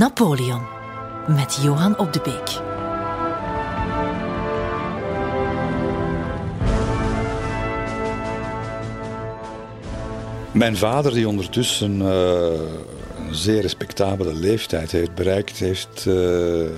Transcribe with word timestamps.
Napoleon 0.00 0.62
met 1.28 1.58
Johan 1.62 1.98
op 1.98 2.12
de 2.12 2.20
Beek. 2.20 2.60
Mijn 10.52 10.76
vader, 10.76 11.12
die 11.12 11.28
ondertussen 11.28 12.00
uh, 12.00 12.08
een 13.28 13.34
zeer 13.34 13.60
respectabele 13.60 14.34
leeftijd 14.34 14.90
heeft 14.90 15.14
bereikt, 15.14 15.58
heeft, 15.58 16.04
uh, 16.08 16.14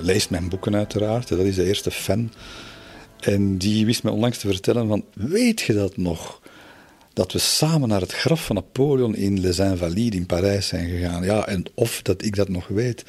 leest 0.00 0.30
mijn 0.30 0.48
boeken 0.48 0.77
uiteraard. 0.77 1.28
Dat 1.28 1.39
is 1.39 1.55
de 1.55 1.64
eerste 1.64 1.91
fan. 1.91 2.33
En 3.20 3.59
die 3.59 3.86
wist 3.86 4.02
me 4.02 4.11
onlangs 4.11 4.39
te 4.39 4.47
vertellen 4.47 4.89
van, 4.89 5.05
weet 5.14 5.61
je 5.61 5.73
dat 5.73 5.97
nog? 5.97 6.41
Dat 7.15 7.33
we 7.33 7.39
samen 7.39 7.89
naar 7.89 8.01
het 8.01 8.12
graf 8.12 8.45
van 8.45 8.57
Napoleon 8.57 9.15
in 9.16 9.41
Les 9.41 9.59
Invalides 9.59 10.19
in 10.19 10.27
Parijs 10.27 10.66
zijn 10.66 10.89
gegaan. 10.89 11.25
Ja, 11.25 11.47
en 11.47 11.65
of 11.75 12.03
dat 12.03 12.25
ik 12.25 12.37
dat 12.37 12.48
nog 12.48 12.69
weet. 12.69 13.05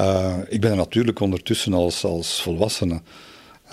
Uh, 0.00 0.36
ik 0.48 0.60
ben 0.60 0.70
er 0.70 0.76
natuurlijk 0.76 1.20
ondertussen 1.20 1.72
als, 1.72 2.04
als 2.04 2.42
volwassene 2.42 3.00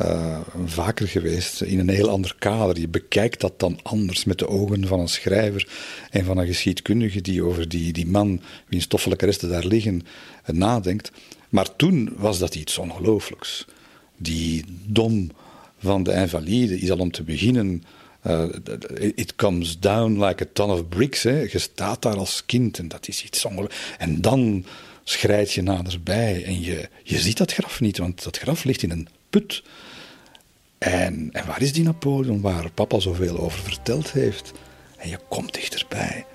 uh, 0.02 0.40
vaker 0.66 1.08
geweest 1.08 1.62
in 1.62 1.80
een 1.80 1.90
heel 1.90 2.10
ander 2.10 2.36
kader. 2.40 2.80
Je 2.80 2.88
bekijkt 2.88 3.42
dat 3.42 3.60
dan 3.60 3.80
anders 3.84 4.24
met 4.24 4.40
de 4.40 4.48
ogen 4.48 4.88
van 4.88 5.00
een 5.00 5.08
schrijver 5.08 5.68
en 6.10 6.26
van 6.26 6.38
een 6.38 6.48
geschiedkundige 6.48 7.22
die 7.22 7.44
over 7.44 7.70
die, 7.70 7.94
die 7.94 8.08
man, 8.08 8.42
wiens 8.68 8.84
stoffelijke 8.84 9.26
resten 9.26 9.50
daar 9.50 9.66
liggen, 9.66 10.02
uh, 10.50 10.56
nadenkt. 10.56 11.12
Maar 11.50 11.76
toen 11.76 12.14
was 12.18 12.40
dat 12.40 12.56
iets 12.56 12.78
ongelooflijks. 12.78 13.66
Die 14.18 14.66
dom 14.86 15.32
van 15.78 16.04
de 16.04 16.14
invalide 16.14 16.80
is 16.80 16.92
al 16.92 16.98
om 16.98 17.12
te 17.12 17.24
beginnen. 17.24 17.84
Uh, 18.28 18.46
it 19.16 19.36
comes 19.36 19.80
down 19.80 20.26
like 20.26 20.44
a 20.44 20.48
ton 20.54 20.70
of 20.70 20.88
bricks. 20.90 21.24
Hè. 21.24 21.40
Je 21.40 21.60
staat 21.60 22.02
daar 22.02 22.18
als 22.18 22.46
kind 22.46 22.78
en 22.78 22.88
dat 22.88 23.08
is 23.08 23.24
iets 23.24 23.46
ongelooflijks. 23.46 23.96
En 23.98 24.22
dan 24.22 24.66
schrijt 25.04 25.52
je 25.52 25.62
naderbij 25.62 26.44
en 26.46 26.62
je, 26.62 26.90
je 27.04 27.20
ziet 27.20 27.38
dat 27.38 27.54
graf 27.54 27.80
niet, 27.80 27.98
want 27.98 28.24
dat 28.24 28.38
graf 28.38 28.64
ligt 28.64 28.84
in 28.84 28.92
een 28.92 29.08
put. 29.30 29.64
En, 30.78 31.30
en 31.32 31.46
waar 31.46 31.62
is 31.62 31.74
die 31.74 31.84
Napoleon 31.84 32.42
waar 32.42 32.72
papa 32.72 33.00
zoveel 33.00 33.40
over 33.40 33.60
verteld 33.60 34.12
heeft? 34.12 34.52
En 34.98 35.10
je 35.10 35.20
komt 35.30 35.54
dichterbij 35.54 36.26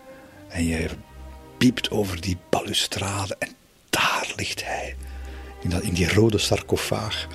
en 0.49 0.65
je 0.65 0.89
piept 1.59 1.91
over 1.91 2.21
die 2.21 2.37
balustrade 2.51 3.37
en 3.39 3.49
daar 3.91 4.33
ligt 4.37 4.65
hij. 4.65 4.97
In, 5.63 5.71
dat, 5.71 5.83
in 5.83 5.95
die 5.95 6.13
rode 6.13 6.39
sarcofaag. 6.39 7.29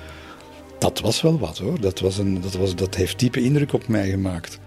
Dat 0.84 1.00
was 1.00 1.22
wel 1.22 1.38
wat 1.38 1.58
hoor. 1.58 1.80
Dat, 1.80 2.00
was 2.00 2.18
een, 2.18 2.40
dat, 2.40 2.54
was, 2.54 2.74
dat 2.74 2.94
heeft 2.94 3.18
diepe 3.18 3.40
indruk 3.40 3.72
op 3.72 3.88
mij 3.88 4.10
gemaakt. 4.10 4.58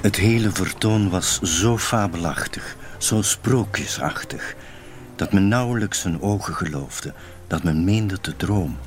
Het 0.00 0.16
hele 0.16 0.50
vertoon 0.50 1.10
was 1.10 1.40
zo 1.40 1.78
fabelachtig, 1.78 2.76
zo 2.98 3.22
sprookjesachtig, 3.22 4.54
dat 5.16 5.32
men 5.32 5.48
nauwelijks 5.48 6.00
zijn 6.00 6.22
ogen 6.22 6.54
geloofde, 6.54 7.14
dat 7.46 7.62
men 7.62 7.84
meende 7.84 8.20
te 8.20 8.36
dromen. 8.36 8.78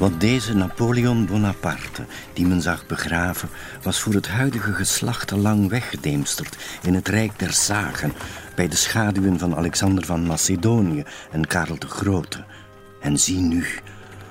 Want 0.00 0.20
deze 0.20 0.54
Napoleon 0.54 1.26
Bonaparte, 1.26 2.04
die 2.32 2.46
men 2.46 2.62
zag 2.62 2.86
begraven, 2.86 3.48
was 3.82 4.00
voor 4.00 4.14
het 4.14 4.28
huidige 4.28 4.72
geslacht 4.72 5.32
al 5.32 5.38
lang 5.38 5.68
weggedeemsterd 5.68 6.56
in 6.82 6.94
het 6.94 7.08
rijk 7.08 7.38
der 7.38 7.52
zagen, 7.52 8.12
bij 8.54 8.68
de 8.68 8.76
schaduwen 8.76 9.38
van 9.38 9.56
Alexander 9.56 10.04
van 10.04 10.26
Macedonië 10.26 11.04
en 11.30 11.46
Karel 11.46 11.78
de 11.78 11.86
Grote. 11.86 12.44
En 13.00 13.18
zie 13.18 13.38
nu, 13.38 13.66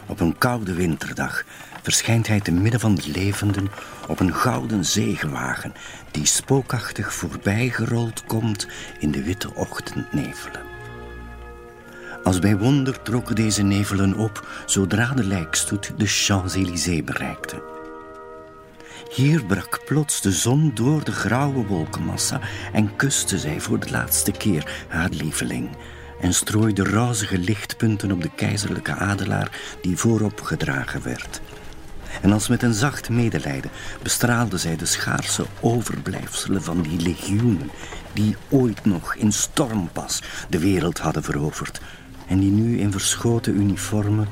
op 0.06 0.20
een 0.20 0.38
koude 0.38 0.74
winterdag, 0.74 1.44
verschijnt 1.82 2.28
hij 2.28 2.40
te 2.40 2.52
midden 2.52 2.80
van 2.80 2.96
de 2.96 3.12
levenden 3.12 3.68
op 4.08 4.20
een 4.20 4.34
gouden 4.34 4.86
zegenwagen 4.86 5.74
die 6.12 6.26
spookachtig 6.26 7.14
voorbijgerold 7.14 8.24
komt 8.26 8.68
in 9.00 9.12
de 9.12 9.24
witte 9.24 9.56
ochtendnevelen. 9.56 10.69
Als 12.24 12.40
bij 12.40 12.58
wonder 12.58 13.02
trokken 13.02 13.36
deze 13.36 13.64
nevelen 13.64 14.16
op 14.16 14.48
zodra 14.66 15.14
de 15.14 15.24
lijkstoet 15.24 15.94
de 15.98 16.06
Champs-Élysées 16.06 17.04
bereikte. 17.04 17.64
Hier 19.10 19.46
brak 19.46 19.82
plots 19.86 20.22
de 20.22 20.32
zon 20.32 20.72
door 20.74 21.04
de 21.04 21.12
grauwe 21.12 21.66
wolkenmassa 21.66 22.40
en 22.74 22.96
kuste 22.96 23.38
zij 23.38 23.60
voor 23.60 23.80
de 23.80 23.90
laatste 23.92 24.32
keer 24.32 24.86
haar 24.88 25.10
lieveling 25.10 25.70
en 26.22 26.34
strooide 26.34 26.84
rozige 26.84 27.38
lichtpunten 27.38 28.12
op 28.12 28.22
de 28.22 28.30
keizerlijke 28.36 28.94
adelaar 28.94 29.78
die 29.82 29.98
voorop 29.98 30.42
gedragen 30.42 31.04
werd. 31.04 31.42
En 32.22 32.32
als 32.32 32.48
met 32.48 32.64
een 32.64 32.74
zacht 32.74 33.10
medelijden 33.10 33.72
bestraalde 34.02 34.58
zij 34.58 34.76
de 34.76 34.86
schaarse 34.86 35.46
overblijfselen 35.60 36.64
van 36.64 36.82
die 36.82 37.02
legioenen 37.02 37.72
die 38.14 38.36
ooit 38.50 38.86
nog 38.86 39.16
in 39.16 39.32
stormpas 39.32 40.22
de 40.50 40.60
wereld 40.60 41.00
hadden 41.00 41.24
veroverd 41.24 41.82
en 42.30 42.40
die 42.40 42.52
nu 42.52 42.80
in 42.80 42.92
verschoten 42.92 43.56
uniformen 43.56 44.28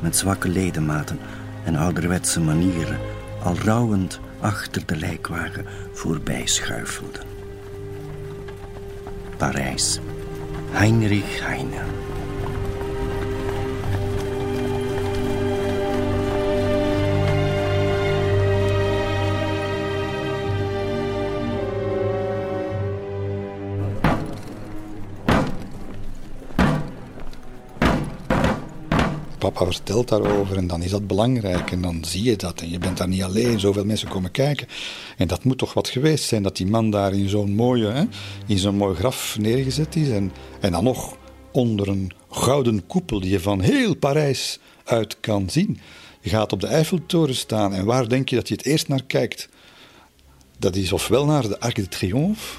met 0.00 0.16
zwakke 0.16 0.48
ledematen 0.48 1.18
en 1.64 1.76
ouderwetse 1.76 2.40
manieren 2.40 2.98
al 3.42 3.56
rouwend 3.64 4.20
achter 4.40 4.82
de 4.86 4.96
lijkwagen 4.96 5.66
voorbij 5.92 6.46
schuifelden. 6.46 7.22
Parijs. 9.36 10.00
Heinrich 10.70 11.46
Heine. 11.46 12.09
Papa 29.60 29.72
vertelt 29.72 30.08
daarover 30.08 30.56
en 30.56 30.66
dan 30.66 30.82
is 30.82 30.90
dat 30.90 31.06
belangrijk 31.06 31.70
en 31.70 31.82
dan 31.82 32.04
zie 32.04 32.22
je 32.22 32.36
dat 32.36 32.60
en 32.60 32.70
je 32.70 32.78
bent 32.78 32.96
daar 32.96 33.08
niet 33.08 33.22
alleen, 33.22 33.60
zoveel 33.60 33.84
mensen 33.84 34.08
komen 34.08 34.30
kijken. 34.30 34.66
En 35.16 35.28
dat 35.28 35.44
moet 35.44 35.58
toch 35.58 35.74
wat 35.74 35.88
geweest 35.88 36.24
zijn 36.24 36.42
dat 36.42 36.56
die 36.56 36.66
man 36.66 36.90
daar 36.90 37.12
in 37.12 37.28
zo'n 37.28 37.54
mooie, 37.54 37.86
hè, 37.86 38.04
in 38.46 38.58
zo'n 38.58 38.76
mooi 38.76 38.94
graf 38.94 39.36
neergezet 39.38 39.96
is 39.96 40.08
en, 40.08 40.32
en 40.60 40.72
dan 40.72 40.84
nog 40.84 41.16
onder 41.52 41.88
een 41.88 42.10
gouden 42.30 42.86
koepel 42.86 43.20
die 43.20 43.30
je 43.30 43.40
van 43.40 43.60
heel 43.60 43.96
Parijs 43.96 44.58
uit 44.84 45.20
kan 45.20 45.50
zien. 45.50 45.80
Je 46.20 46.30
gaat 46.30 46.52
op 46.52 46.60
de 46.60 46.66
Eiffeltoren 46.66 47.34
staan 47.34 47.74
en 47.74 47.84
waar 47.84 48.08
denk 48.08 48.28
je 48.28 48.36
dat 48.36 48.48
je 48.48 48.54
het 48.54 48.64
eerst 48.64 48.88
naar 48.88 49.04
kijkt? 49.04 49.48
Dat 50.58 50.76
is 50.76 50.92
ofwel 50.92 51.24
naar 51.26 51.48
de 51.48 51.60
Arc 51.60 51.74
de 51.74 51.88
Triomphe, 51.88 52.56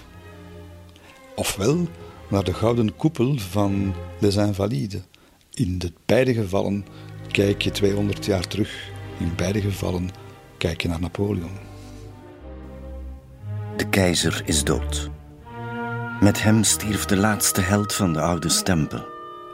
ofwel 1.35 1.87
naar 2.29 2.43
de 2.43 2.53
gouden 2.53 2.95
koepel 2.95 3.37
van 3.37 3.93
Les 4.19 4.35
Invalides. 4.35 5.01
In 5.61 5.77
de 5.77 5.93
beide 6.05 6.33
gevallen 6.33 6.85
kijk 7.31 7.61
je 7.61 7.71
200 7.71 8.25
jaar 8.25 8.47
terug. 8.47 8.89
In 9.19 9.33
beide 9.35 9.61
gevallen 9.61 10.09
kijk 10.57 10.81
je 10.81 10.87
naar 10.87 10.99
Napoleon. 10.99 11.57
De 13.77 13.89
keizer 13.89 14.41
is 14.45 14.63
dood. 14.63 15.09
Met 16.21 16.43
hem 16.43 16.63
stierf 16.63 17.05
de 17.05 17.17
laatste 17.17 17.61
held 17.61 17.93
van 17.93 18.13
de 18.13 18.21
oude 18.21 18.49
stempel. 18.49 19.05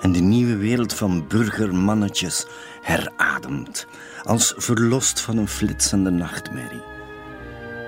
En 0.02 0.12
de 0.12 0.20
nieuwe 0.20 0.56
wereld 0.56 0.94
van 0.94 1.28
burgermannetjes 1.28 2.46
herademt, 2.82 3.88
als 4.24 4.54
verlost 4.58 5.22
van 5.22 5.38
een 5.38 5.48
flitsende 5.48 6.10
nachtmerrie. 6.10 6.97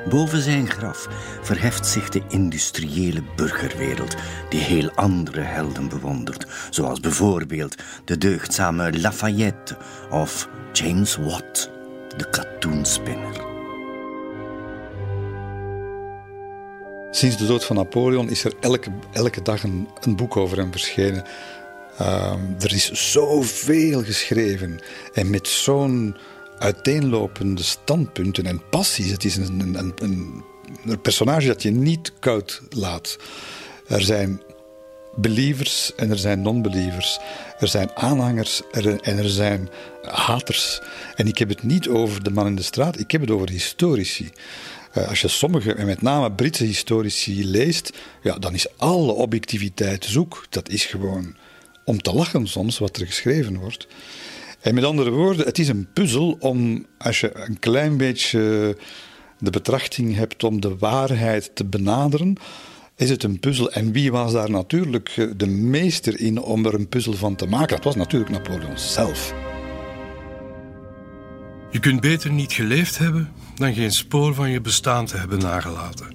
Boven 0.08 0.42
zijn 0.42 0.70
graf 0.70 1.08
verheft 1.42 1.88
zich 1.88 2.10
de 2.10 2.22
industriële 2.28 3.24
burgerwereld, 3.36 4.16
die 4.50 4.60
heel 4.60 4.92
andere 4.96 5.42
helden 5.42 5.90
bewondert, 5.90 6.46
zoals 6.70 7.00
bijvoorbeeld 7.00 7.76
de 8.06 8.18
deugdzame 8.18 9.00
Lafayette 9.00 9.78
of 10.10 10.50
James 10.74 11.16
Watt, 11.16 11.70
de 12.18 12.30
katoenspinner. 12.30 13.48
Sinds 17.12 17.38
de 17.38 17.46
dood 17.46 17.66
van 17.66 17.76
Napoleon 17.76 18.30
is 18.30 18.44
er 18.44 18.54
elke, 18.60 18.92
elke 19.12 19.42
dag 19.42 19.64
een, 19.64 19.88
een 20.02 20.16
boek 20.16 20.38
over 20.38 20.58
hem 20.58 20.72
verschenen. 20.72 21.24
Uh, 22.02 22.34
er 22.60 22.74
is 22.74 23.12
zoveel 23.12 24.04
geschreven 24.04 24.80
en 25.14 25.30
met 25.30 25.48
zo'n 25.48 26.18
uiteenlopende 26.60 27.64
standpunten 27.64 28.46
en 28.46 28.62
passies. 28.70 29.12
Het 29.12 29.24
is 29.24 29.36
een, 29.36 29.60
een, 29.60 29.94
een, 29.96 30.44
een 30.86 31.02
personage 31.02 31.48
dat 31.48 31.64
je 31.64 31.72
niet 31.72 32.14
koud 32.20 32.62
laat. 32.70 33.18
Er 33.88 34.02
zijn 34.02 34.42
believers 35.16 35.96
en 35.96 36.10
er 36.10 36.18
zijn 36.18 36.42
non-believers. 36.42 37.20
Er 37.60 37.68
zijn 37.68 37.92
aanhangers 37.96 38.62
en 38.72 39.18
er 39.18 39.30
zijn 39.30 39.70
haters. 40.02 40.82
En 41.16 41.28
ik 41.28 41.38
heb 41.38 41.50
het 41.50 41.64
niet 41.64 41.88
over 41.88 42.24
de 42.24 42.32
man 42.32 42.48
in 42.48 42.56
de 42.56 42.62
straat, 42.62 43.00
ik 43.00 43.12
heb 43.12 43.22
het 43.22 43.32
over 43.32 43.50
historici. 43.50 44.30
Uh, 44.98 45.08
als 45.08 45.22
je 45.22 45.28
sommige, 45.28 45.74
en 45.74 45.86
met 45.86 46.02
name 46.02 46.32
Britse 46.32 46.64
historici, 46.64 47.46
leest, 47.46 47.98
ja, 48.22 48.38
dan 48.38 48.54
is 48.54 48.78
alle 48.78 49.12
objectiviteit 49.12 50.06
zoek. 50.06 50.46
Dat 50.50 50.70
is 50.70 50.86
gewoon 50.86 51.36
om 51.86 52.02
te 52.02 52.14
lachen 52.14 52.48
soms 52.48 52.78
wat 52.78 52.98
er 52.98 53.06
geschreven 53.06 53.58
wordt. 53.58 53.88
En 54.62 54.74
met 54.74 54.84
andere 54.84 55.10
woorden, 55.10 55.46
het 55.46 55.60
is 55.60 55.68
een 55.68 55.88
puzzel 55.94 56.38
om, 56.40 56.86
als 56.98 57.20
je 57.20 57.32
een 57.34 57.60
klein 57.60 57.98
beetje 57.98 58.40
de 59.40 59.50
betrachting 59.50 60.16
hebt 60.16 60.44
om 60.44 60.62
de 60.62 60.78
waarheid 60.78 61.52
te 61.54 61.66
benaderen, 61.66 62.36
is 62.96 63.10
het 63.10 63.24
een 63.24 63.40
puzzel. 63.40 63.72
En 63.72 63.92
wie 63.92 64.12
was 64.12 64.32
daar 64.32 64.50
natuurlijk 64.50 65.30
de 65.38 65.48
meester 65.48 66.20
in 66.20 66.42
om 66.42 66.66
er 66.66 66.74
een 66.74 66.90
puzzel 66.90 67.14
van 67.14 67.36
te 67.36 67.46
maken? 67.46 67.76
Dat 67.76 67.84
was 67.84 67.96
natuurlijk 67.96 68.32
Napoleon 68.32 68.78
zelf. 68.78 69.34
Je 71.72 71.80
kunt 71.80 72.02
beter 72.02 72.32
niet 72.32 72.54
geleefd 72.54 72.98
hebben 72.98 73.32
dan 73.56 73.74
geen 73.74 73.92
spoor 73.92 74.34
van 74.34 74.50
je 74.50 74.62
bestaan 74.62 75.06
te 75.06 75.18
hebben 75.18 75.40
nagelaten. 75.40 76.08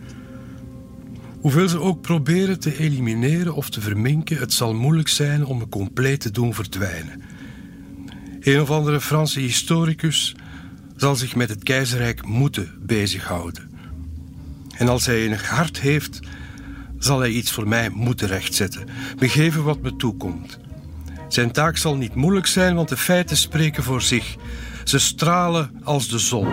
Hoeveel 1.41 1.69
ze 1.69 1.81
ook 1.81 2.01
proberen 2.01 2.61
te 2.61 2.79
elimineren 2.79 3.55
of 3.55 3.71
te 3.71 3.81
verminken, 3.81 4.39
het 4.39 4.53
zal 4.53 4.75
moeilijk 4.75 5.09
zijn 5.09 5.45
om 5.45 5.61
een 5.61 5.69
compleet 5.69 6.21
te 6.21 6.31
doen 6.31 6.55
verdwijnen. 6.55 7.23
Een 8.45 8.61
of 8.61 8.71
andere 8.71 9.01
Franse 9.01 9.41
historicus 9.41 10.35
zal 10.97 11.17
zich 11.17 11.37
met 11.37 11.49
het 11.49 11.63
keizerrijk 11.63 12.27
moeten 12.27 12.75
bezighouden. 12.81 13.71
En 14.77 14.89
als 14.89 15.07
hij 15.07 15.27
een 15.27 15.39
hart 15.39 15.81
heeft, 15.81 16.21
zal 16.99 17.19
hij 17.19 17.31
iets 17.31 17.53
voor 17.53 17.69
mij 17.69 17.89
moeten 17.89 18.29
rechtzetten, 18.29 18.89
begeven 19.19 19.65
wat 19.65 19.81
me 19.81 19.97
toekomt. 19.97 20.59
Zijn 21.29 21.53
taak 21.53 21.77
zal 21.77 21.97
niet 21.97 22.15
moeilijk 22.15 22.47
zijn, 22.47 22.75
want 22.75 22.89
de 22.89 22.97
feiten 22.97 23.37
spreken 23.37 23.83
voor 23.83 24.03
zich. 24.03 24.37
Ze 24.85 24.99
stralen 24.99 25.81
als 25.85 26.09
de 26.09 26.19
zon. 26.19 26.49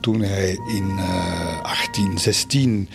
Toen 0.00 0.20
hij 0.20 0.50
in 0.50 0.88
uh, 0.90 1.62
1816 1.62 2.88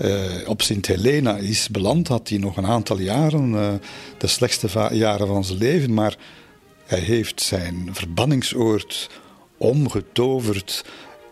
uh, 0.00 0.24
op 0.46 0.62
Sint 0.62 0.86
Helena 0.86 1.36
is 1.36 1.68
beland, 1.68 2.08
had 2.08 2.28
hij 2.28 2.38
nog 2.38 2.56
een 2.56 2.66
aantal 2.66 2.98
jaren, 2.98 3.52
uh, 3.52 3.72
de 4.18 4.26
slechtste 4.26 4.88
jaren 4.92 5.26
van 5.26 5.44
zijn 5.44 5.58
leven, 5.58 5.94
maar 5.94 6.16
hij 6.90 7.00
heeft 7.00 7.40
zijn 7.40 7.88
verbanningsoord 7.92 9.10
omgetoverd 9.56 10.84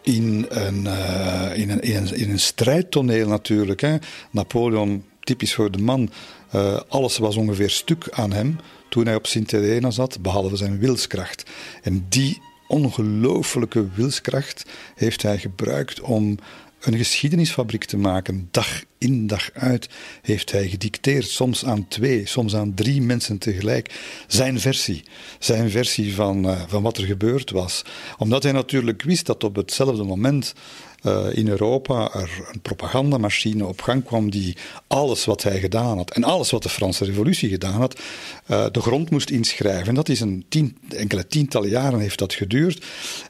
in 0.02 0.46
een, 0.48 0.84
uh, 0.84 1.50
in 1.54 1.70
een, 1.70 1.80
in 1.80 1.96
een, 1.96 2.14
in 2.14 2.30
een 2.30 2.38
strijdtoneel 2.38 3.28
natuurlijk. 3.28 3.80
Hè. 3.80 3.96
Napoleon, 4.30 5.04
typisch 5.20 5.54
voor 5.54 5.70
de 5.70 5.78
man, 5.78 6.10
uh, 6.54 6.80
alles 6.88 7.18
was 7.18 7.36
ongeveer 7.36 7.70
stuk 7.70 8.08
aan 8.10 8.32
hem 8.32 8.58
toen 8.88 9.06
hij 9.06 9.14
op 9.14 9.26
Sint 9.26 9.50
Helena 9.50 9.90
zat, 9.90 10.22
behalve 10.22 10.56
zijn 10.56 10.78
wilskracht. 10.78 11.50
En 11.82 12.06
die 12.08 12.42
ongelooflijke 12.68 13.88
wilskracht 13.94 14.64
heeft 14.94 15.22
hij 15.22 15.38
gebruikt 15.38 16.00
om 16.00 16.38
een 16.80 16.96
geschiedenisfabriek 16.96 17.84
te 17.84 17.96
maken. 17.96 18.48
Dag 18.50 18.82
in 18.98 19.26
dag 19.26 19.50
uit 19.52 19.88
heeft 20.22 20.52
hij 20.52 20.68
gedicteerd, 20.68 21.28
soms 21.28 21.64
aan 21.64 21.88
twee, 21.88 22.26
soms 22.26 22.54
aan 22.54 22.74
drie 22.74 23.02
mensen 23.02 23.38
tegelijk, 23.38 24.00
zijn 24.26 24.60
versie. 24.60 25.02
Zijn 25.38 25.70
versie 25.70 26.14
van, 26.14 26.46
uh, 26.46 26.62
van 26.66 26.82
wat 26.82 26.96
er 26.96 27.04
gebeurd 27.04 27.50
was. 27.50 27.82
Omdat 28.18 28.42
hij 28.42 28.52
natuurlijk 28.52 29.02
wist 29.02 29.26
dat 29.26 29.44
op 29.44 29.56
hetzelfde 29.56 30.04
moment 30.04 30.54
uh, 31.02 31.26
in 31.30 31.48
Europa 31.48 32.14
er 32.14 32.30
een 32.52 32.60
propagandamachine 32.60 33.66
op 33.66 33.80
gang 33.80 34.04
kwam 34.04 34.30
die 34.30 34.56
alles 34.86 35.24
wat 35.24 35.42
hij 35.42 35.60
gedaan 35.60 35.96
had 35.96 36.10
en 36.10 36.24
alles 36.24 36.50
wat 36.50 36.62
de 36.62 36.68
Franse 36.68 37.04
Revolutie 37.04 37.48
gedaan 37.48 37.80
had, 37.80 38.00
uh, 38.46 38.66
de 38.72 38.80
grond 38.80 39.10
moest 39.10 39.30
inschrijven. 39.30 39.88
En 39.88 39.94
dat 39.94 40.08
is 40.08 40.20
een 40.20 40.44
tien, 40.48 40.78
enkele 40.88 41.26
tientallen 41.26 41.68
jaren 41.68 42.00
heeft 42.00 42.18
dat 42.18 42.34
geduurd. 42.34 42.84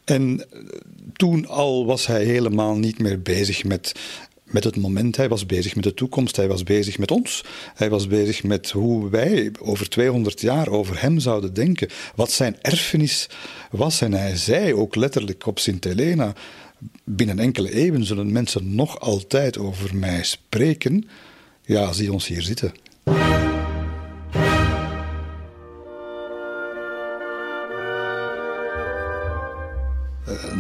En 0.05 0.47
toen 1.13 1.47
al 1.47 1.87
was 1.87 2.07
hij 2.07 2.25
helemaal 2.25 2.77
niet 2.77 2.99
meer 2.99 3.23
bezig 3.23 3.65
met 3.65 3.93
met 4.53 4.65
het 4.65 4.77
moment. 4.77 5.17
Hij 5.17 5.29
was 5.29 5.47
bezig 5.47 5.75
met 5.75 5.85
de 5.85 5.95
toekomst, 5.95 6.37
hij 6.37 6.49
was 6.49 6.63
bezig 6.63 6.99
met 6.99 7.11
ons. 7.11 7.45
Hij 7.75 7.91
was 7.91 8.07
bezig 8.07 8.43
met 8.43 8.71
hoe 8.71 9.11
wij 9.11 9.53
over 9.61 9.89
200 9.89 10.41
jaar 10.41 10.69
over 10.69 11.01
hem 11.01 11.19
zouden 11.19 11.55
denken. 11.55 11.89
Wat 12.15 12.31
zijn 12.31 12.57
erfenis 12.61 13.29
was. 13.71 14.01
En 14.01 14.13
hij 14.13 14.37
zei 14.37 14.75
ook 14.75 14.95
letterlijk 14.95 15.47
op 15.47 15.59
Sint 15.59 15.85
Helena: 15.85 16.33
binnen 17.05 17.39
enkele 17.39 17.73
eeuwen 17.73 18.05
zullen 18.05 18.33
mensen 18.33 18.75
nog 18.75 19.01
altijd 19.01 19.59
over 19.59 19.97
mij 19.97 20.23
spreken. 20.23 21.09
Ja, 21.63 21.93
zie 21.93 22.13
ons 22.13 22.27
hier 22.27 22.43
zitten. 22.43 22.73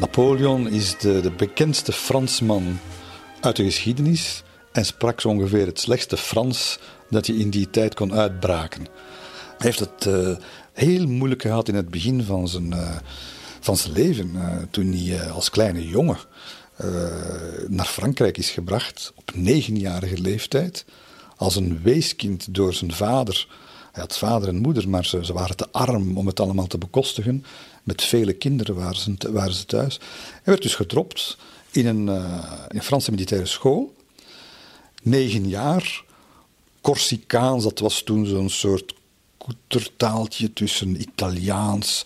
Napoleon 0.00 0.69
is 0.69 0.99
de, 0.99 1.20
de 1.20 1.31
bekendste 1.31 1.93
Fransman 1.93 2.79
uit 3.40 3.56
de 3.56 3.64
geschiedenis 3.64 4.43
en 4.73 4.85
sprak 4.85 5.20
zo 5.20 5.29
ongeveer 5.29 5.67
het 5.67 5.81
slechtste 5.81 6.17
Frans 6.17 6.79
dat 7.11 7.26
je 7.26 7.37
in 7.37 7.50
die 7.50 7.70
tijd 7.70 7.94
kon 7.94 8.12
uitbraken. 8.12 8.87
Hij 9.58 9.67
heeft 9.67 9.79
het 9.79 10.05
uh, 10.06 10.37
heel 10.73 11.06
moeilijk 11.06 11.43
gehad 11.43 11.69
in 11.69 11.75
het 11.75 11.88
begin 11.88 12.23
van 12.23 12.49
zijn, 12.49 12.73
uh, 12.73 12.96
van 13.61 13.76
zijn 13.76 13.93
leven, 13.93 14.31
uh, 14.35 14.56
toen 14.70 14.93
hij 14.93 15.31
als 15.31 15.50
kleine 15.50 15.88
jongen 15.88 16.19
naar 17.69 17.87
Frankrijk 17.87 18.38
is 18.38 18.50
gebracht 18.50 19.12
op 19.17 19.31
negenjarige 19.35 20.20
leeftijd, 20.20 20.85
als 21.37 21.56
een 21.56 21.82
weeskind 21.82 22.55
door 22.55 22.75
zijn 22.75 22.93
vader. 22.93 23.46
Hij 23.93 24.02
had 24.02 24.19
vader 24.19 24.49
en 24.49 24.56
moeder, 24.56 24.88
maar 24.88 25.05
ze, 25.05 25.25
ze 25.25 25.32
waren 25.32 25.56
te 25.56 25.69
arm 25.70 26.19
om 26.19 26.26
het 26.26 26.40
allemaal 26.40 26.67
te 26.67 26.79
bekostigen. 26.79 27.44
Met 27.82 28.02
vele 28.02 28.32
kinderen 28.32 28.75
waren 28.75 28.96
ze, 28.96 29.32
waren 29.32 29.55
ze 29.55 29.64
thuis. 29.64 29.99
Hij 30.32 30.43
werd 30.44 30.62
dus 30.62 30.75
gedropt 30.75 31.37
in 31.70 31.86
een, 31.86 32.06
uh, 32.06 32.44
in 32.68 32.82
Franse 32.82 33.10
militaire 33.10 33.46
school. 33.46 33.94
Negen 35.02 35.48
jaar. 35.48 36.04
Corsicaans, 36.80 37.64
dat 37.64 37.78
was 37.78 38.02
toen 38.02 38.26
zo'n 38.26 38.50
soort 38.50 38.94
koetertaaltje 39.36 40.52
tussen 40.52 41.00
Italiaans, 41.00 42.04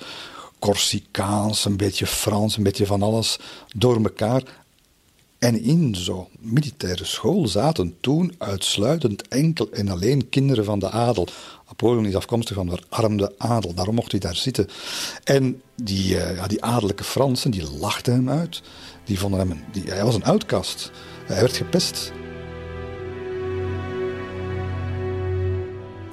Corsicaans, 0.59 1.65
een 1.65 1.77
beetje 1.77 2.07
Frans, 2.07 2.57
een 2.57 2.63
beetje 2.63 2.87
van 2.87 3.03
alles 3.03 3.39
door 3.77 3.97
elkaar. 3.97 4.43
En 5.39 5.63
in 5.63 5.95
zo'n 5.95 6.27
militaire 6.39 7.05
school 7.05 7.49
zaten 7.49 7.97
toen 8.01 8.35
uitsluitend 8.39 9.29
enkel 9.29 9.71
en 9.71 9.89
alleen 9.89 10.29
kinderen 10.29 10.65
van 10.65 10.79
de 10.79 10.91
adel. 10.91 11.29
Napoleon 11.73 12.07
is 12.07 12.17
afkomstig 12.17 12.57
van 12.57 12.67
de 12.67 12.79
armde 12.89 13.35
adel, 13.39 13.75
daarom 13.75 13.95
mocht 13.95 14.11
hij 14.11 14.21
daar 14.21 14.37
zitten. 14.37 14.69
En 15.25 15.63
die, 15.75 16.15
uh, 16.15 16.37
ja, 16.37 16.47
die 16.47 16.65
adellijke 16.65 17.05
Fransen, 17.05 17.51
die 17.51 17.71
lachten 17.71 18.15
hem 18.15 18.31
uit. 18.31 18.63
Die 19.05 19.19
vonden 19.19 19.41
hem, 19.41 19.65
die, 19.73 19.83
hij 19.87 20.05
was 20.05 20.15
een 20.15 20.25
outcast. 20.25 20.91
Hij 21.25 21.41
werd 21.41 21.57
gepest. 21.57 22.13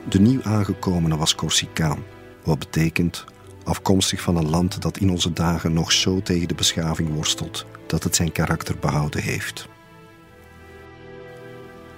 De 0.09 0.19
nieuw 0.19 0.43
aangekomene 0.43 1.17
was 1.17 1.35
Corsicaan, 1.35 2.03
wat 2.43 2.59
betekent 2.59 3.25
afkomstig 3.63 4.21
van 4.21 4.35
een 4.35 4.49
land 4.49 4.81
dat 4.81 4.97
in 4.97 5.09
onze 5.09 5.33
dagen 5.33 5.73
nog 5.73 5.91
zo 5.91 6.21
tegen 6.21 6.47
de 6.47 6.55
beschaving 6.55 7.13
worstelt 7.13 7.65
dat 7.87 8.03
het 8.03 8.15
zijn 8.15 8.31
karakter 8.31 8.75
behouden 8.79 9.21
heeft. 9.21 9.67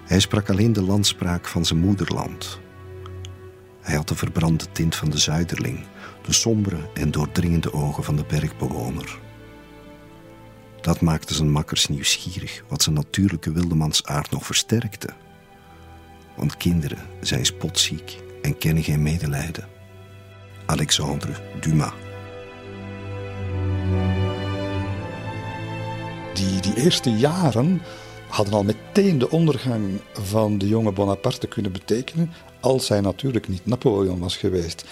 Hij 0.05 0.19
sprak 0.19 0.49
alleen 0.49 0.73
de 0.73 0.83
landspraak 0.83 1.47
van 1.47 1.65
zijn 1.65 1.79
moederland. 1.79 2.60
Hij 3.81 3.95
had 3.95 4.07
de 4.07 4.15
verbrande 4.15 4.65
tint 4.71 4.95
van 4.95 5.09
de 5.09 5.17
zuiderling, 5.17 5.79
de 6.25 6.33
sombere 6.33 6.89
en 6.93 7.11
doordringende 7.11 7.73
ogen 7.73 8.03
van 8.03 8.15
de 8.15 8.23
bergbewoner. 8.27 9.19
Dat 10.81 11.01
maakte 11.01 11.33
zijn 11.33 11.51
makkers 11.51 11.87
nieuwsgierig, 11.87 12.63
wat 12.67 12.81
zijn 12.81 12.95
natuurlijke 12.95 13.51
wildemansaard 13.51 14.31
nog 14.31 14.45
versterkte. 14.45 15.09
Want 16.35 16.57
kinderen 16.57 16.99
zijn 17.21 17.45
spotziek 17.45 18.17
en 18.41 18.57
kennen 18.57 18.83
geen 18.83 19.01
medelijden. 19.01 19.67
Alexandre 20.65 21.33
Dumas. 21.59 21.91
Die, 26.33 26.61
die 26.61 26.75
eerste 26.75 27.11
jaren 27.11 27.81
hadden 28.27 28.53
al 28.53 28.63
meteen 28.63 29.17
de 29.17 29.29
ondergang 29.29 30.01
van 30.13 30.57
de 30.57 30.67
jonge 30.67 30.91
Bonaparte 30.91 31.47
kunnen 31.47 31.71
betekenen, 31.71 32.31
als 32.61 32.87
hij 32.87 33.01
natuurlijk 33.01 33.47
niet 33.47 33.65
Napoleon 33.65 34.19
was 34.19 34.37
geweest. 34.37 34.83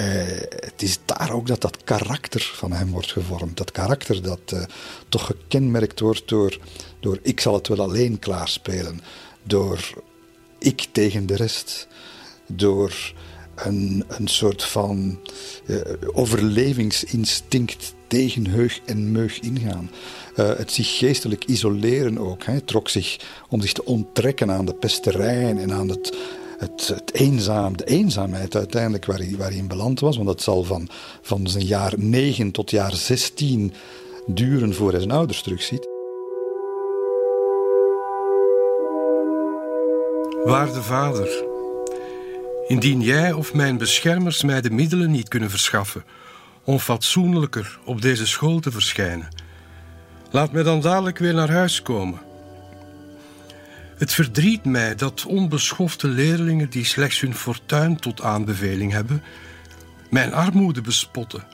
Uh, 0.00 0.06
het 0.48 0.82
is 0.82 0.98
daar 1.04 1.32
ook 1.32 1.46
dat 1.46 1.60
dat 1.60 1.84
karakter 1.84 2.52
van 2.54 2.72
hem 2.72 2.90
wordt 2.90 3.12
gevormd. 3.12 3.56
Dat 3.56 3.72
karakter 3.72 4.22
dat 4.22 4.40
uh, 4.54 4.62
toch 5.08 5.26
gekenmerkt 5.26 6.00
wordt 6.00 6.28
door, 6.28 6.58
door 7.00 7.18
ik 7.22 7.40
zal 7.40 7.54
het 7.54 7.68
wel 7.68 7.80
alleen 7.80 8.18
klaarspelen. 8.18 9.00
Door 9.42 10.02
ik 10.58 10.86
tegen 10.92 11.26
de 11.26 11.36
rest. 11.36 11.86
Door 12.46 13.12
een, 13.54 14.04
een 14.08 14.28
soort 14.28 14.62
van 14.62 15.18
uh, 15.66 15.80
overlevingsinstinct 16.12 17.94
tegen 18.06 18.46
heug 18.46 18.80
en 18.84 19.12
meug 19.12 19.40
ingaan. 19.40 19.90
het 20.34 20.72
zich 20.72 20.98
geestelijk 20.98 21.44
isoleren 21.44 22.18
ook. 22.18 22.44
Hij 22.44 22.60
trok 22.60 22.88
zich 22.88 23.16
om 23.48 23.60
zich 23.60 23.72
te 23.72 23.84
onttrekken 23.84 24.50
aan 24.50 24.64
de 24.64 24.74
pesterijen 24.74 25.58
en 25.58 25.72
aan 25.72 25.88
het 25.88 26.16
het, 26.62 26.88
het 26.88 27.14
eenzaam, 27.14 27.76
de 27.76 27.84
eenzaamheid 27.84 28.56
uiteindelijk 28.56 29.04
waar 29.04 29.18
hij, 29.18 29.34
waar 29.38 29.48
hij 29.48 29.56
in 29.56 29.68
beland 29.68 30.00
was. 30.00 30.16
Want 30.16 30.28
dat 30.28 30.42
zal 30.42 30.64
van, 30.64 30.88
van 31.22 31.46
zijn 31.46 31.64
jaar 31.64 31.92
9 31.96 32.50
tot 32.50 32.70
jaar 32.70 32.94
16 32.94 33.72
duren 34.26 34.74
voor 34.74 34.90
hij 34.90 34.98
zijn 34.98 35.12
ouders 35.12 35.42
terugziet. 35.42 35.90
Waarde 40.44 40.82
vader, 40.82 41.44
Indien 42.66 43.00
jij 43.00 43.32
of 43.32 43.54
mijn 43.54 43.78
beschermers 43.78 44.42
mij 44.42 44.60
de 44.60 44.70
middelen 44.70 45.10
niet 45.10 45.28
kunnen 45.28 45.50
verschaffen 45.50 46.04
om 46.64 46.78
fatsoenlijker 46.78 47.78
op 47.84 48.02
deze 48.02 48.26
school 48.26 48.60
te 48.60 48.70
verschijnen, 48.70 49.28
laat 50.30 50.52
mij 50.52 50.62
dan 50.62 50.80
dadelijk 50.80 51.18
weer 51.18 51.34
naar 51.34 51.50
huis 51.50 51.82
komen. 51.82 52.20
Het 54.02 54.14
verdriet 54.14 54.64
mij 54.64 54.94
dat 54.94 55.24
onbeschofte 55.26 56.08
leerlingen 56.08 56.70
die 56.70 56.84
slechts 56.84 57.20
hun 57.20 57.34
fortuin 57.34 57.96
tot 57.96 58.22
aanbeveling 58.22 58.92
hebben, 58.92 59.22
mijn 60.10 60.34
armoede 60.34 60.80
bespotten. 60.80 61.44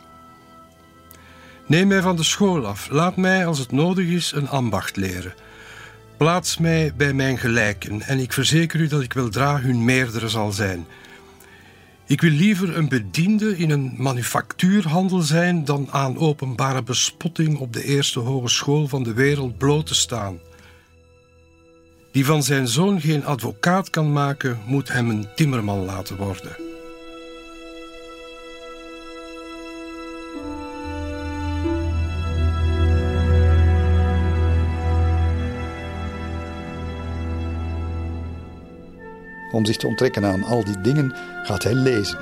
Neem 1.67 1.89
mij 1.89 2.03
van 2.03 2.17
de 2.17 2.23
school 2.23 2.67
af, 2.67 2.89
laat 2.91 3.17
mij 3.17 3.47
als 3.47 3.59
het 3.59 3.73
nodig 3.73 4.07
is 4.07 4.33
een 4.33 4.49
ambacht 4.49 4.97
leren. 4.97 5.35
Plaats 6.17 6.59
mij 6.59 6.93
bij 6.97 7.13
mijn 7.13 7.39
gelijken 7.39 8.03
en 8.03 8.19
ik 8.19 8.33
verzeker 8.33 8.81
u 8.81 8.87
dat 8.87 9.03
ik 9.03 9.13
weldra 9.13 9.61
hun 9.61 9.85
meerdere 9.85 10.29
zal 10.29 10.53
zijn. 10.53 10.87
Ik 12.07 12.21
wil 12.21 12.31
liever 12.31 12.77
een 12.77 12.89
bediende 12.89 13.57
in 13.57 13.71
een 13.71 13.95
manufactuurhandel 13.97 15.21
zijn 15.21 15.65
dan 15.65 15.89
aan 15.91 16.19
openbare 16.19 16.83
bespotting 16.83 17.59
op 17.59 17.73
de 17.73 17.85
eerste 17.85 18.19
hogeschool 18.19 18.89
van 18.89 19.03
de 19.03 19.13
wereld 19.13 19.59
bloot 19.59 19.87
te 19.87 19.95
staan. 19.95 20.39
Die 22.11 22.25
van 22.25 22.43
zijn 22.43 22.69
zoon 22.69 23.01
geen 23.01 23.25
advocaat 23.25 23.91
kan 23.91 24.13
maken, 24.13 24.59
moet 24.67 24.93
hem 24.93 25.11
een 25.11 25.27
timmerman 25.35 25.85
laten 25.85 26.17
worden. 26.17 26.57
Om 39.53 39.65
zich 39.65 39.77
te 39.77 39.87
onttrekken 39.87 40.25
aan 40.25 40.45
al 40.45 40.65
die 40.65 40.81
dingen 40.81 41.15
gaat 41.43 41.63
hij 41.63 41.75
lezen. 41.75 42.19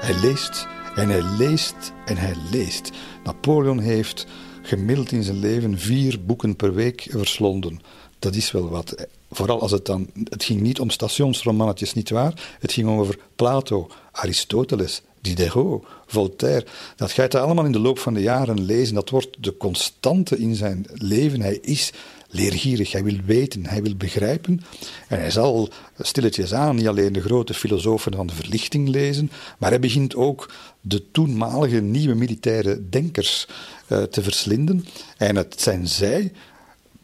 Hij 0.00 0.20
leest 0.20 0.66
en 0.94 1.08
hij 1.08 1.22
leest 1.38 1.92
en 2.04 2.16
hij 2.16 2.34
leest. 2.50 2.90
Napoleon 3.24 3.78
heeft 3.78 4.26
gemiddeld 4.62 5.12
in 5.12 5.22
zijn 5.22 5.38
leven 5.38 5.78
vier 5.78 6.24
boeken 6.24 6.56
per 6.56 6.74
week 6.74 7.06
verslonden. 7.10 7.80
Dat 8.22 8.34
is 8.34 8.50
wel 8.50 8.68
wat. 8.68 9.06
Vooral 9.30 9.60
als 9.60 9.70
het 9.70 9.86
dan. 9.86 10.10
Het 10.24 10.44
ging 10.44 10.60
niet 10.60 10.80
om 10.80 10.90
stationsromannetjes, 10.90 11.94
niet 11.94 12.10
waar? 12.10 12.56
Het 12.60 12.72
ging 12.72 12.88
over 12.88 13.18
Plato, 13.36 13.90
Aristoteles, 14.12 15.02
Diderot, 15.20 15.84
Voltaire. 16.06 16.66
Dat 16.96 17.12
gaat 17.12 17.32
hij 17.32 17.42
allemaal 17.42 17.64
in 17.64 17.72
de 17.72 17.78
loop 17.78 17.98
van 17.98 18.14
de 18.14 18.20
jaren 18.20 18.64
lezen. 18.64 18.94
Dat 18.94 19.10
wordt 19.10 19.36
de 19.40 19.56
constante 19.56 20.38
in 20.38 20.54
zijn 20.54 20.86
leven. 20.92 21.40
Hij 21.40 21.58
is 21.62 21.92
leergierig, 22.28 22.92
hij 22.92 23.04
wil 23.04 23.18
weten, 23.24 23.66
hij 23.66 23.82
wil 23.82 23.94
begrijpen. 23.96 24.60
En 25.08 25.18
hij 25.18 25.30
zal 25.30 25.68
stilletjes 25.98 26.54
aan 26.54 26.76
niet 26.76 26.88
alleen 26.88 27.12
de 27.12 27.22
grote 27.22 27.54
filosofen 27.54 28.14
van 28.14 28.26
de 28.26 28.34
verlichting 28.34 28.88
lezen, 28.88 29.30
maar 29.58 29.70
hij 29.70 29.80
begint 29.80 30.14
ook 30.14 30.52
de 30.80 31.10
toenmalige 31.10 31.80
nieuwe 31.80 32.14
militaire 32.14 32.88
denkers 32.88 33.46
uh, 33.88 34.02
te 34.02 34.22
verslinden. 34.22 34.84
En 35.16 35.36
het 35.36 35.60
zijn 35.60 35.88
zij 35.88 36.32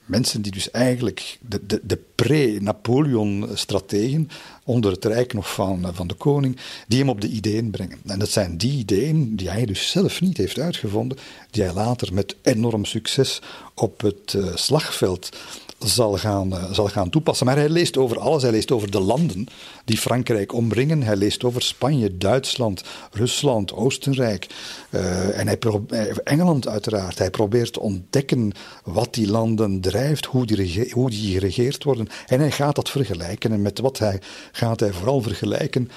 mensen 0.08 0.42
die 0.42 0.52
dus 0.52 0.70
eigenlijk 0.70 1.38
de, 1.40 1.66
de, 1.66 1.80
de 1.82 1.98
pre-Napoleon-strategen 2.14 4.28
onder 4.64 4.92
het 4.92 5.04
rijk 5.04 5.32
nog 5.32 5.52
van, 5.52 5.90
van 5.94 6.06
de 6.06 6.14
koning, 6.14 6.56
die 6.86 6.98
hem 6.98 7.08
op 7.08 7.20
de 7.20 7.28
ideeën 7.28 7.70
brengen. 7.70 7.98
En 8.06 8.18
dat 8.18 8.30
zijn 8.30 8.56
die 8.56 8.78
ideeën 8.78 9.36
die 9.36 9.50
hij 9.50 9.66
dus 9.66 9.90
zelf 9.90 10.20
niet 10.20 10.36
heeft 10.36 10.58
uitgevonden, 10.58 11.18
die 11.50 11.62
hij 11.62 11.72
later 11.72 12.14
met 12.14 12.36
enorm 12.42 12.84
succes 12.84 13.40
op 13.74 14.00
het 14.00 14.32
uh, 14.36 14.56
slagveld 14.56 15.28
zal 15.78 16.16
gaan, 16.16 16.52
uh, 16.52 16.72
zal 16.72 16.88
gaan 16.88 17.10
toepassen. 17.10 17.46
Maar 17.46 17.56
hij 17.56 17.68
leest 17.68 17.96
over 17.96 18.18
alles. 18.18 18.42
Hij 18.42 18.50
leest 18.50 18.70
over 18.70 18.90
de 18.90 19.00
landen 19.00 19.46
die 19.84 19.98
Frankrijk 19.98 20.52
omringen. 20.52 21.02
Hij 21.02 21.16
leest 21.16 21.44
over 21.44 21.62
Spanje, 21.62 22.16
Duitsland, 22.16 22.82
Rusland, 23.12 23.72
Oostenrijk. 23.72 24.46
Uh, 24.90 25.38
en 25.38 25.46
hij 25.46 25.58
Engeland 26.24 26.68
uiteraard. 26.68 27.18
Hij 27.18 27.30
probeert 27.30 27.72
te 27.72 27.80
ontdekken 27.80 28.52
wat 28.84 29.14
die 29.14 29.30
landen 29.30 29.80
drijft, 29.80 30.24
hoe 30.24 30.46
die, 30.46 30.90
hoe 30.92 31.10
die 31.10 31.32
geregeerd 31.32 31.84
worden. 31.84 32.08
En 32.26 32.40
hij 32.40 32.50
gaat 32.50 32.74
dat 32.74 32.90
vergelijken. 32.90 33.52
En 33.52 33.62
met 33.62 33.78
wat 33.78 33.98
hij 33.98 34.20
gaat 34.52 34.80
hij 34.80 34.92
vooral 34.92 35.22
vergelijken. 35.22 35.90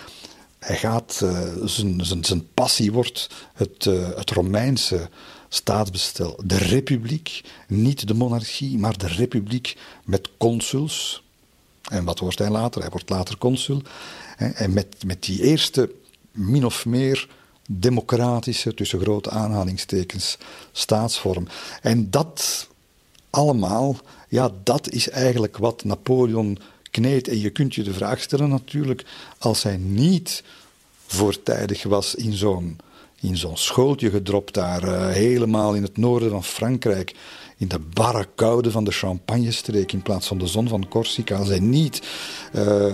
Hij 0.60 0.76
gaat, 0.76 1.26
zijn, 1.64 2.06
zijn, 2.06 2.24
zijn 2.24 2.48
passie 2.54 2.92
wordt 2.92 3.30
het, 3.54 3.84
het 4.16 4.30
Romeinse 4.30 5.10
staatsbestel. 5.54 6.40
De 6.46 6.58
republiek, 6.58 7.42
niet 7.68 8.08
de 8.08 8.14
monarchie, 8.14 8.78
maar 8.78 8.98
de 8.98 9.08
republiek 9.08 9.78
met 10.06 10.30
consuls. 10.38 11.24
En 11.90 12.04
wat 12.04 12.20
wordt 12.20 12.40
hij 12.40 12.50
later? 12.50 12.82
Hij 12.82 12.90
wordt 12.90 13.10
later 13.10 13.38
consul. 13.38 13.82
En 14.38 14.74
met, 14.74 14.96
met 15.06 15.24
die 15.24 15.44
eerste 15.44 15.92
min 16.32 16.66
of 16.66 16.86
meer 16.86 17.28
democratische, 17.70 18.74
tussen 18.74 19.00
grote 19.00 19.30
aanhalingstekens, 19.30 20.38
staatsvorm. 20.72 21.48
En 21.82 22.10
dat 22.10 22.68
allemaal, 23.30 23.98
ja, 24.30 24.52
dat 24.64 24.90
is 24.90 25.10
eigenlijk 25.10 25.58
wat 25.58 25.84
Napoleon 25.84 26.58
kneedt. 26.92 27.28
En 27.28 27.40
je 27.40 27.50
kunt 27.50 27.76
je 27.76 27.84
de 27.84 27.94
vraag 27.94 28.22
stellen 28.22 28.50
natuurlijk, 28.50 29.06
als 29.38 29.64
hij 29.64 29.78
niet 29.78 30.44
voortijdig 31.06 31.84
was 31.84 32.16
in 32.16 32.34
zo'n 32.34 32.80
in 33.22 33.38
zo'n 33.38 33.58
schooltje 33.58 34.10
gedropt 34.10 34.54
daar, 34.54 34.84
uh, 34.84 35.08
helemaal 35.08 35.74
in 35.74 35.84
het 35.84 35.98
noorden 35.98 36.30
van 36.30 36.44
Frankrijk. 36.44 37.16
In 37.58 37.68
de 37.68 37.80
barre 37.80 38.28
koude 38.36 38.72
van 38.72 38.84
de 38.84 38.92
Champagne-streek 38.92 39.92
in 39.92 40.02
plaats 40.02 40.28
van 40.28 40.38
de 40.38 40.48
zon 40.48 40.68
van 40.68 40.88
Corsica. 40.88 41.38
Als 41.38 41.48
hij 41.48 41.60
niet 41.60 42.02
uh, 42.56 42.86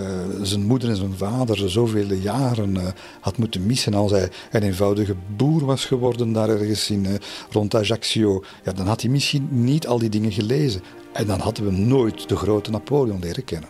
zijn 0.42 0.62
moeder 0.62 0.88
en 0.88 0.96
zijn 0.96 1.16
vader 1.16 1.70
zoveel 1.70 2.12
jaren 2.12 2.74
uh, 2.74 2.82
had 3.20 3.38
moeten 3.38 3.66
missen. 3.66 3.94
Als 3.94 4.10
hij 4.10 4.30
een 4.50 4.62
eenvoudige 4.62 5.14
boer 5.36 5.64
was 5.64 5.84
geworden 5.84 6.32
daar 6.32 6.48
ergens 6.48 6.90
in, 6.90 7.06
rond 7.50 7.74
Ajaccio. 7.74 8.44
Ja, 8.64 8.72
dan 8.72 8.86
had 8.86 9.00
hij 9.00 9.10
misschien 9.10 9.48
niet 9.50 9.86
al 9.86 9.98
die 9.98 10.08
dingen 10.08 10.32
gelezen. 10.32 10.82
En 11.12 11.26
dan 11.26 11.40
hadden 11.40 11.64
we 11.64 11.70
nooit 11.70 12.28
de 12.28 12.36
grote 12.36 12.70
Napoleon 12.70 13.20
leren 13.20 13.44
kennen. 13.44 13.68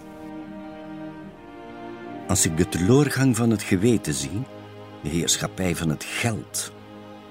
Als 2.29 2.45
ik 2.45 2.57
de 2.57 2.69
teleurgang 2.69 3.37
van 3.37 3.51
het 3.51 3.63
geweten 3.63 4.15
zie 4.15 4.43
heerschappij 5.09 5.77
van 5.77 5.89
het 5.89 6.05
geld, 6.05 6.73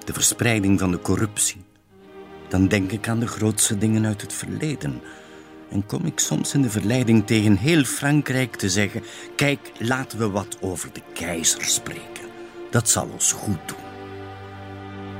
de 0.04 0.12
verspreiding 0.12 0.78
van 0.78 0.90
de 0.90 1.00
corruptie, 1.00 1.64
dan 2.48 2.68
denk 2.68 2.92
ik 2.92 3.08
aan 3.08 3.20
de 3.20 3.26
grootste 3.26 3.78
dingen 3.78 4.06
uit 4.06 4.20
het 4.20 4.32
verleden. 4.32 5.00
En 5.70 5.86
kom 5.86 6.04
ik 6.04 6.18
soms 6.18 6.54
in 6.54 6.62
de 6.62 6.70
verleiding 6.70 7.26
tegen 7.26 7.56
heel 7.56 7.84
Frankrijk 7.84 8.56
te 8.56 8.70
zeggen: 8.70 9.02
Kijk, 9.36 9.72
laten 9.78 10.18
we 10.18 10.30
wat 10.30 10.58
over 10.60 10.92
de 10.92 11.02
keizer 11.14 11.64
spreken. 11.64 12.28
Dat 12.70 12.88
zal 12.88 13.08
ons 13.12 13.32
goed 13.32 13.68
doen. 13.68 13.86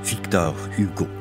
Victor 0.03 0.55
Hugo. 0.71 1.18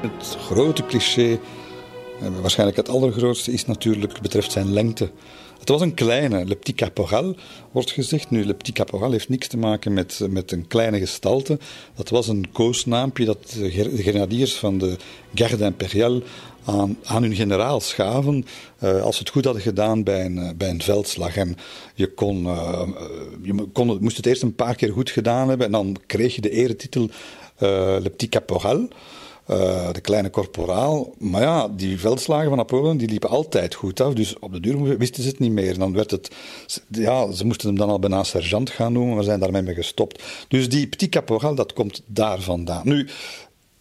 Het 0.00 0.36
grote 0.40 0.86
cliché, 0.86 1.32
eh, 1.32 2.28
waarschijnlijk 2.40 2.78
het 2.78 2.88
allergrootste, 2.88 3.52
is 3.52 3.66
natuurlijk 3.66 4.20
betreft 4.20 4.52
zijn 4.52 4.72
lengte. 4.72 5.10
Het 5.58 5.68
was 5.68 5.80
een 5.80 5.94
kleine, 5.94 6.44
Le 6.44 6.56
Petit 6.56 6.74
Caporal 6.74 7.36
wordt 7.72 7.90
gezegd. 7.90 8.30
Nu, 8.30 8.44
Le 8.44 8.54
Petit 8.54 8.74
Caporal 8.74 9.10
heeft 9.10 9.28
niks 9.28 9.48
te 9.48 9.56
maken 9.56 9.92
met, 9.92 10.20
met 10.30 10.52
een 10.52 10.66
kleine 10.66 10.98
gestalte. 10.98 11.58
Dat 11.94 12.08
was 12.08 12.28
een 12.28 12.52
koosnaampje 12.52 13.24
dat 13.24 13.50
de 13.58 13.70
grenadiers 14.02 14.54
van 14.54 14.78
de 14.78 14.96
Garde 15.34 15.64
Impériale 15.64 16.22
aan, 16.64 16.98
aan 17.04 17.22
hun 17.22 17.34
generaals 17.34 17.92
gaven 17.92 18.44
uh, 18.82 19.02
als 19.02 19.16
ze 19.16 19.22
het 19.22 19.32
goed 19.32 19.44
hadden 19.44 19.62
gedaan 19.62 20.02
bij 20.02 20.24
een, 20.24 20.36
uh, 20.36 20.50
bij 20.56 20.68
een 20.68 20.82
veldslag. 20.82 21.36
En 21.36 21.56
je, 21.94 22.14
kon, 22.14 22.44
uh, 22.44 22.82
je 23.42 23.68
kon, 23.72 23.98
moest 24.00 24.16
het 24.16 24.26
eerst 24.26 24.42
een 24.42 24.54
paar 24.54 24.74
keer 24.74 24.92
goed 24.92 25.10
gedaan 25.10 25.48
hebben 25.48 25.66
en 25.66 25.72
dan 25.72 25.96
kreeg 26.06 26.34
je 26.34 26.40
de 26.40 26.50
eretitel 26.50 27.08
Le 27.58 28.10
Petit 28.10 28.30
Caporal. 28.30 28.88
Uh, 29.50 29.92
de 29.92 30.00
kleine 30.00 30.30
korporaal. 30.30 31.14
Maar 31.18 31.42
ja, 31.42 31.68
die 31.68 32.00
veldslagen 32.00 32.48
van 32.48 32.56
Napoleon 32.56 32.96
die 32.96 33.08
liepen 33.08 33.28
altijd 33.28 33.74
goed 33.74 34.00
af. 34.00 34.14
Dus 34.14 34.38
op 34.38 34.52
de 34.52 34.60
duur 34.60 34.98
wisten 34.98 35.22
ze 35.22 35.28
het 35.28 35.38
niet 35.38 35.52
meer. 35.52 35.78
Dan 35.78 35.92
werd 35.92 36.10
het. 36.10 36.30
Ja, 36.88 37.32
ze 37.32 37.46
moesten 37.46 37.68
hem 37.68 37.78
dan 37.78 37.88
al 37.88 37.98
bijna 37.98 38.24
sergeant 38.24 38.70
gaan 38.70 38.92
noemen, 38.92 39.14
maar 39.14 39.24
zijn 39.24 39.40
daarmee 39.40 39.62
mee 39.62 39.74
gestopt. 39.74 40.22
Dus 40.48 40.68
die 40.68 40.88
petit 40.88 41.10
caporal, 41.10 41.54
dat 41.54 41.72
komt 41.72 42.02
daar 42.06 42.40
vandaan. 42.40 42.80
Nu, 42.84 43.08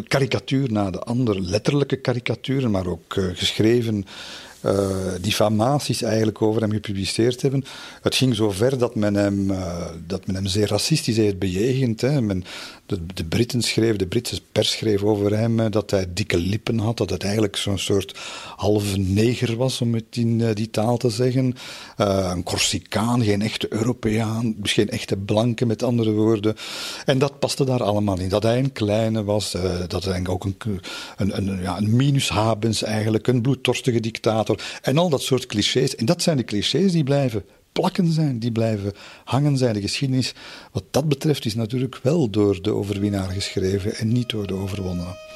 karikatuur 0.09 0.73
na 0.73 0.91
de 0.91 1.01
andere, 1.01 1.41
letterlijke 1.41 1.97
karikaturen, 1.97 2.71
maar 2.71 2.87
ook 2.87 3.15
uh, 3.17 3.25
geschreven 3.35 4.05
uh, 4.67 4.87
diffamaties 5.21 6.03
eigenlijk 6.03 6.43
over 6.43 6.61
hem 6.61 6.73
gepubliceerd 6.73 7.43
hebben. 7.43 7.65
Het 8.03 8.15
ging 8.15 8.35
zo 8.35 8.51
ver 8.51 8.79
dat 8.79 8.95
men 8.95 9.15
hem, 9.15 9.51
uh, 9.51 9.85
dat 10.07 10.27
men 10.27 10.35
hem 10.35 10.47
zeer 10.47 10.69
racistisch 10.69 11.17
heeft 11.17 11.39
bejegend. 11.39 12.01
Hè. 12.01 12.21
Men, 12.21 12.45
de, 12.87 13.07
de 13.15 13.25
Britten 13.25 13.63
schreven, 13.63 13.99
de 13.99 14.07
Britse 14.07 14.41
pers 14.53 14.71
schreef 14.71 15.03
over 15.03 15.39
hem 15.39 15.71
dat 15.71 15.91
hij 15.91 16.07
dikke 16.15 16.37
lippen 16.39 16.79
had, 16.79 16.97
dat 16.97 17.11
het 17.11 17.23
eigenlijk 17.23 17.57
zo'n 17.57 17.79
soort 17.79 18.19
halve 18.57 18.99
neger 18.99 19.57
was, 19.57 19.81
om 19.81 19.95
het 19.95 20.05
in 20.11 20.53
die 20.55 20.71
taal 20.71 20.97
te 20.97 21.11
zeggen. 21.11 21.55
Een 21.97 22.43
Corsicaan, 22.43 23.23
geen 23.25 23.43
echte 23.43 23.67
Europeaan, 23.71 24.55
dus 24.57 24.73
geen 24.73 24.89
echte 24.89 25.17
blanke 25.17 25.67
met 25.67 25.83
andere 25.83 26.11
woorden. 26.11 26.57
En 27.05 27.19
dat 27.19 27.39
paste 27.39 27.65
daar 27.65 27.83
allemaal 27.83 28.19
in. 28.19 28.29
Dat 28.29 28.43
hij 28.43 28.59
een 28.59 28.73
kleine 28.73 29.25
was, 29.25 29.57
dat 29.89 30.05
hij 30.05 30.27
ook 30.27 30.45
een, 30.45 30.57
een, 31.17 31.37
een, 31.37 31.63
ja, 31.63 31.77
een 31.77 31.97
minushabens 31.97 32.83
eigenlijk, 32.83 33.27
een 33.27 33.43
bloeddorstige 33.43 34.01
dictator. 34.01 34.52
En 34.83 34.99
al 34.99 35.09
dat 35.09 35.23
soort 35.23 35.47
clichés. 35.47 35.95
En 35.95 36.07
dat 36.07 36.23
zijn 36.23 36.37
de 36.37 36.45
clichés 36.45 36.93
die 36.93 37.05
blijven 37.05 37.45
plakken 37.73 38.13
zijn, 38.13 38.39
die 38.39 38.53
blijven 38.53 38.93
hangen 39.25 39.57
zijn. 39.57 39.75
De 39.75 39.81
geschiedenis, 39.81 40.35
wat 40.73 40.85
dat 40.91 41.09
betreft, 41.09 41.45
is 41.45 41.55
natuurlijk 41.55 41.99
wel 42.03 42.31
door 42.31 42.63
de 42.63 42.71
overwinnaar 42.71 43.31
geschreven 43.31 43.95
en 43.95 44.13
niet 44.13 44.29
door 44.29 44.47
de 44.47 44.55
overwonnene. 44.55 45.31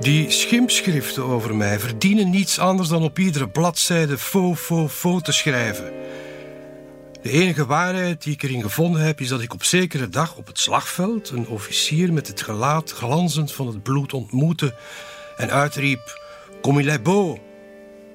Die 0.00 0.30
schimpschriften 0.30 1.24
over 1.24 1.56
mij 1.56 1.78
verdienen 1.78 2.30
niets 2.30 2.58
anders 2.58 2.88
dan 2.88 3.02
op 3.02 3.18
iedere 3.18 3.48
bladzijde 3.48 4.18
fo, 4.18 4.54
fo, 4.54 4.88
fo 4.88 5.20
te 5.20 5.32
schrijven. 5.32 5.92
De 7.24 7.30
enige 7.30 7.66
waarheid 7.66 8.22
die 8.22 8.32
ik 8.32 8.42
erin 8.42 8.62
gevonden 8.62 9.00
heb, 9.00 9.20
is 9.20 9.28
dat 9.28 9.40
ik 9.40 9.52
op 9.52 9.64
zekere 9.64 10.08
dag 10.08 10.36
op 10.36 10.46
het 10.46 10.58
slagveld 10.58 11.30
een 11.30 11.48
officier 11.48 12.12
met 12.12 12.26
het 12.26 12.42
gelaat 12.42 12.90
glanzend 12.90 13.52
van 13.52 13.66
het 13.66 13.82
bloed 13.82 14.12
ontmoette 14.12 14.74
en 15.36 15.50
uitriep: 15.50 16.20
Comme 16.62 16.82
il 16.82 16.88
est 16.88 17.02
beau. 17.02 17.38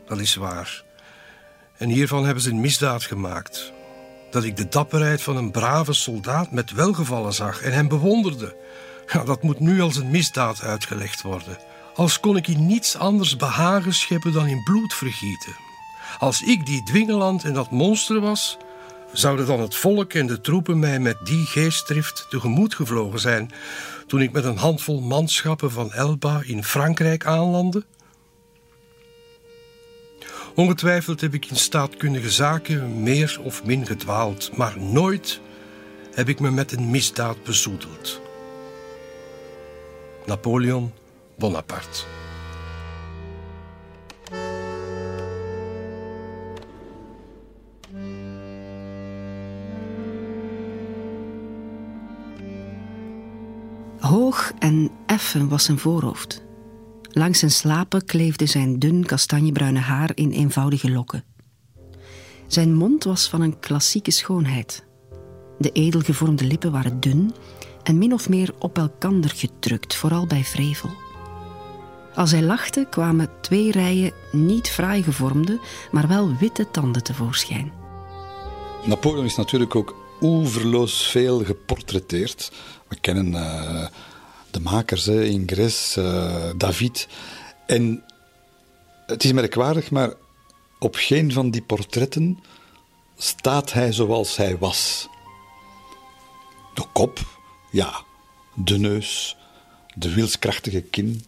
Dat 0.06 0.20
is 0.20 0.36
waar. 0.36 0.84
En 1.78 1.90
hiervan 1.90 2.26
hebben 2.26 2.44
ze 2.44 2.50
een 2.50 2.60
misdaad 2.60 3.04
gemaakt. 3.04 3.74
Dat 4.32 4.44
ik 4.44 4.58
de 4.58 4.68
dapperheid 4.68 5.22
van 5.22 5.38
een 5.38 5.52
brave 5.52 5.94
soldaat 5.94 6.52
met 6.52 6.72
welgevallen 6.72 7.34
zag 7.34 7.62
en 7.62 7.74
hem 7.74 7.88
bewonderde. 7.88 8.56
Dat 9.26 9.44
moet 9.44 9.60
nu 9.60 9.82
als 9.82 9.96
een 9.96 10.12
misdaad 10.12 10.62
uitgelegd 10.62 11.22
worden. 11.22 11.58
Als 11.96 12.20
kon 12.20 12.38
ik 12.38 12.48
in 12.48 12.66
niets 12.66 12.98
anders 12.98 13.36
behagen 13.36 13.94
scheppen 13.94 14.34
dan 14.34 14.48
in 14.48 14.64
bloed 14.64 14.94
vergieten. 14.94 15.56
Als 16.20 16.42
ik 16.42 16.66
die 16.66 16.84
dwingeland 16.84 17.44
en 17.44 17.54
dat 17.54 17.72
monster 17.72 18.20
was, 18.20 18.58
zouden 19.14 19.46
dan 19.46 19.60
het 19.60 19.76
volk 19.76 20.14
en 20.14 20.28
de 20.28 20.42
troepen 20.42 20.80
mij 20.80 21.00
met 21.00 21.18
die 21.24 21.46
geestdrift 21.46 22.26
tegemoet 22.30 22.76
gevlogen 22.76 23.20
zijn 23.20 23.52
toen 24.08 24.22
ik 24.22 24.32
met 24.32 24.44
een 24.44 24.58
handvol 24.58 25.02
manschappen 25.02 25.72
van 25.72 25.94
Elba 25.94 26.42
in 26.46 26.64
Frankrijk 26.64 27.26
aanlandde? 27.26 27.86
Ongetwijfeld 30.56 31.22
heb 31.22 31.34
ik 31.34 31.46
in 31.46 31.56
staatkundige 31.56 32.30
zaken 32.30 33.04
meer 33.04 33.40
of 33.44 33.64
min 33.64 33.86
gedwaald, 33.86 34.58
maar 34.58 34.80
nooit 34.80 35.40
heb 36.14 36.30
ik 36.30 36.40
me 36.40 36.52
met 36.52 36.72
een 36.72 36.90
misdaad 36.90 37.44
bezoedeld. 37.44 38.22
Napoleon 40.26 40.94
Bonaparte. 41.38 42.19
En 54.60 54.92
effen 55.06 55.50
was 55.50 55.64
zijn 55.64 55.80
voorhoofd. 55.80 56.42
Langs 57.12 57.40
zijn 57.40 57.52
slapen 57.52 58.06
kleefde 58.06 58.46
zijn 58.46 58.80
dun 58.80 59.06
kastanjebruine 59.06 59.80
haar 59.80 60.12
in 60.14 60.32
eenvoudige 60.32 60.92
lokken. 60.92 61.24
Zijn 62.48 62.74
mond 62.74 63.04
was 63.04 63.30
van 63.30 63.42
een 63.42 63.60
klassieke 63.60 64.12
schoonheid. 64.12 64.86
De 65.58 65.72
edelgevormde 65.72 66.46
lippen 66.46 66.72
waren 66.72 67.00
dun 67.00 67.34
en 67.84 67.98
min 67.98 68.14
of 68.14 68.30
meer 68.30 68.54
op 68.60 68.78
elkander 68.78 69.30
gedrukt, 69.30 69.96
vooral 69.96 70.28
bij 70.28 70.44
vrevel. 70.44 70.90
Als 72.16 72.32
hij 72.32 72.44
lachte 72.44 72.88
kwamen 72.90 73.30
twee 73.42 73.72
rijen 73.72 74.12
niet 74.32 74.70
fraai 74.70 75.04
gevormde, 75.04 75.60
maar 75.92 76.08
wel 76.08 76.36
witte 76.40 76.72
tanden 76.72 77.04
tevoorschijn. 77.04 77.72
Napoleon 78.86 79.26
is 79.26 79.36
natuurlijk 79.36 79.76
ook 79.76 79.96
oeverloos 80.22 81.08
veel 81.08 81.44
geportretteerd. 81.44 82.52
We 82.88 82.98
kennen 83.02 83.28
uh, 83.28 83.88
de 84.52 84.60
makers, 84.60 85.06
hè, 85.06 85.24
Ingres, 85.24 85.96
uh, 85.98 86.50
David. 86.58 87.08
En 87.66 88.04
het 89.06 89.24
is 89.24 89.32
merkwaardig, 89.32 89.92
maar 89.92 90.14
op 90.80 90.96
geen 90.96 91.32
van 91.32 91.52
die 91.52 91.62
portretten 91.62 92.40
staat 93.18 93.74
hij 93.74 93.92
zoals 93.92 94.36
hij 94.38 94.58
was. 94.58 95.08
De 96.74 96.84
kop, 96.94 97.40
ja. 97.72 98.08
De 98.56 98.78
neus, 98.78 99.38
de 99.96 100.14
wilskrachtige 100.14 100.82
kin, 100.82 101.26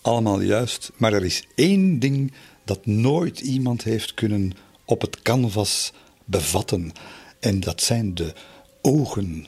allemaal 0.00 0.40
juist. 0.40 0.92
Maar 0.96 1.12
er 1.12 1.24
is 1.24 1.46
één 1.54 1.98
ding 1.98 2.32
dat 2.64 2.86
nooit 2.86 3.40
iemand 3.40 3.82
heeft 3.82 4.14
kunnen 4.14 4.52
op 4.84 5.00
het 5.00 5.22
canvas 5.22 5.92
bevatten. 6.24 6.92
En 7.40 7.60
dat 7.60 7.82
zijn 7.82 8.14
de 8.14 8.34
ogen 8.82 9.46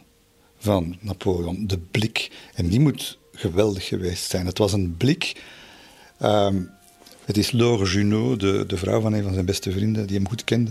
van 0.65 0.97
Napoleon, 1.01 1.67
de 1.67 1.79
blik. 1.79 2.31
En 2.55 2.69
die 2.69 2.81
moet 2.81 3.19
geweldig 3.33 3.87
geweest 3.87 4.31
zijn. 4.31 4.47
Het 4.47 4.59
was 4.59 4.73
een 4.73 4.97
blik. 4.97 5.43
Um, 6.23 6.71
het 7.25 7.37
is 7.37 7.51
Laure 7.51 7.85
Junot, 7.85 8.41
de, 8.41 8.65
de 8.67 8.77
vrouw 8.77 9.01
van 9.01 9.13
een 9.13 9.23
van 9.23 9.33
zijn 9.33 9.45
beste 9.45 9.73
vrienden, 9.73 10.07
die 10.07 10.17
hem 10.17 10.29
goed 10.29 10.45
kende. 10.45 10.71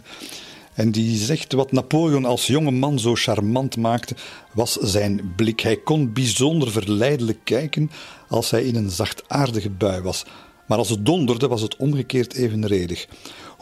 En 0.74 0.92
die 0.92 1.18
zegt 1.18 1.54
wat 1.54 1.72
Napoleon 1.72 2.26
als 2.26 2.48
jonge 2.48 2.72
man 2.72 3.00
zo 3.00 3.16
charmant 3.16 3.78
maakte, 3.78 4.16
was 4.54 4.74
zijn 4.74 5.34
blik. 5.36 5.60
Hij 5.60 5.78
kon 5.78 6.14
bijzonder 6.14 6.72
verleidelijk 6.72 7.40
kijken 7.44 7.92
als 8.28 8.52
hij 8.52 8.64
in 8.64 8.76
een 8.76 8.90
zachtaardige 8.90 9.70
bui 9.70 10.02
was. 10.02 10.26
Maar 10.68 10.78
als 10.78 10.90
het 10.90 11.06
donderde, 11.06 11.48
was 11.48 11.62
het 11.62 11.76
omgekeerd 11.76 12.34
evenredig. 12.34 13.08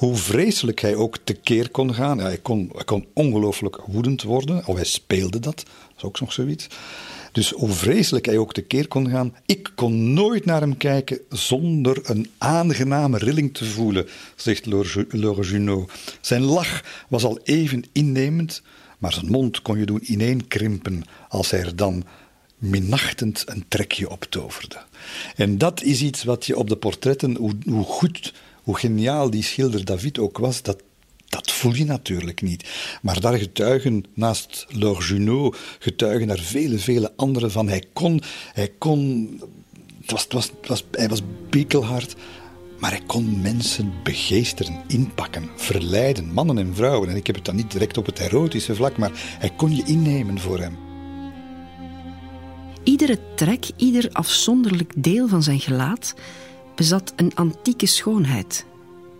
Hoe 0.01 0.15
vreselijk 0.15 0.81
hij 0.81 0.95
ook 0.95 1.17
tekeer 1.23 1.69
kon 1.69 1.93
gaan. 1.93 2.17
Ja, 2.17 2.23
hij, 2.23 2.37
kon, 2.37 2.71
kon 2.85 3.05
ongelooflijk 3.13 3.81
woedend 3.85 4.23
worden, 4.23 4.65
of 4.65 4.75
hij 4.75 4.85
speelde 4.85 5.39
dat. 5.39 5.55
Dat 5.55 5.65
is 5.97 6.03
ook 6.03 6.19
nog 6.19 6.33
zoiets. 6.33 6.67
Dus 7.31 7.49
hoe 7.51 7.69
vreselijk 7.69 8.25
hij 8.25 8.37
ook 8.37 8.53
tekeer 8.53 8.87
kon 8.87 9.09
gaan, 9.09 9.35
ik 9.45 9.71
kon 9.75 10.13
nooit 10.13 10.45
naar 10.45 10.61
hem 10.61 10.77
kijken 10.77 11.19
zonder 11.29 11.99
een 12.03 12.29
aangename 12.37 13.17
rilling 13.17 13.53
te 13.53 13.65
voelen, 13.65 14.07
zegt 14.35 14.65
Laure 14.65 15.41
Junot. 15.41 15.91
Zijn 16.21 16.41
lach 16.41 16.83
was 17.09 17.23
al 17.23 17.39
even 17.43 17.83
innemend, 17.91 18.61
maar 18.97 19.13
zijn 19.13 19.31
mond 19.31 19.61
kon 19.61 19.79
je 19.79 19.85
doen 19.85 20.03
ineenkrimpen 20.03 21.03
als 21.29 21.51
hij 21.51 21.59
er 21.59 21.75
dan 21.75 22.03
minachtend 22.57 23.43
een 23.45 23.65
trekje 23.67 24.09
op 24.09 24.23
toverde. 24.23 24.77
En 25.35 25.57
dat 25.57 25.83
is 25.83 26.01
iets 26.01 26.23
wat 26.23 26.45
je 26.45 26.57
op 26.57 26.69
de 26.69 26.77
portretten, 26.77 27.35
hoe, 27.35 27.53
hoe 27.65 27.83
goed, 27.83 28.33
hoe 28.63 28.78
geniaal 28.78 29.30
die 29.30 29.43
schilder 29.43 29.86
David 29.86 30.19
ook 30.19 30.38
was, 30.38 30.62
dat, 30.62 30.84
dat 31.30 31.52
voel 31.52 31.74
je 31.74 31.86
natuurlijk 31.86 32.41
niet. 32.41 32.69
Maar 33.02 33.19
daar 33.19 33.38
getuigen, 33.38 34.06
naast 34.13 34.67
Junot, 35.00 35.58
getuigen 35.80 36.30
er 36.30 36.39
vele, 36.39 36.80
vele 36.80 37.13
anderen 37.15 37.52
van. 37.52 37.67
Hij 37.67 37.84
kon, 37.93 38.21
hij 38.54 38.71
kon, 38.78 39.30
het 40.02 40.12
was, 40.12 40.28
was, 40.30 40.52
was, 40.67 40.86
hij 40.91 41.10
was 41.10 41.21
bekelhard, 41.50 42.15
Maar 42.80 42.91
hij 42.91 43.04
kon 43.08 43.41
mensen 43.41 43.93
begeesteren, 44.04 44.84
inpakken, 44.88 45.50
verleiden, 45.56 46.34
mannen 46.34 46.58
en 46.58 46.76
vrouwen. 46.76 47.10
En 47.10 47.15
ik 47.15 47.28
heb 47.28 47.36
het 47.36 47.45
dan 47.45 47.56
niet 47.56 47.71
direct 47.71 47.97
op 47.97 48.06
het 48.06 48.19
erotische 48.19 48.76
vlak, 48.76 48.97
maar 48.97 49.12
hij 49.39 49.50
kon 49.50 49.76
je 49.76 49.84
innemen 49.86 50.39
voor 50.39 50.60
hem. 50.60 50.78
Iedere 52.84 53.19
trek, 53.36 53.65
ieder 53.76 54.10
afzonderlijk 54.12 54.93
deel 54.95 55.28
van 55.28 55.43
zijn 55.43 55.60
gelaat 55.60 56.13
bezat 56.81 57.13
een 57.15 57.35
antieke 57.35 57.85
schoonheid. 57.85 58.65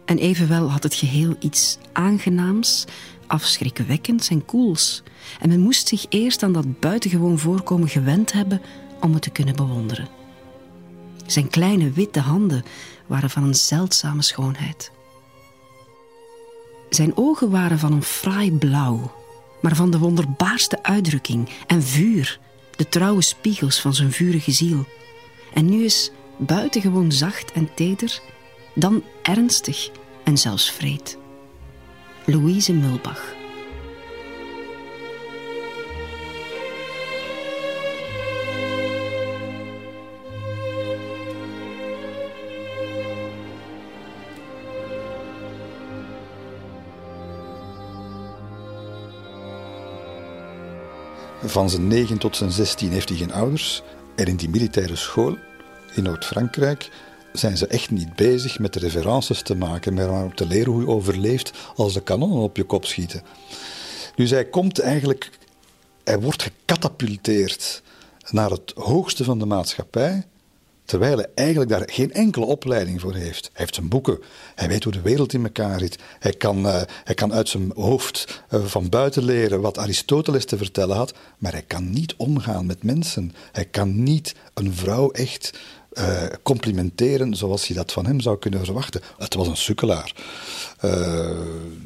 En 0.06 0.18
evenwel 0.18 0.72
had 0.72 0.84
het 0.84 0.94
geheel 0.94 1.36
iets 1.40 1.78
aangenaams, 1.92 2.86
afschrikwekkends 3.28 4.30
en 4.30 4.46
koels. 4.46 5.04
En 5.40 5.50
men 5.50 5.60
moest 5.60 5.88
zich 5.88 6.06
eerst 6.10 6.44
aan 6.44 6.52
dat 6.52 6.80
buitengewoon 6.80 7.40
voorkomen 7.40 7.88
gewend 7.90 8.32
hebben 8.32 8.62
om 9.02 9.14
het 9.14 9.22
te 9.22 9.30
kunnen 9.30 9.56
bewonderen. 9.56 10.08
Zijn 11.26 11.50
kleine 11.50 11.92
witte 11.92 12.20
handen 12.20 12.64
waren 13.08 13.30
van 13.30 13.44
een 13.44 13.56
zeldzame 13.56 14.22
schoonheid. 14.22 14.92
Zijn 16.90 17.18
ogen 17.18 17.50
waren 17.50 17.80
van 17.80 17.92
een 17.92 18.04
fraai 18.04 18.52
blauw, 18.52 19.12
maar 19.62 19.76
van 19.76 19.92
de 19.92 19.98
wonderbaarste 19.98 20.84
uitdrukking 20.84 21.50
en 21.68 21.84
vuur, 21.84 22.40
de 22.76 22.90
trouwe 22.90 23.22
spiegels 23.22 23.82
van 23.82 23.94
zijn 23.94 24.12
vurige 24.12 24.52
ziel. 24.52 24.86
En 25.54 25.66
nu 25.66 25.84
is 25.84 26.12
buitengewoon 26.46 27.12
zacht 27.12 27.52
en 27.52 27.74
teder, 27.74 28.22
dan 28.76 29.04
ernstig 29.22 29.90
en 30.24 30.38
zelfs 30.38 30.72
vreed. 30.72 31.18
Louise 32.26 32.74
Mulbach. 32.74 33.34
Van 51.44 51.70
zijn 51.70 51.88
9 51.88 52.18
tot 52.18 52.36
zijn 52.36 52.52
16 52.52 52.92
heeft 52.92 53.10
hij 53.10 53.18
geen 53.18 53.34
ouders. 53.34 53.82
En 54.16 54.26
in 54.26 54.36
die 54.36 54.50
militaire 54.50 54.96
school 54.96 55.38
in 55.96 56.04
Noord-Frankrijk 56.04 56.90
zijn 57.34 57.58
ze 57.58 57.68
echt 57.68 57.92
niet 57.92 58.16
bezig 58.16 58.60
met 58.60 58.76
references 58.76 59.42
te 59.42 59.56
maken, 59.56 59.94
maar 59.94 60.10
om 60.10 60.36
te 60.36 60.48
leren 60.48 60.72
hoe 60.72 60.82
je 60.82 60.88
overleeft 60.88 61.52
als 61.76 61.94
de 61.94 62.02
kanonnen 62.02 62.42
op 62.42 62.58
je 62.58 62.64
kop 62.64 62.86
schieten. 62.86 63.22
Dus 64.16 64.30
hij 64.30 64.46
komt 64.46 64.80
eigenlijk, 64.80 65.30
hij 66.04 66.20
wordt 66.20 66.44
gecatapulteerd 66.44 67.82
naar 68.30 68.50
het 68.50 68.74
hoogste 68.76 69.24
van 69.24 69.40
de 69.40 69.46
maatschappij, 69.46 70.26
terwijl 70.86 71.18
hij 71.18 71.28
eigenlijk 71.36 71.70
daar 71.70 71.84
geen 71.86 72.14
enkele 72.14 72.46
opleiding 72.46 73.02
voor 73.02 73.14
heeft. 73.14 73.46
Hij 73.46 73.52
heeft 73.54 73.76
zijn 73.76 73.88
boeken, 73.88 74.20
hij 74.56 74.68
weet 74.68 74.84
hoe 74.84 74.94
de 74.94 75.02
wereld 75.02 75.34
in 75.34 75.44
elkaar 75.44 75.80
zit, 75.80 75.98
hij 76.20 76.34
kan, 76.34 76.66
uh, 76.66 76.82
hij 77.04 77.16
kan 77.16 77.34
uit 77.34 77.50
zijn 77.50 77.72
hoofd 77.76 78.44
uh, 78.50 78.66
van 78.66 78.90
buiten 78.90 79.24
leren 79.24 79.62
wat 79.62 79.78
Aristoteles 79.78 80.46
te 80.46 80.58
vertellen 80.58 80.96
had, 80.96 81.14
maar 81.38 81.52
hij 81.52 81.64
kan 81.68 81.90
niet 81.90 82.16
omgaan 82.18 82.66
met 82.66 82.84
mensen. 82.84 83.34
Hij 83.52 83.66
kan 83.66 84.04
niet 84.04 84.36
een 84.54 84.74
vrouw 84.74 85.12
echt 85.12 85.60
uh, 85.94 86.24
complimenteren 86.44 87.36
zoals 87.36 87.68
je 87.68 87.74
dat 87.74 87.92
van 87.92 88.06
hem 88.06 88.20
zou 88.20 88.38
kunnen 88.38 88.66
verwachten. 88.66 89.02
Het 89.18 89.34
was 89.34 89.48
een 89.48 89.58
sukkelaar. 89.58 90.14
Uh, 90.86 91.30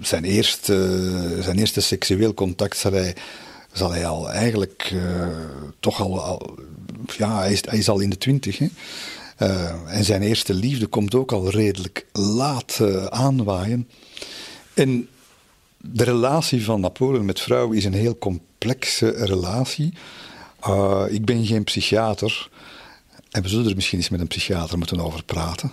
zijn, 0.01 0.23
eerste, 0.23 1.37
zijn 1.41 1.59
eerste 1.59 1.81
seksueel 1.81 2.33
contact 2.33 2.77
zal 2.77 2.91
hij, 2.91 3.15
zal 3.71 3.91
hij 3.91 4.05
al 4.05 4.29
eigenlijk 4.29 4.91
uh, 4.93 5.27
toch 5.79 6.01
al, 6.01 6.21
al, 6.21 6.55
ja, 7.17 7.39
hij 7.39 7.51
is, 7.51 7.61
hij 7.65 7.85
al 7.85 7.99
in 7.99 8.09
de 8.09 8.17
twintig. 8.17 8.57
Hè? 8.57 8.67
en 9.87 10.03
zijn 10.03 10.21
eerste 10.21 10.53
liefde 10.53 10.87
komt 10.87 11.15
ook 11.15 11.31
al 11.31 11.49
redelijk 11.49 12.05
laat 12.11 12.81
aanwaaien. 13.09 13.89
En 14.73 15.07
de 15.77 16.03
relatie 16.03 16.63
van 16.63 16.79
Napoleon 16.79 17.25
met 17.25 17.39
vrouwen 17.39 17.77
is 17.77 17.85
een 17.85 17.93
heel 17.93 18.17
complexe 18.17 19.09
relatie. 19.09 19.93
ik 21.09 21.25
ben 21.25 21.45
geen 21.45 21.63
psychiater. 21.63 22.49
En 23.35 23.41
we 23.41 23.49
zullen 23.49 23.69
er 23.69 23.75
misschien 23.75 23.97
eens 23.97 24.09
met 24.09 24.19
een 24.19 24.27
psychiater 24.27 24.77
moeten 24.77 24.99
over 24.99 25.23
praten. 25.23 25.71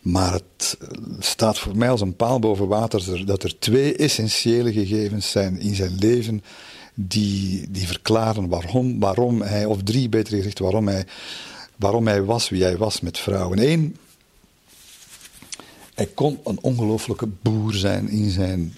Maar 0.00 0.32
het 0.32 0.78
staat 1.18 1.58
voor 1.58 1.76
mij 1.76 1.90
als 1.90 2.00
een 2.00 2.16
paal 2.16 2.38
boven 2.38 2.68
water 2.68 3.26
dat 3.26 3.42
er 3.42 3.58
twee 3.58 3.96
essentiële 3.96 4.72
gegevens 4.72 5.30
zijn 5.30 5.60
in 5.60 5.74
zijn 5.74 5.98
leven 5.98 6.42
die, 6.94 7.70
die 7.70 7.86
verklaren 7.86 8.48
waarom, 8.48 9.00
waarom 9.00 9.42
hij, 9.42 9.64
of 9.64 9.82
drie 9.82 10.08
beter 10.08 10.36
gezegd, 10.36 10.58
waarom 10.58 10.88
hij, 10.88 11.06
waarom 11.76 12.06
hij 12.06 12.22
was 12.24 12.48
wie 12.48 12.62
hij 12.62 12.76
was 12.76 13.00
met 13.00 13.18
vrouwen. 13.18 13.70
Eén, 13.70 13.96
hij 15.94 16.06
kon 16.06 16.38
een 16.44 16.58
ongelooflijke 16.60 17.28
boer 17.42 17.74
zijn 17.74 18.08
in 18.08 18.30
zijn 18.30 18.74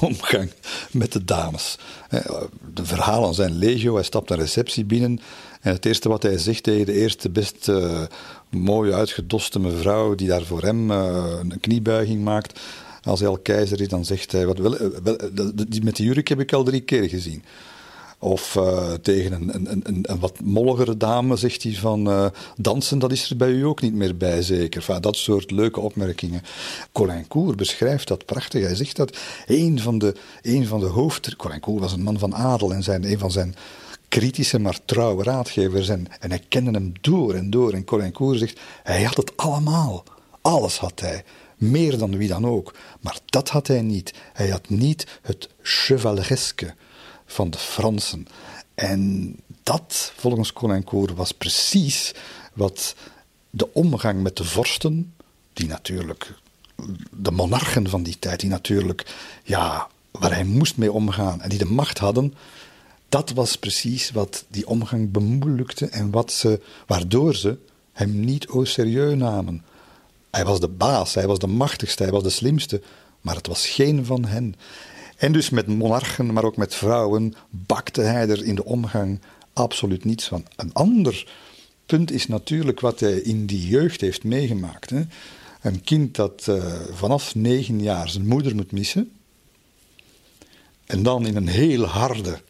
omgang 0.00 0.50
met 0.90 1.12
de 1.12 1.24
dames. 1.24 1.78
De 2.74 2.84
verhalen 2.84 3.34
zijn 3.34 3.58
legio. 3.58 3.94
Hij 3.94 4.04
stapt 4.04 4.30
een 4.30 4.36
receptie 4.36 4.84
binnen 4.84 5.20
en 5.64 5.72
het 5.72 5.84
eerste 5.84 6.08
wat 6.08 6.22
hij 6.22 6.38
zegt 6.38 6.62
tegen 6.62 6.86
de 6.86 6.92
eerste 6.92 7.30
best 7.30 7.68
uh, 7.68 8.02
mooie 8.48 8.94
uitgedoste 8.94 9.58
mevrouw 9.58 10.14
die 10.14 10.28
daar 10.28 10.42
voor 10.42 10.62
hem 10.62 10.90
uh, 10.90 11.38
een 11.40 11.60
kniebuiging 11.60 12.24
maakt, 12.24 12.60
als 13.02 13.20
hij 13.20 13.28
al 13.28 13.38
keizer 13.38 13.80
is, 13.80 13.88
dan 13.88 14.04
zegt 14.04 14.32
hij, 14.32 14.46
wat, 14.46 14.58
wel, 14.58 14.76
eh, 14.76 14.88
die, 15.68 15.82
met 15.82 15.96
die 15.96 16.06
jurk 16.06 16.28
heb 16.28 16.40
ik 16.40 16.52
al 16.52 16.64
drie 16.64 16.80
keer 16.80 17.08
gezien. 17.08 17.44
Of 18.18 18.58
tegen 19.02 19.32
een, 19.32 19.54
een, 19.54 19.70
een, 19.70 20.04
een, 20.06 20.18
wat 20.18 20.40
molligere 20.42 20.96
dame 20.96 21.36
zegt 21.36 21.62
hij 21.62 21.72
van 21.72 22.32
dansen, 22.56 22.98
dat 22.98 23.12
is 23.12 23.30
er 23.30 23.36
bij 23.36 23.50
u 23.50 23.62
ook 23.62 23.80
niet 23.80 23.94
meer 23.94 24.16
bij, 24.16 24.42
zeker. 24.42 24.80
Enfin, 24.80 25.00
dat 25.00 25.16
soort 25.16 25.50
leuke 25.50 25.80
opmerkingen. 25.80 26.42
Colincourt 26.92 27.56
beschrijft 27.56 28.08
dat 28.08 28.24
prachtig. 28.24 28.62
Hij 28.62 28.74
zegt 28.74 28.96
dat 28.96 29.16
een 29.46 29.80
van 29.80 29.98
de, 29.98 30.14
een 30.42 30.66
van 30.66 30.80
de 30.80 30.86
hoofd... 30.86 31.36
Colincourt 31.36 31.80
was 31.80 31.92
een 31.92 32.02
man 32.02 32.18
van 32.18 32.34
adel 32.34 32.72
en 32.72 32.82
zijn, 32.82 33.04
een 33.04 33.18
van 33.18 33.30
zijn 33.30 33.54
kritische, 34.18 34.58
maar 34.58 34.78
trouwe 34.84 35.22
raadgevers. 35.22 35.88
En, 35.88 36.06
en 36.20 36.30
hij 36.30 36.44
kende 36.48 36.70
hem 36.70 36.92
door 37.00 37.34
en 37.34 37.50
door. 37.50 37.72
En 37.72 37.84
Colincourt 37.84 38.38
zegt, 38.38 38.60
hij 38.82 39.02
had 39.02 39.16
het 39.16 39.36
allemaal. 39.36 40.04
Alles 40.40 40.78
had 40.78 41.00
hij. 41.00 41.24
Meer 41.56 41.98
dan 41.98 42.16
wie 42.16 42.28
dan 42.28 42.46
ook. 42.46 42.74
Maar 43.00 43.18
dat 43.26 43.48
had 43.48 43.66
hij 43.66 43.82
niet. 43.82 44.14
Hij 44.32 44.48
had 44.48 44.68
niet 44.68 45.06
het 45.22 45.48
chevalereske 45.62 46.74
van 47.26 47.50
de 47.50 47.58
Fransen. 47.58 48.26
En 48.74 49.34
dat, 49.62 50.12
volgens 50.16 50.52
Colincourt, 50.52 51.14
was 51.14 51.32
precies 51.32 52.14
wat 52.52 52.94
de 53.50 53.72
omgang 53.72 54.22
met 54.22 54.36
de 54.36 54.44
vorsten, 54.44 55.14
die 55.52 55.66
natuurlijk, 55.66 56.34
de 57.10 57.30
monarchen 57.30 57.88
van 57.88 58.02
die 58.02 58.18
tijd, 58.18 58.40
die 58.40 58.50
natuurlijk, 58.50 59.14
ja, 59.44 59.88
waar 60.10 60.32
hij 60.34 60.44
moest 60.44 60.76
mee 60.76 60.92
omgaan 60.92 61.42
en 61.42 61.48
die 61.48 61.58
de 61.58 61.64
macht 61.64 61.98
hadden, 61.98 62.34
dat 63.14 63.30
was 63.30 63.56
precies 63.56 64.10
wat 64.10 64.44
die 64.48 64.66
omgang 64.66 65.10
bemoeilijkte 65.10 65.86
en 65.86 66.10
wat 66.10 66.32
ze, 66.32 66.60
waardoor 66.86 67.34
ze 67.34 67.58
hem 67.92 68.20
niet 68.20 68.46
au 68.46 68.66
serieus 68.66 69.14
namen. 69.14 69.64
Hij 70.30 70.44
was 70.44 70.60
de 70.60 70.68
baas, 70.68 71.14
hij 71.14 71.26
was 71.26 71.38
de 71.38 71.46
machtigste, 71.46 72.02
hij 72.02 72.12
was 72.12 72.22
de 72.22 72.30
slimste, 72.30 72.82
maar 73.20 73.34
het 73.34 73.46
was 73.46 73.66
geen 73.66 74.04
van 74.04 74.24
hen. 74.24 74.54
En 75.16 75.32
dus 75.32 75.50
met 75.50 75.66
monarchen, 75.66 76.32
maar 76.32 76.44
ook 76.44 76.56
met 76.56 76.74
vrouwen, 76.74 77.34
bakte 77.50 78.00
hij 78.00 78.28
er 78.28 78.44
in 78.44 78.54
de 78.54 78.64
omgang 78.64 79.20
absoluut 79.52 80.04
niets 80.04 80.28
van. 80.28 80.46
Een 80.56 80.72
ander 80.72 81.26
punt 81.86 82.10
is 82.10 82.26
natuurlijk 82.26 82.80
wat 82.80 83.00
hij 83.00 83.18
in 83.18 83.46
die 83.46 83.68
jeugd 83.68 84.00
heeft 84.00 84.24
meegemaakt. 84.24 84.90
Hè. 84.90 85.02
Een 85.60 85.82
kind 85.82 86.14
dat 86.14 86.46
uh, 86.48 86.64
vanaf 86.92 87.34
negen 87.34 87.82
jaar 87.82 88.08
zijn 88.08 88.26
moeder 88.26 88.54
moet 88.54 88.72
missen. 88.72 89.10
En 90.86 91.02
dan 91.02 91.26
in 91.26 91.36
een 91.36 91.48
heel 91.48 91.84
harde 91.84 92.40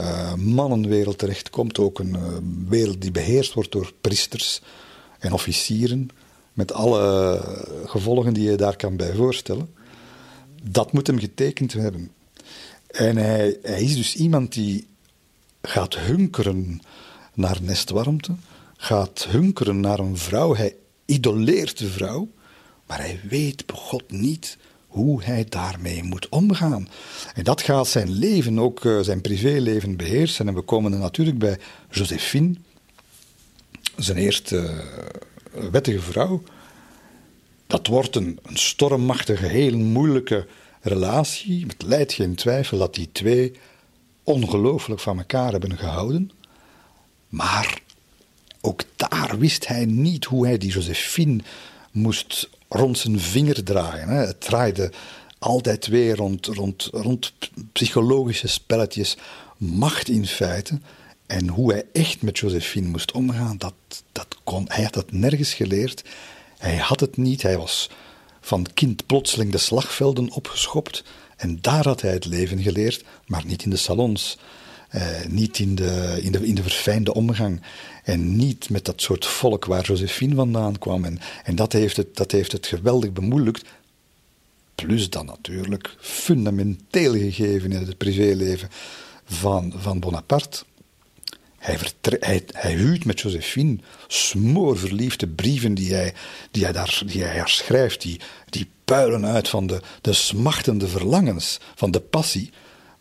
uh, 0.00 0.34
mannenwereld 0.34 1.18
terechtkomt. 1.18 1.78
Ook 1.78 1.98
een 1.98 2.16
uh, 2.16 2.22
wereld 2.68 3.00
die 3.00 3.10
beheerst 3.10 3.52
wordt 3.52 3.72
door 3.72 3.92
priesters 4.00 4.60
en 5.18 5.32
officieren. 5.32 6.08
Met 6.52 6.72
alle 6.72 7.40
gevolgen 7.84 8.34
die 8.34 8.50
je 8.50 8.56
daar 8.56 8.76
kan 8.76 8.96
bij 8.96 9.14
voorstellen. 9.14 9.74
Dat 10.62 10.92
moet 10.92 11.06
hem 11.06 11.18
getekend 11.18 11.72
hebben. 11.72 12.10
En 12.86 13.16
hij, 13.16 13.48
is 13.48 13.96
dus 13.96 14.16
iemand 14.16 14.52
die 14.52 14.86
gaat 15.62 15.98
hunkeren 15.98 16.80
naar 17.34 17.58
nestwarmte. 17.62 18.32
Gaat 18.76 19.26
hunkeren 19.28 19.80
naar 19.80 19.98
een 19.98 20.16
vrouw. 20.16 20.54
Hij 20.54 20.74
idoleert 21.04 21.78
de 21.78 21.88
vrouw. 21.88 22.28
Maar 22.86 22.98
hij 22.98 23.20
weet 23.28 23.66
begot 23.66 24.10
niet 24.10 24.56
hoe 24.96 25.22
hij 25.22 25.44
daarmee 25.48 26.02
moet 26.02 26.28
omgaan. 26.28 26.88
En 27.34 27.44
dat 27.44 27.62
gaat 27.62 27.88
zijn 27.88 28.10
leven, 28.10 28.58
ook 28.58 28.84
uh, 28.84 29.00
zijn 29.00 29.20
privéleven, 29.20 29.96
beheersen. 29.96 30.48
En 30.48 30.54
we 30.54 30.60
komen 30.60 30.98
natuurlijk 30.98 31.38
bij 31.38 31.58
Josephine, 31.90 32.54
zijn 33.96 34.16
eerste 34.16 34.56
uh, 35.54 35.70
wettige 35.70 36.00
vrouw. 36.00 36.42
Dat 37.66 37.86
wordt 37.86 38.16
een, 38.16 38.38
stormmachtige, 38.52 39.46
heel 39.46 39.78
moeilijke 39.78 40.46
relatie. 40.80 41.66
Het 41.66 41.82
leidt 41.82 42.12
geen 42.12 42.34
twijfel 42.34 42.78
dat 42.78 42.94
die 42.94 43.08
twee 43.12 43.52
ongelooflijk 44.22 45.00
van 45.00 45.18
elkaar 45.18 45.50
hebben 45.50 45.78
gehouden. 45.78 46.30
Maar 47.28 47.80
ook 48.60 48.82
daar 48.96 49.38
wist 49.38 49.66
hij 49.66 49.84
niet 49.84 50.24
hoe 50.24 50.46
hij 50.46 50.58
die 50.58 50.70
Josephine 50.70 51.42
moest 51.90 52.48
rond 52.68 52.98
zijn 52.98 53.20
vinger 53.20 53.64
draaien. 53.64 54.08
Hè. 54.08 54.26
Het 54.26 54.40
draaide 54.40 54.92
altijd 55.38 55.86
weer 55.86 56.16
rond, 56.16 56.46
rond, 56.46 56.88
rond 56.92 57.32
psychologische 57.72 58.48
spelletjes, 58.48 59.16
macht 59.56 60.08
in 60.08 60.26
feite. 60.26 60.80
En 61.26 61.48
hoe 61.48 61.72
hij 61.72 61.84
echt 61.92 62.22
met 62.22 62.38
Josephine 62.38 62.88
moest 62.88 63.12
omgaan, 63.12 63.58
dat, 63.58 63.74
dat 64.12 64.26
kon, 64.44 64.64
hij 64.68 64.84
had 64.84 64.94
dat 64.94 65.12
nergens 65.12 65.54
geleerd. 65.54 66.04
Hij 66.58 66.76
had 66.76 67.00
het 67.00 67.16
niet, 67.16 67.42
hij 67.42 67.58
was 67.58 67.90
van 68.40 68.66
kind 68.74 69.06
plotseling 69.06 69.52
de 69.52 69.58
slagvelden 69.58 70.30
opgeschopt. 70.30 71.04
En 71.36 71.58
daar 71.60 71.84
had 71.84 72.00
hij 72.00 72.12
het 72.12 72.24
leven 72.24 72.62
geleerd, 72.62 73.04
maar 73.26 73.46
niet 73.46 73.62
in 73.62 73.70
de 73.70 73.76
salons. 73.76 74.38
Eh, 74.96 75.26
niet 75.28 75.58
in 75.58 75.74
de, 75.74 76.18
in, 76.22 76.32
de, 76.32 76.46
in 76.46 76.54
de 76.54 76.62
verfijnde 76.62 77.14
omgang. 77.14 77.60
En 78.04 78.36
niet 78.36 78.70
met 78.70 78.84
dat 78.84 79.00
soort 79.00 79.26
volk 79.26 79.64
waar 79.64 79.84
Josephine 79.84 80.34
vandaan 80.34 80.78
kwam. 80.78 81.04
En, 81.04 81.18
en 81.44 81.54
dat, 81.54 81.72
heeft 81.72 81.96
het, 81.96 82.16
dat 82.16 82.32
heeft 82.32 82.52
het 82.52 82.66
geweldig 82.66 83.12
bemoeilijkt. 83.12 83.64
Plus 84.74 85.10
dan 85.10 85.26
natuurlijk 85.26 85.96
fundamenteel 85.98 87.12
gegeven 87.12 87.72
in 87.72 87.86
het 87.86 87.98
privéleven 87.98 88.68
van, 89.24 89.72
van 89.76 90.00
Bonaparte. 90.00 90.64
Hij, 91.58 91.78
hij, 92.20 92.42
hij 92.52 92.72
huwt 92.72 93.04
met 93.04 93.20
Josephine 93.20 93.78
smoorverliefde 94.06 95.26
brieven 95.26 95.74
die 95.74 95.94
hij, 95.94 96.14
die 96.50 96.62
hij, 96.62 96.72
daar, 96.72 97.02
die 97.06 97.22
hij 97.22 97.38
haar 97.38 97.48
schrijft, 97.48 98.02
die, 98.02 98.20
die 98.48 98.68
puilen 98.84 99.26
uit 99.26 99.48
van 99.48 99.66
de, 99.66 99.80
de 100.00 100.12
smachtende 100.12 100.88
verlangens, 100.88 101.58
van 101.74 101.90
de 101.90 102.00
passie. 102.00 102.50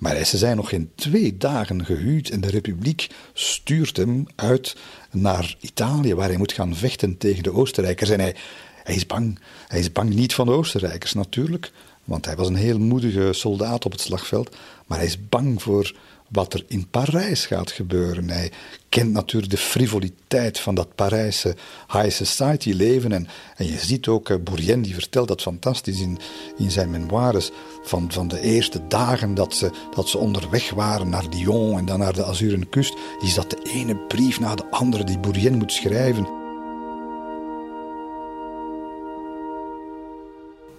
Maar 0.06 0.26
ze 0.26 0.38
zijn 0.38 0.56
nog 0.56 0.70
geen 0.70 0.92
twee 0.96 1.38
dagen 1.38 1.86
gehuwd 1.86 2.30
en 2.30 2.42
de 2.42 2.50
Republiek 2.50 3.10
stuurt 3.34 3.98
hem 3.98 4.26
uit 4.36 4.76
naar 5.12 5.56
Italië, 5.60 6.16
waar 6.16 6.28
hij 6.28 6.38
moet 6.38 6.54
gaan 6.54 6.76
vechten 6.76 7.18
tegen 7.18 7.44
de 7.44 7.54
Oostenrijkers. 7.54 8.10
En 8.10 8.20
hij, 8.20 8.36
hij 8.84 8.96
is 8.96 9.06
bang. 9.06 9.40
Hij 9.68 9.80
is 9.80 9.92
bang 9.92 10.14
niet 10.14 10.34
van 10.34 10.46
de 10.46 10.52
Oostenrijkers 10.52 11.14
natuurlijk, 11.14 11.72
want 12.04 12.26
hij 12.26 12.36
was 12.36 12.48
een 12.48 12.56
heel 12.56 12.80
moedige 12.80 13.34
soldaat 13.34 13.86
op 13.86 13.92
het 13.92 14.02
slagveld. 14.02 14.56
Maar 14.86 14.98
hij 14.98 15.08
is 15.08 15.30
bang 15.30 15.62
voor 15.62 15.96
wat 16.30 16.54
er 16.54 16.64
in 16.68 16.88
Parijs 16.90 17.46
gaat 17.46 17.72
gebeuren. 17.72 18.30
Hij 18.30 18.52
kent 18.90 19.12
natuurlijk 19.12 19.52
de 19.52 19.58
frivoliteit 19.58 20.60
van 20.60 20.76
dat 20.76 20.96
Parijse 20.96 21.56
high 21.92 22.10
society 22.10 22.72
leven. 22.72 23.12
En, 23.12 23.28
en 23.56 23.66
je 23.66 23.78
ziet 23.78 24.08
ook, 24.08 24.30
uh, 24.30 24.38
Bourrienne 24.44 24.84
die 24.84 24.94
vertelt 24.94 25.28
dat 25.28 25.42
fantastisch 25.42 26.00
in, 26.00 26.18
in 26.58 26.72
zijn 26.72 26.90
memoires, 26.90 27.52
van, 27.84 28.12
van 28.12 28.28
de 28.28 28.42
eerste 28.42 28.88
dagen 28.88 29.34
dat 29.34 29.54
ze, 29.54 29.72
dat 29.96 30.10
ze 30.10 30.18
onderweg 30.18 30.70
waren 30.70 31.10
naar 31.10 31.26
Lyon 31.30 31.78
en 31.78 31.86
dan 31.86 32.00
naar 32.00 32.14
de 32.14 32.26
Azuren 32.26 32.70
kust, 32.70 32.94
is 33.22 33.34
dat 33.34 33.50
de 33.50 33.70
ene 33.74 33.96
brief 33.96 34.40
na 34.40 34.56
de 34.56 34.72
andere 34.72 35.04
die 35.04 35.20
Bourrienne 35.20 35.58
moet 35.58 35.72
schrijven. 35.72 36.44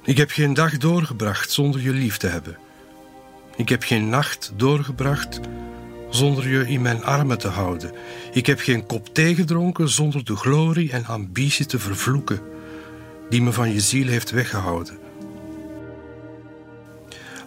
Ik 0.02 0.16
heb 0.16 0.30
geen 0.30 0.54
dag 0.54 0.76
doorgebracht 0.76 1.50
zonder 1.50 1.80
je 1.80 1.92
lief 1.92 2.16
te 2.16 2.26
hebben. 2.26 2.65
Ik 3.56 3.68
heb 3.68 3.82
geen 3.82 4.08
nacht 4.08 4.52
doorgebracht 4.56 5.40
zonder 6.10 6.48
je 6.48 6.68
in 6.68 6.82
mijn 6.82 7.04
armen 7.04 7.38
te 7.38 7.48
houden. 7.48 7.92
Ik 8.32 8.46
heb 8.46 8.60
geen 8.60 8.86
kop 8.86 9.14
thee 9.14 9.34
gedronken 9.34 9.88
zonder 9.88 10.24
de 10.24 10.36
glorie 10.36 10.92
en 10.92 11.06
ambitie 11.06 11.66
te 11.66 11.78
vervloeken 11.78 12.40
die 13.30 13.42
me 13.42 13.52
van 13.52 13.72
je 13.72 13.80
ziel 13.80 14.06
heeft 14.06 14.30
weggehouden. 14.30 14.98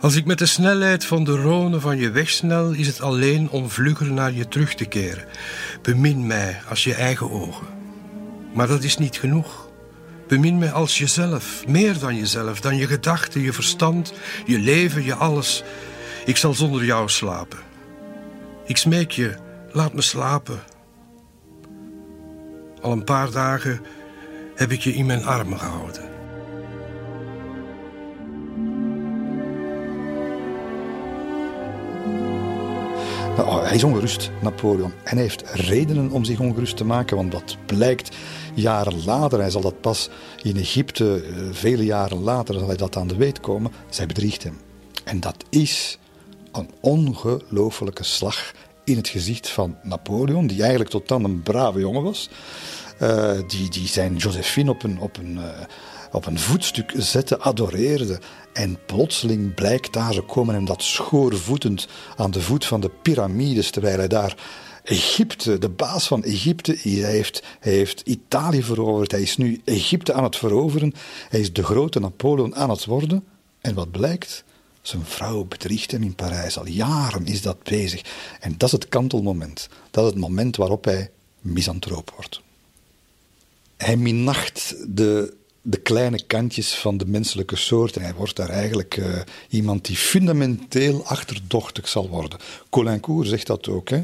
Als 0.01 0.15
ik 0.15 0.25
met 0.25 0.37
de 0.37 0.45
snelheid 0.45 1.05
van 1.05 1.23
de 1.23 1.37
Rhône 1.37 1.81
van 1.81 1.97
je 1.97 2.09
wegsnel, 2.09 2.71
is 2.71 2.87
het 2.87 3.01
alleen 3.01 3.49
om 3.49 3.69
vlugger 3.69 4.11
naar 4.11 4.33
je 4.33 4.47
terug 4.47 4.75
te 4.75 4.85
keren. 4.85 5.25
Bemin 5.81 6.27
mij 6.27 6.61
als 6.69 6.83
je 6.83 6.93
eigen 6.93 7.31
ogen. 7.31 7.67
Maar 8.53 8.67
dat 8.67 8.83
is 8.83 8.97
niet 8.97 9.17
genoeg. 9.17 9.69
Bemin 10.27 10.57
mij 10.57 10.71
als 10.71 10.97
jezelf, 10.97 11.67
meer 11.67 11.99
dan 11.99 12.15
jezelf, 12.15 12.61
dan 12.61 12.77
je 12.77 12.87
gedachten, 12.87 13.41
je 13.41 13.53
verstand, 13.53 14.13
je 14.45 14.59
leven, 14.59 15.03
je 15.03 15.15
alles. 15.15 15.63
Ik 16.25 16.37
zal 16.37 16.53
zonder 16.53 16.85
jou 16.85 17.09
slapen. 17.09 17.59
Ik 18.65 18.77
smeek 18.77 19.11
je, 19.11 19.35
laat 19.71 19.93
me 19.93 20.01
slapen. 20.01 20.59
Al 22.81 22.91
een 22.91 23.03
paar 23.03 23.31
dagen 23.31 23.81
heb 24.55 24.71
ik 24.71 24.81
je 24.81 24.93
in 24.93 25.05
mijn 25.05 25.25
armen 25.25 25.59
gehouden. 25.59 26.09
Nou, 33.37 33.63
hij 33.65 33.75
is 33.75 33.83
ongerust, 33.83 34.31
Napoleon. 34.41 34.93
En 35.03 35.13
hij 35.13 35.21
heeft 35.21 35.43
redenen 35.53 36.09
om 36.09 36.23
zich 36.23 36.39
ongerust 36.39 36.77
te 36.77 36.85
maken, 36.85 37.15
want 37.15 37.31
dat 37.31 37.57
blijkt 37.65 38.15
jaren 38.53 39.05
later. 39.05 39.39
Hij 39.39 39.49
zal 39.49 39.61
dat 39.61 39.81
pas 39.81 40.09
in 40.41 40.57
Egypte, 40.57 41.23
eh, 41.23 41.33
vele 41.51 41.85
jaren 41.85 42.19
later, 42.19 42.53
zal 42.53 42.67
hij 42.67 42.77
dat 42.77 42.95
aan 42.95 43.07
de 43.07 43.15
weet 43.15 43.39
komen. 43.39 43.71
Zij 43.89 44.05
bedriegt 44.05 44.43
hem. 44.43 44.57
En 45.03 45.19
dat 45.19 45.43
is 45.49 45.99
een 46.51 46.69
ongelofelijke 46.79 48.03
slag 48.03 48.51
in 48.83 48.97
het 48.97 49.07
gezicht 49.07 49.49
van 49.49 49.77
Napoleon, 49.83 50.47
die 50.47 50.59
eigenlijk 50.59 50.89
tot 50.89 51.07
dan 51.07 51.23
een 51.23 51.43
brave 51.43 51.79
jongen 51.79 52.03
was. 52.03 52.29
Uh, 53.01 53.31
die, 53.47 53.69
die 53.69 53.87
zijn 53.87 54.15
Josephine 54.15 54.69
op 54.69 54.83
een, 54.83 54.99
op, 54.99 55.17
een, 55.17 55.35
uh, 55.35 55.43
op 56.11 56.25
een 56.25 56.39
voetstuk 56.39 56.93
zette, 56.95 57.39
adoreerde. 57.39 58.19
En 58.53 58.79
plotseling 58.85 59.53
blijkt 59.53 59.93
daar, 59.93 60.13
ze 60.13 60.21
komen 60.21 60.53
hem 60.53 60.65
dat 60.65 60.83
schoorvoetend 60.83 61.87
aan 62.17 62.31
de 62.31 62.41
voet 62.41 62.65
van 62.65 62.79
de 62.79 62.91
piramides, 63.01 63.71
terwijl 63.71 63.97
hij 63.97 64.07
daar 64.07 64.35
Egypte, 64.83 65.57
de 65.57 65.69
baas 65.69 66.07
van 66.07 66.23
Egypte, 66.23 66.77
hij 66.81 66.91
heeft, 66.91 67.43
hij 67.59 67.73
heeft 67.73 68.01
Italië 68.01 68.63
veroverd, 68.63 69.11
hij 69.11 69.21
is 69.21 69.37
nu 69.37 69.61
Egypte 69.65 70.13
aan 70.13 70.23
het 70.23 70.35
veroveren, 70.35 70.93
hij 71.29 71.39
is 71.39 71.53
de 71.53 71.63
grote 71.63 71.99
Napoleon 71.99 72.55
aan 72.55 72.69
het 72.69 72.85
worden. 72.85 73.23
En 73.61 73.73
wat 73.73 73.91
blijkt? 73.91 74.43
Zijn 74.81 75.05
vrouw 75.05 75.43
bedriegt 75.43 75.91
hem 75.91 76.03
in 76.03 76.15
Parijs. 76.15 76.57
Al 76.57 76.67
jaren 76.67 77.25
is 77.25 77.41
dat 77.41 77.63
bezig. 77.63 78.01
En 78.39 78.57
dat 78.57 78.67
is 78.67 78.71
het 78.71 78.89
kantelmoment. 78.89 79.69
Dat 79.91 80.03
is 80.03 80.09
het 80.09 80.19
moment 80.19 80.55
waarop 80.55 80.85
hij 80.85 81.11
misantroop 81.39 82.11
wordt. 82.15 82.41
Hij 83.77 83.97
minacht 83.97 84.75
de, 84.87 85.33
de 85.61 85.77
kleine 85.77 86.25
kantjes 86.25 86.75
van 86.75 86.97
de 86.97 87.05
menselijke 87.05 87.55
soort. 87.55 87.95
En 87.95 88.01
hij 88.01 88.13
wordt 88.13 88.35
daar 88.35 88.49
eigenlijk 88.49 88.97
uh, 88.97 89.19
iemand 89.49 89.85
die 89.85 89.95
fundamenteel 89.95 91.05
achterdochtig 91.05 91.87
zal 91.87 92.09
worden. 92.09 92.39
Colincourt 92.69 93.27
zegt 93.27 93.47
dat 93.47 93.67
ook. 93.67 93.89
Hè. 93.89 94.03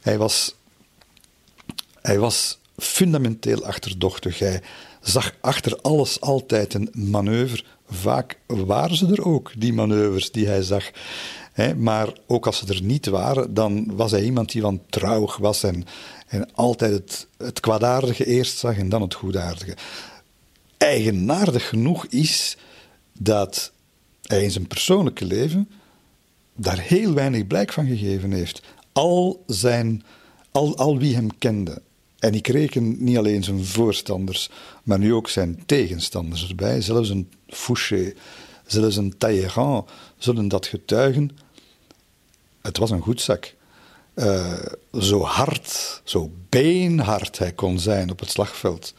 Hij, 0.00 0.18
was, 0.18 0.54
hij 2.00 2.18
was 2.18 2.58
fundamenteel 2.76 3.64
achterdochtig. 3.64 4.38
Hij 4.38 4.62
zag 5.00 5.32
achter 5.40 5.80
alles 5.80 6.20
altijd 6.20 6.74
een 6.74 6.90
manoeuvre 6.92 7.64
Vaak 7.88 8.38
waren 8.46 8.96
ze 8.96 9.06
er 9.06 9.24
ook, 9.24 9.52
die 9.56 9.72
manoeuvres 9.72 10.32
die 10.32 10.46
hij 10.46 10.62
zag. 10.62 10.90
maar 11.76 12.08
ook 12.26 12.46
als 12.46 12.58
ze 12.58 12.66
er 12.66 12.82
niet 12.82 13.06
waren, 13.06 13.54
dan 13.54 13.96
was 13.96 14.10
hij 14.10 14.22
iemand 14.22 14.52
die 14.52 14.62
van 14.62 14.82
trouw 14.88 15.28
was 15.38 15.62
en, 15.62 15.84
en 16.26 16.54
altijd 16.54 16.92
het, 16.92 17.26
het 17.36 17.60
kwaadaardige 17.60 18.24
eerst 18.24 18.58
zag 18.58 18.78
en 18.78 18.88
dan 18.88 19.02
het 19.02 19.14
goedaardige. 19.14 19.76
Eigenaardig 20.76 21.68
genoeg 21.68 22.06
is 22.06 22.56
dat 23.18 23.72
hij 24.22 24.42
in 24.42 24.50
zijn 24.50 24.66
persoonlijke 24.66 25.24
leven 25.24 25.68
daar 26.56 26.78
heel 26.78 27.12
weinig 27.12 27.46
blijk 27.46 27.72
van 27.72 27.86
gegeven 27.86 28.32
heeft. 28.32 28.62
Al, 28.92 29.42
zijn, 29.46 30.02
al, 30.50 30.76
al 30.76 30.98
wie 30.98 31.14
hem 31.14 31.38
kende, 31.38 31.82
en 32.18 32.34
ik 32.34 32.46
reken 32.46 33.04
niet 33.04 33.16
alleen 33.16 33.44
zijn 33.44 33.64
voorstanders, 33.64 34.50
maar 34.86 34.98
nu 34.98 35.14
ook 35.14 35.28
zijn 35.28 35.62
tegenstanders 35.66 36.48
erbij. 36.48 36.80
Zelfs 36.80 37.08
een 37.08 37.30
Fouché, 37.48 38.12
zelfs 38.66 38.96
een 38.96 39.18
Talleyrand 39.18 39.90
zullen 40.18 40.48
dat 40.48 40.66
getuigen. 40.66 41.38
Het 42.62 42.78
was 42.78 42.90
een 42.90 43.00
goed 43.00 43.20
zak. 43.20 43.54
Uh, 44.14 44.58
zo 44.98 45.22
hard, 45.22 46.00
zo 46.04 46.30
beenhard 46.48 47.38
hij 47.38 47.52
kon 47.52 47.78
zijn 47.78 48.10
op 48.10 48.20
het 48.20 48.30
slagveld 48.30 48.94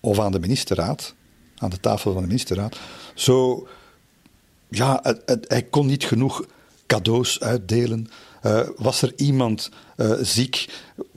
of 0.00 0.18
aan 0.18 0.32
de 0.32 0.40
ministerraad, 0.40 1.14
aan 1.56 1.70
de 1.70 1.80
tafel 1.80 2.12
van 2.12 2.22
de 2.22 2.28
ministerraad, 2.28 2.78
zo, 3.14 3.68
ja, 4.68 5.16
hij 5.40 5.62
kon 5.62 5.86
niet 5.86 6.04
genoeg 6.04 6.46
cadeaus 6.86 7.40
uitdelen. 7.40 8.08
Uh, 8.46 8.68
was 8.76 9.02
er 9.02 9.12
iemand 9.16 9.70
uh, 9.96 10.12
ziek, 10.20 10.68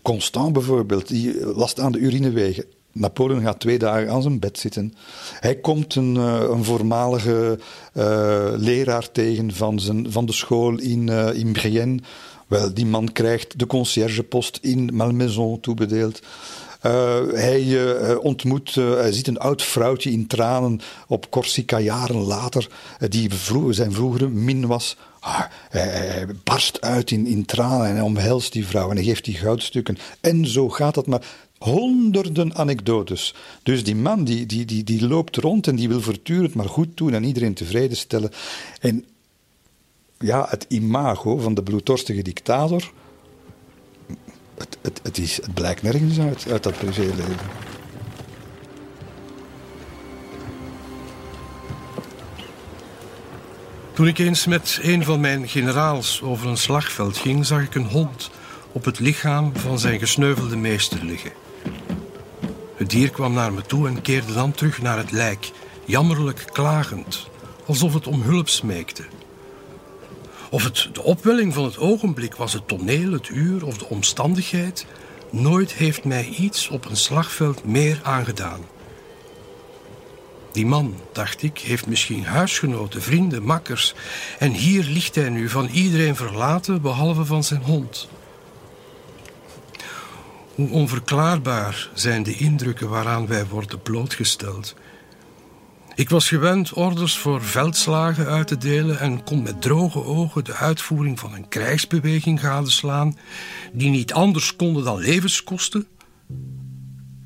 Constant 0.01 0.53
bijvoorbeeld, 0.53 1.07
die 1.07 1.45
last 1.45 1.79
aan 1.79 1.91
de 1.91 1.99
urinewegen. 1.99 2.65
Napoleon 2.91 3.41
gaat 3.41 3.59
twee 3.59 3.79
dagen 3.79 4.09
aan 4.09 4.21
zijn 4.21 4.39
bed 4.39 4.59
zitten. 4.59 4.93
Hij 5.39 5.55
komt 5.55 5.95
een, 5.95 6.15
uh, 6.15 6.41
een 6.49 6.63
voormalige 6.63 7.59
leraar 8.57 9.11
tegen 9.11 9.53
van, 9.53 9.79
zijn, 9.79 10.11
van 10.11 10.25
de 10.25 10.33
school 10.33 10.79
in, 10.79 11.09
in 11.09 11.51
Brienne. 11.51 11.99
Wel, 12.47 12.73
die 12.73 12.85
man 12.85 13.11
krijgt 13.11 13.59
de 13.59 13.67
conciergepost 13.67 14.59
in 14.61 14.89
Malmaison 14.93 15.59
toebedeeld. 15.59 16.21
Uh, 16.85 17.19
hij 17.33 17.63
uh, 17.63 18.17
ontmoet, 18.23 18.75
uh, 18.75 18.93
hij 18.93 19.11
ziet 19.11 19.27
een 19.27 19.39
oud 19.39 19.61
vrouwtje 19.61 20.11
in 20.11 20.27
tranen 20.27 20.79
op 21.07 21.29
Corsica 21.29 21.79
jaren 21.79 22.21
later, 22.21 22.67
die 23.09 23.29
zijn 23.69 23.93
vroegere 23.93 24.27
min 24.27 24.67
was. 24.67 24.97
Ah, 25.19 25.43
hij, 25.69 26.27
barst 26.43 26.81
uit 26.81 27.11
in, 27.11 27.25
in 27.25 27.45
tranen 27.45 27.95
en 27.95 28.03
omhelst 28.03 28.53
die 28.53 28.67
vrouw 28.67 28.89
en 28.89 28.95
hij 28.95 29.05
geeft 29.05 29.25
die 29.25 29.35
goudstukken. 29.35 29.97
En 30.21 30.47
zo 30.47 30.69
gaat 30.69 30.95
het 30.95 31.07
maar. 31.07 31.21
Honderden 31.61 32.55
anekdotes. 32.55 33.33
Dus 33.63 33.83
die 33.83 33.95
man 33.95 34.23
die, 34.23 34.45
die, 34.45 34.65
die, 34.65 34.83
die 34.83 35.07
loopt 35.07 35.35
rond 35.35 35.67
en 35.67 35.75
die 35.75 35.87
wil 35.87 36.01
voortdurend 36.01 36.53
maar 36.53 36.69
goed 36.69 36.97
doen 36.97 37.13
en 37.13 37.23
iedereen 37.23 37.53
tevreden 37.53 37.97
stellen. 37.97 38.31
En 38.79 39.05
ja, 40.19 40.45
het 40.49 40.65
imago 40.69 41.37
van 41.37 41.53
de 41.53 41.63
bloeddorstige 41.63 42.21
dictator, 42.21 42.91
het, 44.57 44.77
het, 44.81 44.99
het, 45.03 45.17
is, 45.17 45.35
het 45.35 45.53
blijkt 45.53 45.81
nergens 45.81 46.19
uit, 46.19 46.45
uit 46.51 46.63
dat 46.63 46.77
privéleven. 46.77 47.49
Toen 53.93 54.07
ik 54.07 54.19
eens 54.19 54.45
met 54.45 54.79
een 54.81 55.03
van 55.03 55.19
mijn 55.19 55.47
generaals 55.47 56.21
over 56.21 56.47
een 56.47 56.57
slagveld 56.57 57.17
ging, 57.17 57.45
zag 57.45 57.63
ik 57.63 57.75
een 57.75 57.87
hond 57.87 58.29
op 58.71 58.85
het 58.85 58.99
lichaam 58.99 59.55
van 59.55 59.79
zijn 59.79 59.99
gesneuvelde 59.99 60.55
meester 60.55 61.05
liggen. 61.05 61.40
Het 62.81 62.89
dier 62.89 63.09
kwam 63.09 63.33
naar 63.33 63.53
me 63.53 63.61
toe 63.61 63.87
en 63.87 64.01
keerde 64.01 64.33
dan 64.33 64.51
terug 64.51 64.81
naar 64.81 64.97
het 64.97 65.11
lijk, 65.11 65.51
jammerlijk 65.85 66.45
klagend, 66.51 67.27
alsof 67.65 67.93
het 67.93 68.07
om 68.07 68.21
hulp 68.21 68.49
smeekte. 68.49 69.03
Of 70.49 70.63
het 70.63 70.89
de 70.93 71.03
opwelling 71.03 71.53
van 71.53 71.63
het 71.63 71.77
ogenblik 71.77 72.35
was, 72.35 72.53
het 72.53 72.67
toneel, 72.67 73.11
het 73.11 73.29
uur 73.29 73.65
of 73.65 73.77
de 73.77 73.85
omstandigheid, 73.85 74.85
nooit 75.29 75.73
heeft 75.73 76.03
mij 76.03 76.25
iets 76.25 76.67
op 76.67 76.85
een 76.85 76.97
slagveld 76.97 77.65
meer 77.65 77.99
aangedaan. 78.03 78.61
Die 80.51 80.65
man, 80.65 80.95
dacht 81.11 81.43
ik, 81.43 81.57
heeft 81.57 81.87
misschien 81.87 82.25
huisgenoten, 82.25 83.01
vrienden, 83.01 83.43
makkers. 83.43 83.93
En 84.39 84.51
hier 84.51 84.83
ligt 84.83 85.15
hij 85.15 85.29
nu 85.29 85.49
van 85.49 85.67
iedereen 85.67 86.15
verlaten, 86.15 86.81
behalve 86.81 87.25
van 87.25 87.43
zijn 87.43 87.61
hond. 87.61 88.09
Hoe 90.61 90.69
onverklaarbaar 90.69 91.89
zijn 91.93 92.23
de 92.23 92.35
indrukken 92.35 92.89
waaraan 92.89 93.27
wij 93.27 93.45
worden 93.45 93.81
blootgesteld. 93.81 94.75
Ik 95.95 96.09
was 96.09 96.27
gewend 96.27 96.73
orders 96.73 97.17
voor 97.17 97.43
veldslagen 97.43 98.25
uit 98.25 98.47
te 98.47 98.57
delen 98.57 98.99
en 98.99 99.23
kon 99.23 99.43
met 99.43 99.61
droge 99.61 100.03
ogen 100.03 100.43
de 100.43 100.53
uitvoering 100.53 101.19
van 101.19 101.33
een 101.33 101.47
krijgsbeweging 101.47 102.39
gadeslaan, 102.39 103.17
die 103.73 103.89
niet 103.89 104.13
anders 104.13 104.55
konden 104.55 104.83
dan 104.83 104.99
levenskosten. 104.99 105.87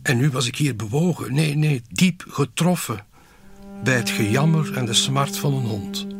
En 0.01 0.17
nu 0.17 0.29
was 0.29 0.47
ik 0.47 0.55
hier 0.55 0.75
bewogen, 0.75 1.33
nee, 1.33 1.55
nee, 1.55 1.81
diep 1.87 2.25
getroffen 2.27 3.05
bij 3.83 3.95
het 3.95 4.09
gejammer 4.09 4.73
en 4.73 4.85
de 4.85 4.93
smart 4.93 5.37
van 5.37 5.53
een 5.53 5.65
hond. 5.65 6.14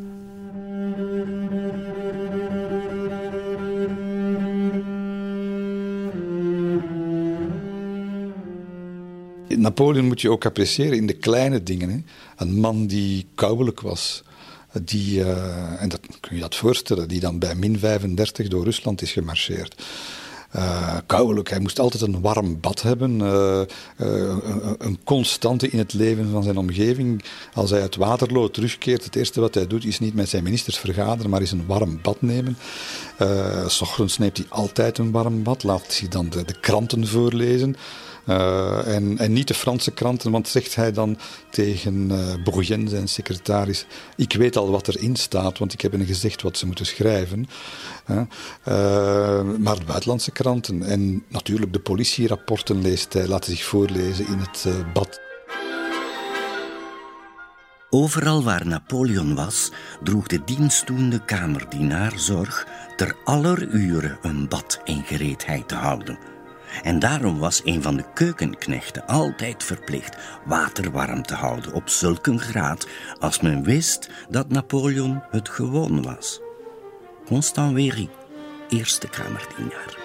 Napoleon 9.58 10.06
moet 10.06 10.22
je 10.22 10.32
ook 10.32 10.46
appreciëren 10.46 10.98
in 10.98 11.08
de 11.08 11.14
kleine 11.14 11.64
dingen. 11.64 11.90
Hè. 11.90 11.98
Een 12.38 12.60
man 12.60 12.88
die 12.88 13.26
kouwelijk 13.36 13.82
was. 13.82 14.24
Die, 14.84 15.20
uh, 15.20 15.82
en 15.82 15.90
dat 15.90 16.00
kun 16.20 16.36
je 16.36 16.42
dat 16.42 16.56
voorstellen, 16.56 17.08
die 17.08 17.20
dan 17.20 17.40
bij 17.40 17.56
min 17.56 17.80
35 17.80 18.48
door 18.48 18.64
Rusland 18.64 19.02
is 19.02 19.12
gemarcheerd. 19.12 19.84
Uh, 20.56 20.98
kouwelijk, 21.06 21.50
hij 21.50 21.60
moest 21.60 21.80
altijd 21.80 22.04
een 22.04 22.22
warm 22.22 22.60
bad 22.60 22.82
hebben. 22.82 23.20
Uh, 23.20 23.62
een, 23.98 24.76
een, 24.78 25.00
constante 25.04 25.70
in 25.70 25.78
het 25.78 25.94
leven 25.94 26.32
van 26.32 26.44
zijn 26.44 26.58
omgeving. 26.58 27.24
Als 27.54 27.70
hij 27.70 27.82
uit 27.82 27.96
Waterloo 27.96 28.50
terugkeert, 28.50 29.04
het 29.04 29.16
eerste 29.16 29.40
wat 29.40 29.54
hij 29.54 29.68
doet 29.68 29.86
is 29.86 30.00
niet 30.00 30.14
met 30.14 30.30
zijn 30.30 30.44
ministers 30.44 30.78
vergaderen, 30.78 31.30
maar 31.30 31.42
is 31.42 31.52
een 31.52 31.66
warm 31.66 32.00
bad 32.02 32.22
nemen. 32.22 32.58
S 33.68 33.82
ochtends 33.82 34.18
neemt 34.18 34.38
hij 34.38 34.46
altijd 34.50 34.98
een 34.98 35.12
warm 35.12 35.44
bad, 35.44 35.64
laat 35.64 35.86
zich 35.88 36.08
dan 36.08 36.30
de 36.30 36.60
kranten 36.60 37.08
voorlezen. 37.08 37.76
Uh, 38.30 38.96
en, 38.96 39.18
en, 39.18 39.34
niet 39.34 39.48
de 39.48 39.54
Franse 39.54 39.92
kranten, 39.92 40.32
want 40.32 40.48
zegt 40.48 40.76
hij 40.76 40.92
dan 40.92 41.18
tegen 41.50 42.10
uh, 42.56 42.88
zijn 42.88 43.08
secretaris: 43.08 43.86
Ik 44.16 44.34
weet 44.34 44.58
al 44.58 44.72
wat 44.72 44.88
erin 44.88 45.16
staat, 45.16 45.58
want 45.58 45.74
ik 45.74 45.82
heb 45.82 45.92
hen 45.92 46.06
gezegd 46.06 46.42
wat 46.42 46.58
ze 46.58 46.66
moeten 46.66 46.86
schrijven. 46.86 47.48
Uh, 48.10 48.22
maar 49.58 49.80
de 49.80 49.86
buitenlandse 49.86 50.32
kranten 50.32 50.84
en 50.84 51.24
natuurlijk 51.28 51.74
de 51.74 51.80
politierapporten 51.80 52.82
leest 52.82 53.14
hij, 53.14 53.28
laten 53.28 53.52
zich 53.52 53.64
voorlezen 53.64 54.28
in 54.28 54.38
het 54.38 54.66
bad. 54.94 55.20
Overal 57.90 58.44
waar 58.44 58.68
Napoleon 58.68 59.36
was, 59.36 59.72
droeg 60.04 60.28
de 60.28 60.44
dienstdoende 60.46 61.26
kamerdienaar 61.26 62.14
zorg 62.16 62.68
ter 62.96 63.16
aller 63.24 63.68
uren 63.68 64.18
een 64.22 64.48
bad 64.48 64.82
in 64.84 65.04
gereedheid 65.04 65.68
te 65.68 65.76
houden. 65.76 66.35
En 66.84 67.00
daarom 67.00 67.40
was 67.40 67.62
een 67.64 67.82
van 67.82 67.96
de 67.96 68.06
keukenknechten 68.14 69.08
altijd 69.08 69.64
verplicht 69.64 70.18
water 70.46 70.92
warm 70.92 71.24
te 71.24 71.34
houden 71.34 71.74
op 71.74 71.90
zulke 71.90 72.38
graad 72.38 72.88
als 73.20 73.42
men 73.42 73.64
wist 73.64 74.10
dat 74.30 74.50
Napoleon 74.50 75.24
het 75.32 75.50
gewoon 75.50 76.04
was. 76.04 76.40
Constant 77.26 77.74
Wery, 77.74 78.10
eerste 78.70 79.08
kamerdienaar. 79.10 79.98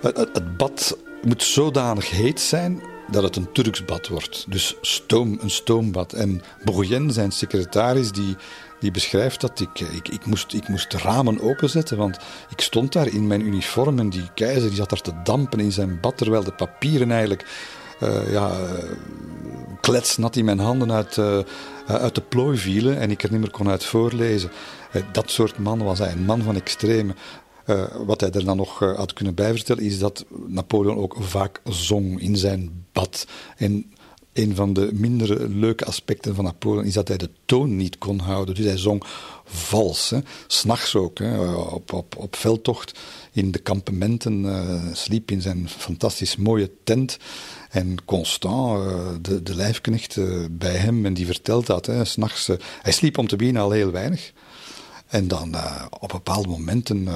Het, 0.00 0.56
bad 0.56 0.98
moet 1.22 1.42
zodanig 1.42 2.10
heet 2.10 2.40
zijn 2.40 2.82
dat 3.10 3.22
het 3.22 3.36
een 3.36 3.52
Turks 3.52 3.84
bad 3.84 4.08
wordt. 4.08 4.44
Dus 4.48 4.76
stoom, 4.80 5.38
een 5.40 5.50
stoombad. 5.50 6.12
En 6.12 6.42
Bourgogne, 6.64 7.12
zijn 7.12 7.32
secretaris, 7.32 8.12
die 8.12 8.36
die 8.80 8.90
beschrijft 8.90 9.40
dat 9.40 9.60
ik, 9.60 9.80
ik, 9.80 10.08
ik, 10.08 10.26
moest, 10.26 10.52
ik 10.52 10.68
moest 10.68 10.92
ramen 10.92 11.40
openzetten, 11.40 11.96
want 11.96 12.18
ik 12.50 12.60
stond 12.60 12.92
daar 12.92 13.06
in 13.06 13.26
mijn 13.26 13.46
uniform 13.46 13.98
en 13.98 14.10
die 14.10 14.30
keizer 14.34 14.68
die 14.68 14.76
zat 14.76 14.90
daar 14.90 15.00
te 15.00 15.22
dampen 15.24 15.60
in 15.60 15.72
zijn 15.72 16.00
bad, 16.00 16.16
terwijl 16.16 16.44
de 16.44 16.52
papieren 16.52 17.10
eigenlijk 17.10 17.46
uh, 18.02 18.32
ja, 18.32 18.56
kletsnat 19.80 20.36
in 20.36 20.44
mijn 20.44 20.58
handen 20.58 20.92
uit, 20.92 21.16
uh, 21.16 21.38
uit 21.86 22.14
de 22.14 22.20
plooi 22.20 22.58
vielen 22.58 22.98
en 22.98 23.10
ik 23.10 23.22
er 23.22 23.30
niet 23.30 23.40
meer 23.40 23.50
kon 23.50 23.68
uit 23.68 23.84
voorlezen. 23.84 24.50
Dat 25.12 25.30
soort 25.30 25.58
man 25.58 25.82
was 25.82 25.98
hij, 25.98 26.12
een 26.12 26.24
man 26.24 26.42
van 26.42 26.56
extreme. 26.56 27.14
Wat 28.06 28.20
hij 28.20 28.30
er 28.30 28.44
dan 28.44 28.56
nog 28.56 28.78
had 28.78 29.12
kunnen 29.12 29.34
bijvertellen, 29.34 29.84
is 29.84 29.98
dat 29.98 30.24
Napoleon 30.46 30.96
ook 30.96 31.16
vaak 31.18 31.60
zong 31.64 32.20
in 32.20 32.36
zijn 32.36 32.84
bad. 32.92 33.26
En 33.56 33.92
een 34.38 34.54
van 34.54 34.72
de 34.72 34.90
minder 34.92 35.48
leuke 35.50 35.84
aspecten 35.84 36.34
van 36.34 36.44
Napoleon 36.44 36.84
is 36.84 36.94
dat 36.94 37.08
hij 37.08 37.16
de 37.16 37.30
toon 37.44 37.76
niet 37.76 37.98
kon 37.98 38.18
houden. 38.18 38.54
Dus 38.54 38.64
hij 38.64 38.76
zong 38.76 39.02
vals, 39.44 40.12
s'nachts 40.46 40.94
ook, 40.94 41.18
hè, 41.18 41.54
op, 41.54 41.92
op, 41.92 42.16
op 42.16 42.36
veldtocht 42.36 42.98
in 43.32 43.50
de 43.50 43.58
kampementen, 43.58 44.44
uh, 44.44 44.92
sliep 44.92 45.30
in 45.30 45.42
zijn 45.42 45.68
fantastisch 45.68 46.36
mooie 46.36 46.70
tent. 46.84 47.18
En 47.70 48.04
Constant, 48.04 48.84
uh, 48.84 49.08
de, 49.20 49.42
de 49.42 49.54
lijfknecht 49.54 50.16
uh, 50.16 50.44
bij 50.50 50.76
hem, 50.76 51.06
en 51.06 51.14
die 51.14 51.26
vertelt 51.26 51.66
dat, 51.66 51.90
s'nachts, 52.02 52.46
hij 52.82 52.92
sliep 52.92 53.18
om 53.18 53.26
te 53.26 53.36
beginnen 53.36 53.62
al 53.62 53.70
heel 53.70 53.90
weinig. 53.90 54.32
En 55.06 55.28
dan 55.28 55.54
op 56.00 56.08
bepaalde 56.08 56.48
momenten 56.48 57.08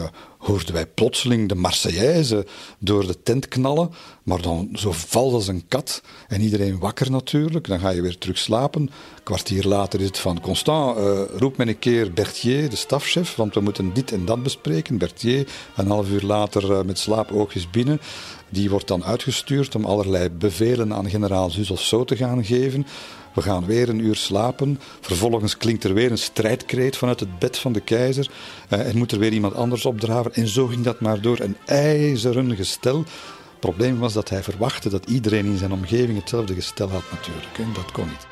hoorden 0.42 0.74
wij 0.74 0.86
plotseling 0.86 1.48
de 1.48 1.54
Marseillaise 1.54 2.46
door 2.78 3.06
de 3.06 3.22
tent 3.22 3.48
knallen, 3.48 3.90
maar 4.22 4.42
dan 4.42 4.68
zo 4.72 4.92
vals 4.92 5.32
als 5.32 5.48
een 5.48 5.68
kat. 5.68 6.02
En 6.28 6.40
iedereen 6.40 6.78
wakker 6.78 7.10
natuurlijk, 7.10 7.66
dan 7.66 7.78
ga 7.78 7.90
je 7.90 8.02
weer 8.02 8.18
terug 8.18 8.38
slapen. 8.38 8.80
Een 8.80 8.90
kwartier 9.22 9.64
later 9.64 10.00
is 10.00 10.06
het 10.06 10.18
van 10.18 10.40
Constant, 10.40 10.98
uh, 10.98 11.20
roep 11.36 11.56
me 11.56 11.66
een 11.66 11.78
keer 11.78 12.12
Berthier, 12.12 12.70
de 12.70 12.76
stafchef, 12.76 13.34
want 13.34 13.54
we 13.54 13.60
moeten 13.60 13.92
dit 13.92 14.12
en 14.12 14.24
dat 14.24 14.42
bespreken. 14.42 14.98
Berthier, 14.98 15.48
een 15.76 15.88
half 15.88 16.08
uur 16.08 16.22
later 16.22 16.86
met 16.86 16.98
slaapoogjes 16.98 17.70
binnen. 17.70 18.00
Die 18.48 18.70
wordt 18.70 18.88
dan 18.88 19.04
uitgestuurd 19.04 19.74
om 19.74 19.84
allerlei 19.84 20.30
bevelen 20.30 20.94
aan 20.94 21.10
generaal 21.10 21.50
Zus 21.50 21.70
of 21.70 21.80
zo 21.80 22.04
te 22.04 22.16
gaan 22.16 22.44
geven. 22.44 22.86
We 23.34 23.42
gaan 23.42 23.66
weer 23.66 23.88
een 23.88 23.98
uur 23.98 24.16
slapen. 24.16 24.80
Vervolgens 25.00 25.56
klinkt 25.56 25.84
er 25.84 25.94
weer 25.94 26.10
een 26.10 26.18
strijdkreet 26.18 26.96
vanuit 26.96 27.20
het 27.20 27.38
bed 27.38 27.58
van 27.58 27.72
de 27.72 27.80
keizer. 27.80 28.30
Uh, 28.70 28.86
en 28.88 28.98
moet 28.98 29.12
er 29.12 29.18
weer 29.18 29.32
iemand 29.32 29.54
anders 29.54 29.84
opdraven. 29.84 30.31
En 30.32 30.48
zo 30.48 30.66
ging 30.66 30.84
dat 30.84 31.00
maar 31.00 31.20
door. 31.20 31.40
Een 31.40 31.56
ijzeren 31.66 32.56
gestel. 32.56 32.98
Het 32.98 33.60
probleem 33.60 33.98
was 33.98 34.12
dat 34.12 34.28
hij 34.28 34.42
verwachtte 34.42 34.88
dat 34.88 35.10
iedereen 35.10 35.46
in 35.46 35.58
zijn 35.58 35.72
omgeving 35.72 36.18
hetzelfde 36.18 36.54
gestel 36.54 36.88
had 36.88 37.04
natuurlijk. 37.10 37.58
En 37.58 37.72
dat 37.74 37.92
kon 37.92 38.06
niet. 38.06 38.26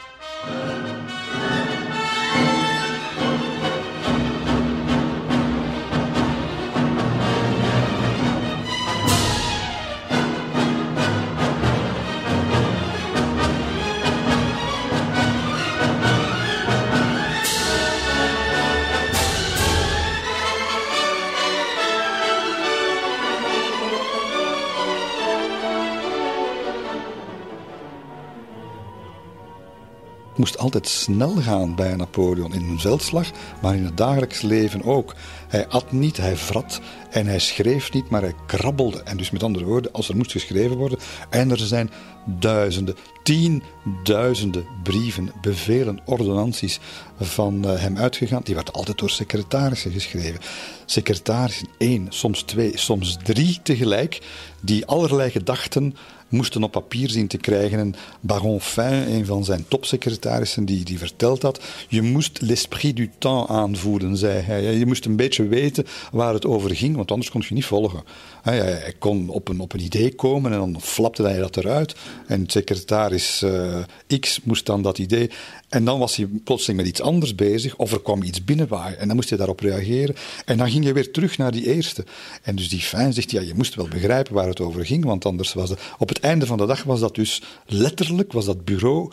Moest 30.40 30.58
altijd 30.58 30.88
snel 30.88 31.34
gaan 31.34 31.74
bij 31.74 31.96
Napoleon. 31.96 32.54
In 32.54 32.68
een 32.68 32.80
veldslag, 32.80 33.30
maar 33.62 33.74
in 33.74 33.84
het 33.84 33.96
dagelijks 33.96 34.40
leven 34.40 34.82
ook. 34.82 35.14
Hij 35.48 35.68
at 35.68 35.92
niet, 35.92 36.16
hij 36.16 36.36
vrat 36.36 36.80
en 37.10 37.26
hij 37.26 37.38
schreef 37.38 37.92
niet, 37.92 38.10
maar 38.10 38.22
hij 38.22 38.34
krabbelde. 38.46 39.02
En 39.02 39.16
dus 39.16 39.30
met 39.30 39.42
andere 39.42 39.64
woorden, 39.64 39.92
als 39.92 40.08
er 40.08 40.16
moest 40.16 40.32
geschreven 40.32 40.76
worden, 40.76 40.98
en 41.30 41.50
er 41.50 41.58
zijn 41.58 41.90
duizenden, 42.24 42.96
tienduizenden 43.22 44.66
brieven, 44.82 45.32
bevelen, 45.40 46.00
ordonnanties 46.04 46.80
van 47.20 47.64
eh, 47.64 47.80
hem 47.80 47.96
uitgegaan. 47.96 48.42
Die 48.44 48.54
werden 48.54 48.74
altijd 48.74 48.98
door 48.98 49.10
secretarissen 49.10 49.92
geschreven. 49.92 50.40
Secretarissen, 50.84 51.68
één, 51.78 52.06
soms 52.08 52.42
twee, 52.42 52.78
soms 52.78 53.16
drie 53.22 53.58
tegelijk, 53.62 54.20
die 54.60 54.86
allerlei 54.86 55.30
gedachten 55.30 55.96
moesten 56.30 56.62
op 56.62 56.70
papier 56.70 57.10
zien 57.10 57.26
te 57.26 57.36
krijgen. 57.36 57.78
En 57.78 57.94
Baron 58.20 58.60
Fin, 58.60 59.14
een 59.14 59.26
van 59.26 59.44
zijn 59.44 59.64
topsecretarissen, 59.68 60.64
die, 60.64 60.84
die 60.84 60.98
vertelt 60.98 61.40
dat. 61.40 61.60
Je 61.88 62.02
moest 62.02 62.40
l'esprit 62.40 62.96
du 62.96 63.10
temps 63.18 63.50
aanvoelen, 63.50 64.16
zei 64.16 64.40
hij. 64.40 64.74
Je 64.74 64.86
moest 64.86 65.04
een 65.04 65.16
beetje 65.16 65.46
weten 65.46 65.86
waar 66.12 66.34
het 66.34 66.46
over 66.46 66.76
ging, 66.76 66.96
want 66.96 67.10
anders 67.10 67.30
kon 67.30 67.44
je 67.48 67.54
niet 67.54 67.64
volgen. 67.64 68.02
Hij 68.42 68.94
kon 68.98 69.28
op 69.28 69.48
een, 69.48 69.60
op 69.60 69.72
een 69.72 69.80
idee 69.80 70.14
komen 70.14 70.52
en 70.52 70.58
dan 70.58 70.80
flapte 70.80 71.22
hij 71.22 71.38
dat 71.38 71.56
eruit. 71.56 71.94
En 72.26 72.44
secretaris 72.46 73.42
uh, 73.42 74.18
X 74.20 74.40
moest 74.42 74.66
dan 74.66 74.82
dat 74.82 74.98
idee. 74.98 75.30
En 75.70 75.84
dan 75.84 75.98
was 75.98 76.16
hij 76.16 76.26
plotseling 76.44 76.80
met 76.80 76.88
iets 76.88 77.00
anders 77.00 77.34
bezig, 77.34 77.76
of 77.76 77.92
er 77.92 78.00
kwam 78.00 78.22
iets 78.22 78.44
binnenwaaien. 78.44 78.98
En 78.98 79.06
dan 79.06 79.16
moest 79.16 79.28
hij 79.28 79.38
daarop 79.38 79.60
reageren. 79.60 80.14
En 80.44 80.58
dan 80.58 80.70
ging 80.70 80.84
je 80.84 80.92
weer 80.92 81.10
terug 81.10 81.38
naar 81.38 81.52
die 81.52 81.74
eerste. 81.74 82.04
En 82.42 82.56
dus 82.56 82.68
die 82.68 82.80
fijn 82.80 83.12
zegt, 83.12 83.30
ja, 83.30 83.40
je 83.40 83.54
moest 83.54 83.74
wel 83.74 83.88
begrijpen 83.88 84.34
waar 84.34 84.48
het 84.48 84.60
over 84.60 84.86
ging, 84.86 85.04
want 85.04 85.24
anders 85.24 85.52
was 85.52 85.70
het... 85.70 85.80
Op 85.98 86.08
het 86.08 86.20
einde 86.20 86.46
van 86.46 86.58
de 86.58 86.66
dag 86.66 86.82
was 86.82 87.00
dat 87.00 87.14
dus 87.14 87.42
letterlijk, 87.66 88.32
was 88.32 88.44
dat 88.44 88.64
bureau 88.64 89.12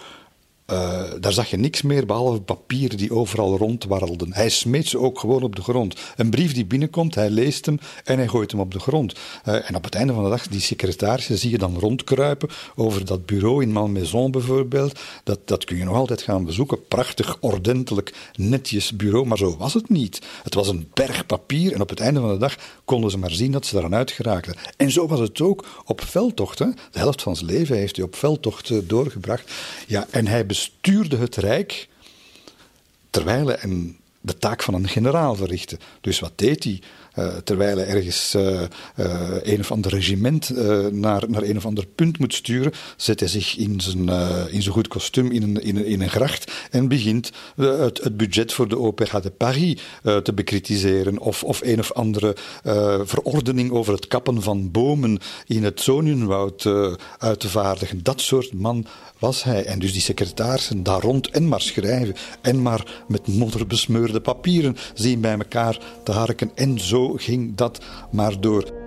uh, 0.72 1.04
daar 1.20 1.34
zag 1.34 1.50
je 1.50 1.58
niks 1.58 1.82
meer 1.82 2.06
behalve 2.06 2.42
papieren 2.42 2.98
die 2.98 3.14
overal 3.14 3.58
rondwarrelden. 3.58 4.34
Hij 4.34 4.50
smeet 4.50 4.88
ze 4.88 5.00
ook 5.00 5.20
gewoon 5.20 5.44
op 5.44 5.56
de 5.56 5.62
grond. 5.62 5.96
Een 6.16 6.30
brief 6.30 6.54
die 6.54 6.66
binnenkomt, 6.66 7.16
hij 7.16 7.30
leest 7.30 7.66
hem 7.66 7.80
en 8.04 8.18
hij 8.18 8.28
gooit 8.28 8.52
hem 8.52 8.60
op 8.60 8.72
de 8.72 8.80
grond. 8.80 9.14
Uh, 9.46 9.70
en 9.70 9.76
op 9.76 9.84
het 9.84 9.96
einde 9.96 10.14
van 10.14 10.24
de 10.24 10.30
dag, 10.30 10.48
die 10.48 10.60
secretarissen 10.60 11.38
zie 11.38 11.52
je 11.52 11.58
dan 11.58 11.80
rondkruipen 11.80 12.50
over 12.76 13.06
dat 13.06 13.26
bureau 13.26 13.62
in 13.64 13.72
Malmaison 13.72 14.32
bijvoorbeeld. 14.32 15.00
Dat, 15.24 15.40
dat 15.46 15.64
kun 15.64 15.78
je 15.78 15.84
nog 15.84 15.96
altijd 15.96 16.22
gaan 16.22 16.46
bezoeken. 16.46 16.88
Prachtig, 16.88 17.38
ordentelijk, 17.40 18.14
netjes 18.36 18.96
bureau, 18.96 19.26
maar 19.26 19.38
zo 19.38 19.58
was 19.58 19.74
het 19.74 19.90
niet. 19.90 20.22
Het 20.44 20.54
was 20.54 20.68
een 20.68 20.90
berg 20.94 21.26
papier 21.26 21.74
en 21.74 21.82
op 21.82 21.90
het 21.90 22.00
einde 22.00 22.20
van 22.20 22.32
de 22.32 22.38
dag 22.38 22.56
konden 22.86 23.12
ze 23.12 23.18
maar 23.18 23.32
zien 23.32 23.52
dat 23.52 23.66
ze 23.66 23.74
daaraan 23.74 23.96
uitgeraakten. 23.96 24.56
En 24.78 24.92
zo 24.92 25.08
was 25.08 25.20
het 25.20 25.42
ook 25.42 25.66
op 25.86 26.02
veldtochten. 26.02 26.76
De 26.92 27.00
helft 27.00 27.22
van 27.22 27.36
zijn 27.36 27.52
leven 27.52 27.78
heeft 27.78 27.96
hij 27.96 28.06
op 28.06 28.16
veldtochten 28.16 28.88
doorgebracht. 28.88 29.52
Ja, 29.88 30.08
en 30.10 30.28
hij 30.28 30.46
bestuurde 30.58 31.18
het 31.18 31.36
Rijk 31.36 31.88
terwijl 33.10 33.48
hij 33.48 33.96
de 34.22 34.38
taak 34.38 34.64
van 34.64 34.74
een 34.74 34.88
generaal 34.88 35.36
verrichtte. 35.36 35.78
Dus 36.02 36.20
wat 36.20 36.32
deed 36.36 36.64
hij? 36.64 36.82
Uh, 37.16 37.36
terwijl 37.44 37.78
hij 37.78 37.88
ergens 37.88 38.36
uh, 38.36 38.62
uh, 38.96 39.32
een 39.42 39.60
of 39.60 39.72
ander 39.72 39.92
regiment 39.92 40.50
naar, 40.92 41.24
naar 41.30 41.42
een 41.42 41.58
of 41.58 41.66
ander 41.66 41.86
punt 41.86 42.20
moet 42.20 42.34
sturen, 42.34 42.72
zet 42.98 43.20
hij 43.20 43.30
zich 43.30 43.58
in 43.58 43.82
zijn, 43.82 44.10
in 44.50 44.62
zijn 44.62 44.74
goed 44.74 44.88
kostuum 44.88 45.32
in 45.32 45.44
een, 45.44 45.62
in, 45.62 45.76
een, 45.76 45.86
in 45.86 46.02
een 46.02 46.10
gracht 46.10 46.52
en 46.72 46.88
begint 46.88 47.32
het, 47.56 48.04
het 48.04 48.18
budget 48.18 48.54
voor 48.54 48.68
de 48.68 48.78
Opéra 48.78 49.20
de 49.20 49.30
Paris 49.32 49.82
te 50.24 50.34
bekritiseren. 50.34 51.18
Of, 51.18 51.44
of 51.44 51.62
een 51.62 51.80
of 51.80 51.92
andere 51.92 52.36
verordening 53.04 53.72
over 53.72 53.94
het 53.94 54.08
kappen 54.08 54.42
van 54.42 54.72
bomen 54.72 55.20
in 55.48 55.64
het 55.64 55.82
Zonienwoud 55.82 56.66
uit 57.18 57.40
te 57.40 57.50
vaardigen. 57.50 58.04
Dat 58.04 58.22
soort 58.22 58.54
man 58.54 58.86
was 59.20 59.44
hij. 59.44 59.66
En 59.66 59.80
dus 59.80 59.92
die 59.92 60.02
secretarissen 60.02 60.84
daar 60.84 61.02
rond 61.02 61.30
en 61.30 61.48
maar 61.48 61.62
schrijven 61.62 62.16
en 62.42 62.62
maar 62.62 63.04
met 63.08 63.28
modder 63.28 63.68
besmeurde 63.68 64.22
papieren 64.22 64.78
zien 64.94 65.22
bij 65.22 65.38
elkaar 65.38 65.80
te 66.04 66.12
harken. 66.12 66.52
En 66.56 66.80
zo 66.80 67.14
ging 67.14 67.56
dat 67.56 67.80
maar 68.12 68.42
door. 68.42 68.86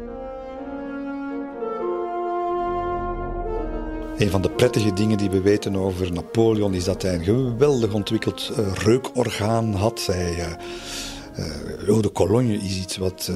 Een 4.18 4.30
van 4.30 4.42
de 4.42 4.50
prettige 4.50 4.92
dingen 4.92 5.18
die 5.18 5.30
we 5.30 5.40
weten 5.40 5.76
over 5.76 6.12
Napoleon 6.12 6.74
is 6.74 6.84
dat 6.84 7.02
hij 7.02 7.14
een 7.14 7.24
geweldig 7.24 7.92
ontwikkeld 7.92 8.52
uh, 8.58 8.72
reukorgaan 8.72 9.74
had. 9.74 10.06
Hij, 10.06 10.36
uh, 10.36 11.88
eau 11.88 12.02
de 12.02 12.12
Cologne 12.12 12.54
is 12.54 12.78
iets 12.78 12.96
wat 12.96 13.30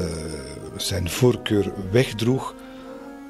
zijn 0.76 1.10
voorkeur 1.10 1.72
wegdroeg. 1.90 2.54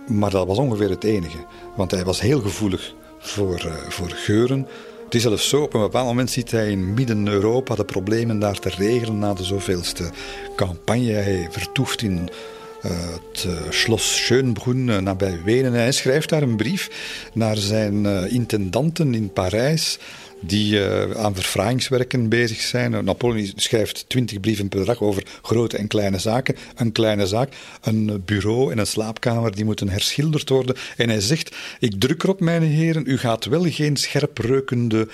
Maar 0.06 0.30
dat 0.30 0.46
was 0.46 0.58
ongeveer 0.58 0.90
het 0.90 1.04
enige. 1.04 1.38
Want 1.76 1.90
hij 1.90 2.04
was 2.04 2.20
heel 2.20 2.40
gevoelig 2.40 2.94
voor, 3.24 3.62
uh, 3.66 3.72
voor 3.88 4.10
geuren. 4.10 4.66
Het 5.04 5.14
is 5.14 5.22
zelfs 5.22 5.48
zo, 5.48 5.62
op 5.62 5.74
een 5.74 5.80
bepaald 5.80 6.06
moment 6.06 6.30
ziet 6.30 6.50
hij 6.50 6.70
in 6.70 6.94
Midden-Europa 6.94 7.74
de 7.74 7.84
problemen 7.84 8.38
daar 8.38 8.58
te 8.58 8.68
regelen 8.68 9.18
na 9.18 9.34
de 9.34 9.44
zoveelste 9.44 10.10
campagne. 10.56 11.12
Hij 11.12 11.48
vertoeft 11.50 12.02
in 12.02 12.28
uh, 12.84 12.90
het 12.90 13.44
uh, 13.44 13.52
Schloss 13.70 14.16
Schönbrunn 14.16 15.02
nabij 15.02 15.40
Wenen. 15.44 15.72
Hij 15.72 15.92
schrijft 15.92 16.28
daar 16.28 16.42
een 16.42 16.56
brief 16.56 16.90
naar 17.32 17.56
zijn 17.56 18.06
intendanten 18.30 19.14
in 19.14 19.32
Parijs 19.32 19.98
die 20.46 20.74
uh, 20.74 21.10
aan 21.10 21.34
verfraaiingswerken 21.34 22.28
bezig 22.28 22.60
zijn. 22.60 23.04
Napoleon 23.04 23.52
schrijft 23.56 24.04
twintig 24.08 24.40
brieven 24.40 24.68
per 24.68 24.84
dag 24.84 25.00
over 25.00 25.22
grote 25.42 25.76
en 25.76 25.86
kleine 25.86 26.18
zaken. 26.18 26.56
Een 26.74 26.92
kleine 26.92 27.26
zaak, 27.26 27.52
een 27.80 28.22
bureau 28.24 28.72
en 28.72 28.78
een 28.78 28.86
slaapkamer 28.86 29.54
die 29.54 29.64
moeten 29.64 29.88
herschilderd 29.88 30.48
worden. 30.48 30.76
En 30.96 31.08
hij 31.08 31.20
zegt, 31.20 31.56
ik 31.78 32.00
druk 32.00 32.22
erop, 32.22 32.40
mijn 32.40 32.62
heren, 32.62 33.02
u 33.06 33.18
gaat 33.18 33.44
wel 33.44 33.70
geen 33.70 33.96
scherp 33.96 34.38
reukende 34.38 35.08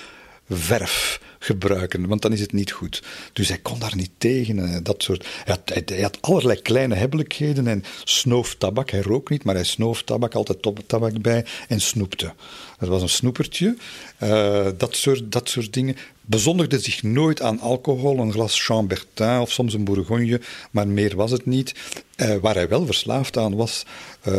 verf 0.49 1.19
gebruiken, 1.43 2.07
want 2.07 2.21
dan 2.21 2.31
is 2.31 2.39
het 2.39 2.53
niet 2.53 2.71
goed. 2.71 3.03
Dus 3.33 3.47
hij 3.47 3.57
kon 3.57 3.79
daar 3.79 3.95
niet 3.95 4.11
tegen. 4.17 4.59
Eh, 4.59 4.77
dat 4.83 5.03
soort. 5.03 5.27
Hij 5.45 6.01
had, 6.01 6.17
allerlei 6.21 6.61
kleine 6.61 6.95
hebbelijkheden 6.95 7.67
en 7.67 7.83
snoof 8.03 8.55
tabak. 8.55 8.89
Hij 8.89 9.01
rook 9.01 9.29
niet, 9.29 9.43
maar 9.43 9.55
hij 9.55 9.63
snoof 9.63 10.03
tabak, 10.03 10.35
altijd 10.35 10.67
tabak 10.87 11.21
bij 11.21 11.45
en 11.67 11.81
snoepte. 11.81 12.33
Dat 12.79 12.89
was 12.89 13.01
een 13.01 13.09
snoepertje. 13.09 13.75
Uh, 14.23 14.67
dat, 14.77 14.95
soort, 14.95 15.31
dat 15.31 15.49
soort 15.49 15.73
dingen. 15.73 15.95
Bezondigde 16.25 16.79
zich 16.79 17.03
nooit 17.03 17.41
aan 17.41 17.59
alcohol, 17.59 18.19
een 18.19 18.31
glas 18.31 18.65
Chambertin 18.65 19.39
of 19.39 19.51
soms 19.51 19.73
een 19.73 19.83
Bourgogne, 19.83 20.41
maar 20.71 20.87
meer 20.87 21.15
was 21.15 21.31
het 21.31 21.45
niet. 21.45 21.73
Uh, 22.17 22.35
waar 22.35 22.55
hij 22.55 22.67
wel 22.67 22.85
verslaafd 22.85 23.37
aan 23.37 23.55
was, 23.55 23.85
uh, 24.27 24.33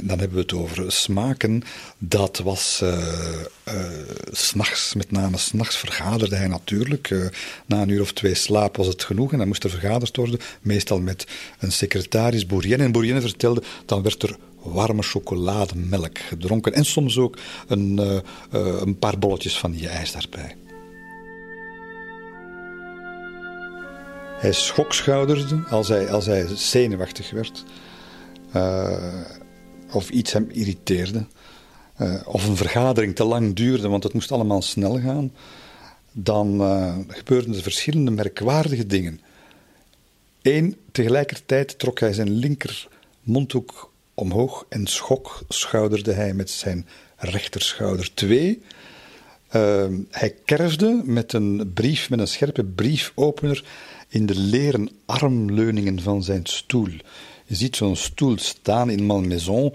dan 0.00 0.18
hebben 0.18 0.32
we 0.32 0.42
het 0.42 0.52
over 0.52 0.92
smaken. 0.92 1.62
Dat 1.98 2.38
was 2.38 2.80
uh, 2.82 2.98
s'nachts, 4.30 4.94
met 4.94 5.10
name 5.10 5.36
s'nachts 5.36 5.76
vergaderde 5.76 6.36
hij 6.36 6.46
natuurlijk. 6.46 7.30
na 7.66 7.82
een 7.82 7.88
uur 7.88 8.00
of 8.00 8.12
twee 8.12 8.34
slaap 8.34 8.76
was 8.76 8.86
het 8.86 9.04
genoeg 9.04 9.32
en 9.32 9.38
dan 9.38 9.46
moest 9.46 9.64
er 9.64 9.70
vergaderd 9.70 10.16
worden. 10.16 10.40
Meestal 10.60 11.00
met 11.00 11.26
een 11.58 11.72
secretaris, 11.72 12.46
Bourrienne. 12.46 12.84
En 12.84 12.92
Bourrienne 12.92 13.20
vertelde, 13.20 13.62
dan 13.86 14.02
werd 14.02 14.22
er 14.22 14.36
warme 14.62 15.02
chocolademelk 15.02 16.18
gedronken. 16.18 16.72
En 16.72 16.84
soms 16.84 17.18
ook 17.18 17.38
een, 17.66 18.22
een 18.50 18.98
paar 18.98 19.18
bolletjes 19.18 19.58
van 19.58 19.70
die 19.70 19.88
ijs 19.88 20.12
daarbij. 20.12 20.56
Hij 24.42 24.52
schokschouderde 24.52 25.62
als 25.68 25.88
hij, 25.88 26.10
als 26.10 26.26
hij 26.26 26.46
zenuwachtig 26.56 27.30
werd. 27.30 27.64
Uh, 28.56 29.24
of 29.92 30.10
iets 30.10 30.32
hem 30.32 30.46
irriteerde. 30.50 31.26
of 32.24 32.46
een 32.46 32.56
vergadering 32.56 33.14
te 33.14 33.24
lang 33.24 33.54
duurde, 33.54 33.88
want 33.88 34.02
het 34.02 34.12
moest 34.12 34.32
allemaal 34.32 34.62
snel 34.62 35.00
gaan. 35.00 35.32
Dan 36.12 36.60
gebeurden 37.08 37.54
er 37.54 37.62
verschillende 37.62 38.10
merkwaardige 38.10 38.86
dingen. 38.86 39.20
Eén, 40.42 40.76
tegelijkertijd 40.92 41.78
trok 41.78 42.00
hij 42.00 42.12
zijn 42.12 42.30
linker 42.30 42.88
mondhoek 43.22 43.92
omhoog 44.14 44.66
en 44.68 44.86
schok 44.86 45.42
schouderde 45.48 46.12
hij 46.12 46.34
met 46.34 46.50
zijn 46.50 46.86
rechterschouder. 47.16 48.14
Twee, 48.14 48.62
hij 50.10 50.34
kerfde 50.44 51.02
met 51.04 51.32
een 51.32 51.70
brief, 51.74 52.10
met 52.10 52.18
een 52.18 52.28
scherpe 52.28 52.64
briefopener 52.64 53.64
in 54.12 54.26
de 54.26 54.38
leren 54.38 54.90
armleuningen 55.06 56.00
van 56.02 56.22
zijn 56.22 56.46
stoel. 56.46 56.90
Je 57.46 57.54
ziet 57.54 57.76
zo'n 57.76 57.96
stoel 57.96 58.38
staan 58.38 58.90
in 58.90 59.04
Malmaison 59.04 59.74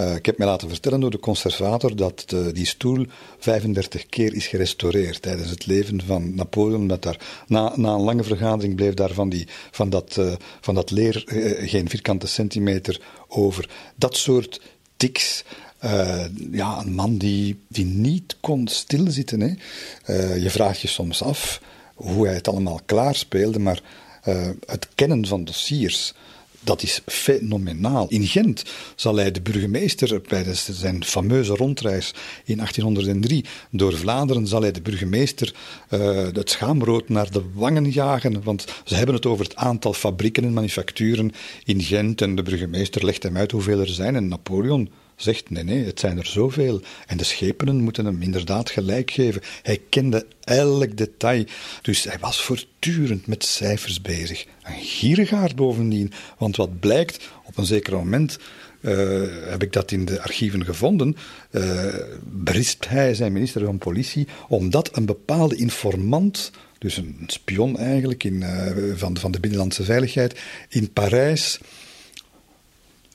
uh, 0.00 0.14
ik 0.14 0.26
heb 0.26 0.38
mij 0.38 0.46
laten 0.46 0.68
vertellen 0.68 1.00
door 1.00 1.10
de 1.10 1.18
conservator 1.18 1.96
dat 1.96 2.34
die 2.52 2.66
stoel 2.66 3.06
35 3.38 4.06
keer 4.06 4.34
is 4.34 4.46
gerestaureerd 4.46 5.22
tijdens 5.22 5.50
het 5.50 5.66
leven 5.66 6.02
van 6.06 6.34
Napoleon. 6.34 6.86
Dat 6.86 7.02
daar, 7.02 7.44
na, 7.46 7.72
na 7.76 7.92
een 7.92 8.00
lange 8.00 8.24
vergadering 8.24 8.74
bleef 8.74 8.94
daar 8.94 9.12
van, 9.12 9.28
die, 9.28 9.46
van, 9.70 9.90
dat, 9.90 10.16
uh, 10.18 10.32
van 10.60 10.74
dat 10.74 10.90
leer 10.90 11.22
geen 11.60 11.88
vierkante 11.88 12.26
centimeter 12.26 13.00
over. 13.28 13.70
Dat 13.94 14.16
soort 14.16 14.60
tics. 14.96 15.44
ja, 16.50 16.80
een 16.80 16.94
man 16.94 17.16
die, 17.18 17.58
die 17.68 17.84
niet 17.84 18.36
kon 18.40 18.68
stilzitten. 18.68 19.40
Hè. 19.40 19.54
je 20.34 20.50
vraagt 20.50 20.80
je 20.80 20.88
soms 20.88 21.22
af 21.22 21.60
hoe 21.96 22.26
hij 22.26 22.34
het 22.34 22.48
allemaal 22.48 22.80
klaarspeelde, 22.86 23.58
maar 23.58 23.80
het 24.66 24.88
kennen 24.94 25.26
van 25.26 25.44
dossiers 25.44 26.14
Dat 26.60 26.82
is 26.82 27.00
fenomenaal. 27.06 28.06
In 28.08 28.26
Gent 28.26 28.64
zal 28.94 29.16
hij 29.16 29.30
de 29.30 29.40
burgemeester, 29.40 30.22
tijdens 30.22 30.68
zijn 30.68 31.04
fameuze 31.04 31.54
rondreis 31.54 32.14
in 32.44 32.56
1803 32.56 33.44
door 33.70 33.96
Vlaanderen, 33.96 34.46
zal 34.46 34.62
hij 34.62 34.72
de 34.72 34.80
burgemeester 34.80 35.54
uh, 35.90 36.26
het 36.32 36.50
schaamrood 36.50 37.08
naar 37.08 37.30
de 37.30 37.42
wangen 37.54 37.90
jagen. 37.90 38.42
Want 38.42 38.64
ze 38.84 38.94
hebben 38.94 39.14
het 39.14 39.26
over 39.26 39.44
het 39.44 39.56
aantal 39.56 39.92
fabrieken 39.92 40.44
en 40.44 40.52
manufacturen 40.52 41.32
in 41.64 41.82
Gent. 41.82 42.20
En 42.20 42.34
de 42.34 42.42
burgemeester 42.42 43.04
legt 43.04 43.22
hem 43.22 43.36
uit 43.36 43.50
hoeveel 43.50 43.80
er 43.80 43.88
zijn. 43.88 44.16
En 44.16 44.28
Napoleon 44.28 44.90
zegt 45.16 45.50
nee, 45.50 45.64
nee, 45.64 45.84
het 45.84 46.00
zijn 46.00 46.18
er 46.18 46.26
zoveel. 46.26 46.80
En 47.06 47.16
de 47.16 47.24
schepenen 47.24 47.76
moeten 47.76 48.04
hem 48.04 48.22
inderdaad 48.22 48.70
gelijk 48.70 49.10
geven. 49.10 49.42
Hij 49.62 49.80
kende 49.88 50.26
elk 50.44 50.96
detail. 50.96 51.44
Dus 51.82 52.04
hij 52.04 52.18
was 52.20 52.42
voortdurend 52.42 53.26
met 53.26 53.44
cijfers 53.44 54.00
bezig. 54.00 54.46
Een 54.62 54.82
gierigaard 54.82 55.56
bovendien. 55.56 56.12
Want 56.38 56.56
wat 56.56 56.80
blijkt, 56.80 57.28
op 57.44 57.56
een 57.56 57.66
zeker 57.66 57.92
moment 57.92 58.38
uh, 58.80 59.22
heb 59.44 59.62
ik 59.62 59.72
dat 59.72 59.90
in 59.90 60.04
de 60.04 60.22
archieven 60.22 60.64
gevonden, 60.64 61.16
uh, 61.50 61.94
hij 62.88 63.14
zijn 63.14 63.32
minister 63.32 63.64
van 63.64 63.78
Politie 63.78 64.26
omdat 64.48 64.96
een 64.96 65.06
bepaalde 65.06 65.56
informant, 65.56 66.50
dus 66.78 66.96
een 66.96 67.24
spion 67.26 67.78
eigenlijk 67.78 68.24
in, 68.24 68.34
uh, 68.34 68.70
van, 68.94 69.18
van 69.18 69.30
de 69.30 69.40
Binnenlandse 69.40 69.84
Veiligheid, 69.84 70.40
in 70.68 70.92
Parijs 70.92 71.58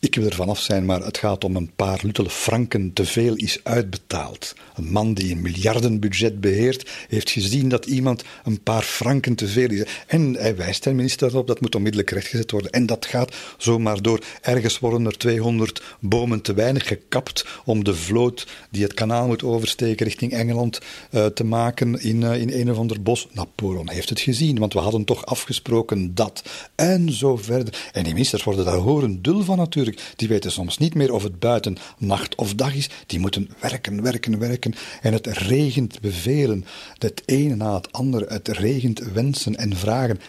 ik 0.01 0.15
wil 0.15 0.25
er 0.25 0.35
vanaf 0.35 0.59
zijn, 0.59 0.85
maar 0.85 1.03
het 1.03 1.17
gaat 1.17 1.43
om 1.43 1.55
een 1.55 1.71
paar 1.75 1.99
luttele 2.03 2.29
franken 2.29 2.93
te 2.93 3.05
veel 3.05 3.35
is 3.35 3.59
uitbetaald. 3.63 4.53
Een 4.75 4.91
man 4.91 5.13
die 5.13 5.31
een 5.31 5.41
miljardenbudget 5.41 6.41
beheert, 6.41 6.89
heeft 7.07 7.29
gezien 7.29 7.69
dat 7.69 7.85
iemand 7.85 8.23
een 8.43 8.63
paar 8.63 8.81
franken 8.81 9.35
te 9.35 9.47
veel 9.47 9.69
is. 9.69 9.83
En 10.07 10.33
hij 10.33 10.55
wijst 10.55 10.83
zijn 10.83 10.95
minister 10.95 11.27
erop, 11.27 11.47
dat 11.47 11.61
moet 11.61 11.75
onmiddellijk 11.75 12.11
rechtgezet 12.11 12.51
worden. 12.51 12.71
En 12.71 12.85
dat 12.85 13.05
gaat 13.05 13.35
zomaar 13.57 14.01
door. 14.01 14.19
Ergens 14.41 14.79
worden 14.79 15.05
er 15.05 15.17
200 15.17 15.83
bomen 15.99 16.41
te 16.41 16.53
weinig 16.53 16.87
gekapt 16.87 17.45
om 17.65 17.83
de 17.83 17.95
vloot 17.95 18.47
die 18.69 18.83
het 18.83 18.93
kanaal 18.93 19.27
moet 19.27 19.43
oversteken 19.43 20.05
richting 20.05 20.31
Engeland 20.31 20.79
uh, 21.11 21.25
te 21.25 21.43
maken 21.43 22.01
in, 22.01 22.21
uh, 22.21 22.41
in 22.41 22.51
een 22.53 22.71
of 22.71 22.77
ander 22.77 23.01
bos. 23.01 23.27
Napoleon 23.31 23.89
heeft 23.89 24.09
het 24.09 24.19
gezien, 24.19 24.59
want 24.59 24.73
we 24.73 24.79
hadden 24.79 25.05
toch 25.05 25.25
afgesproken 25.25 26.15
dat. 26.15 26.43
En 26.75 27.11
zo 27.11 27.37
verder. 27.37 27.89
En 27.91 28.03
die 28.03 28.13
ministers 28.13 28.43
worden 28.43 28.65
daar 28.65 28.75
horen 28.75 29.21
dul 29.21 29.43
van 29.43 29.57
natuurlijk. 29.57 29.89
Die 30.15 30.27
weten 30.27 30.51
soms 30.51 30.77
niet 30.77 30.93
meer 30.93 31.13
of 31.13 31.23
het 31.23 31.39
buiten 31.39 31.77
nacht 31.97 32.35
of 32.35 32.55
dag 32.55 32.75
is. 32.75 32.89
Die 33.05 33.19
moeten 33.19 33.49
werken, 33.59 34.01
werken, 34.01 34.39
werken. 34.39 34.73
En 35.01 35.13
het 35.13 35.27
regent 35.27 36.01
bevelen. 36.01 36.65
Het 36.97 37.21
ene 37.25 37.55
na 37.55 37.75
het 37.75 37.91
andere. 37.91 38.25
Het 38.27 38.47
regent 38.47 38.99
wensen 38.99 39.55
en 39.55 39.75
vragen. 39.75 40.19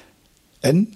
En 0.60 0.94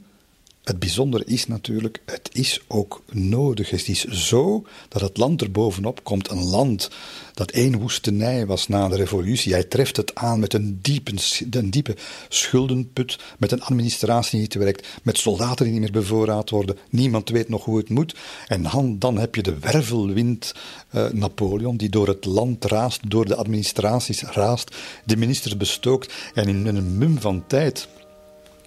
het 0.67 0.79
bijzondere 0.79 1.25
is 1.25 1.47
natuurlijk, 1.47 2.03
het 2.05 2.29
is 2.33 2.61
ook 2.67 3.03
nodig. 3.13 3.71
Het 3.71 3.89
is 3.89 4.05
zo 4.05 4.67
dat 4.89 5.01
het 5.01 5.17
land 5.17 5.41
er 5.41 5.51
bovenop 5.51 6.05
komt. 6.05 6.31
Een 6.31 6.45
land 6.45 6.91
dat 7.35 7.51
één 7.51 7.79
woestenij 7.79 8.47
was 8.47 8.69
na 8.69 8.89
de 8.89 8.97
revolutie. 8.97 9.53
Hij 9.53 9.65
treft 9.65 9.97
het 9.97 10.15
aan 10.15 10.41
met 10.41 10.55
een 10.55 10.79
diepe, 10.83 11.13
een 11.51 11.71
diepe 11.71 11.97
schuldenput, 12.29 13.19
met 13.39 13.53
een 13.53 13.63
administratie 13.63 14.31
die 14.31 14.41
niet 14.41 14.55
werkt, 14.55 14.87
met 15.03 15.19
soldaten 15.19 15.65
die 15.65 15.73
niet 15.73 15.83
meer 15.83 16.03
bevoorraad 16.03 16.51
worden. 16.51 16.79
Niemand 16.91 17.29
weet 17.29 17.49
nog 17.49 17.65
hoe 17.65 17.79
het 17.79 17.89
moet. 17.89 18.15
En 18.47 18.63
dan, 18.63 18.99
dan 18.99 19.19
heb 19.19 19.35
je 19.35 19.43
de 19.43 19.59
wervelwind 19.59 20.55
uh, 20.95 21.09
Napoleon, 21.09 21.77
die 21.77 21.89
door 21.89 22.09
het 22.09 22.25
land 22.25 22.65
raast, 22.65 23.11
door 23.11 23.25
de 23.25 23.37
administraties 23.37 24.23
raast, 24.23 24.77
de 25.05 25.17
ministers 25.17 25.57
bestookt 25.57 26.15
en 26.35 26.49
in 26.49 26.67
een 26.67 26.99
mum 26.99 27.21
van 27.21 27.47
tijd 27.47 27.89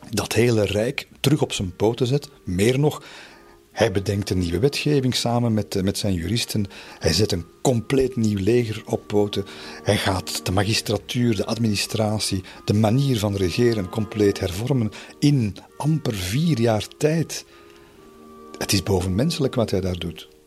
dat 0.10 0.34
hele 0.34 0.66
rijk 0.66 1.08
terug 1.20 1.42
op 1.42 1.54
zijn 1.54 1.76
poten 1.76 2.08
zet. 2.08 2.30
Meer 2.44 2.80
nog, 2.80 3.04
hij 3.72 3.92
bedenkt 3.92 4.30
een 4.30 4.38
nieuwe 4.38 4.60
wetgeving 4.60 5.16
samen 5.16 5.54
met, 5.54 5.76
eh, 5.76 5.84
met 5.84 5.98
zijn 5.98 6.14
juristen. 6.14 6.66
Hij 7.00 7.14
zet 7.14 7.32
een 7.32 7.46
compleet 7.62 8.16
nieuw 8.16 8.40
leger 8.40 8.84
op 8.86 9.08
poten. 9.08 9.46
Hij 9.84 9.98
gaat 9.98 10.46
de 10.46 10.52
magistratuur, 10.52 11.36
de 11.36 11.46
administratie, 11.46 12.44
de 12.66 12.74
manier 12.74 13.20
van 13.20 13.36
regeren 13.36 13.90
compleet 13.90 14.40
hervormen 14.40 14.92
in 15.20 15.58
amper 15.78 16.16
vier 16.16 16.60
jaar 16.60 16.88
tijd. 16.98 17.46
Het 18.58 18.74
is 18.74 18.84
bovenmenselijk 18.84 19.56
wat 19.56 19.72
hij 19.72 19.82
daar 19.82 20.00
doet. 20.00 20.39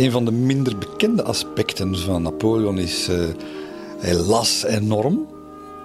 Een 0.00 0.10
van 0.10 0.24
de 0.24 0.32
minder 0.32 0.78
bekende 0.78 1.22
aspecten 1.22 1.98
van 1.98 2.22
Napoleon 2.22 2.78
is, 2.78 3.08
uh, 3.08 3.28
hij 3.98 4.14
las 4.14 4.64
enorm, 4.64 5.28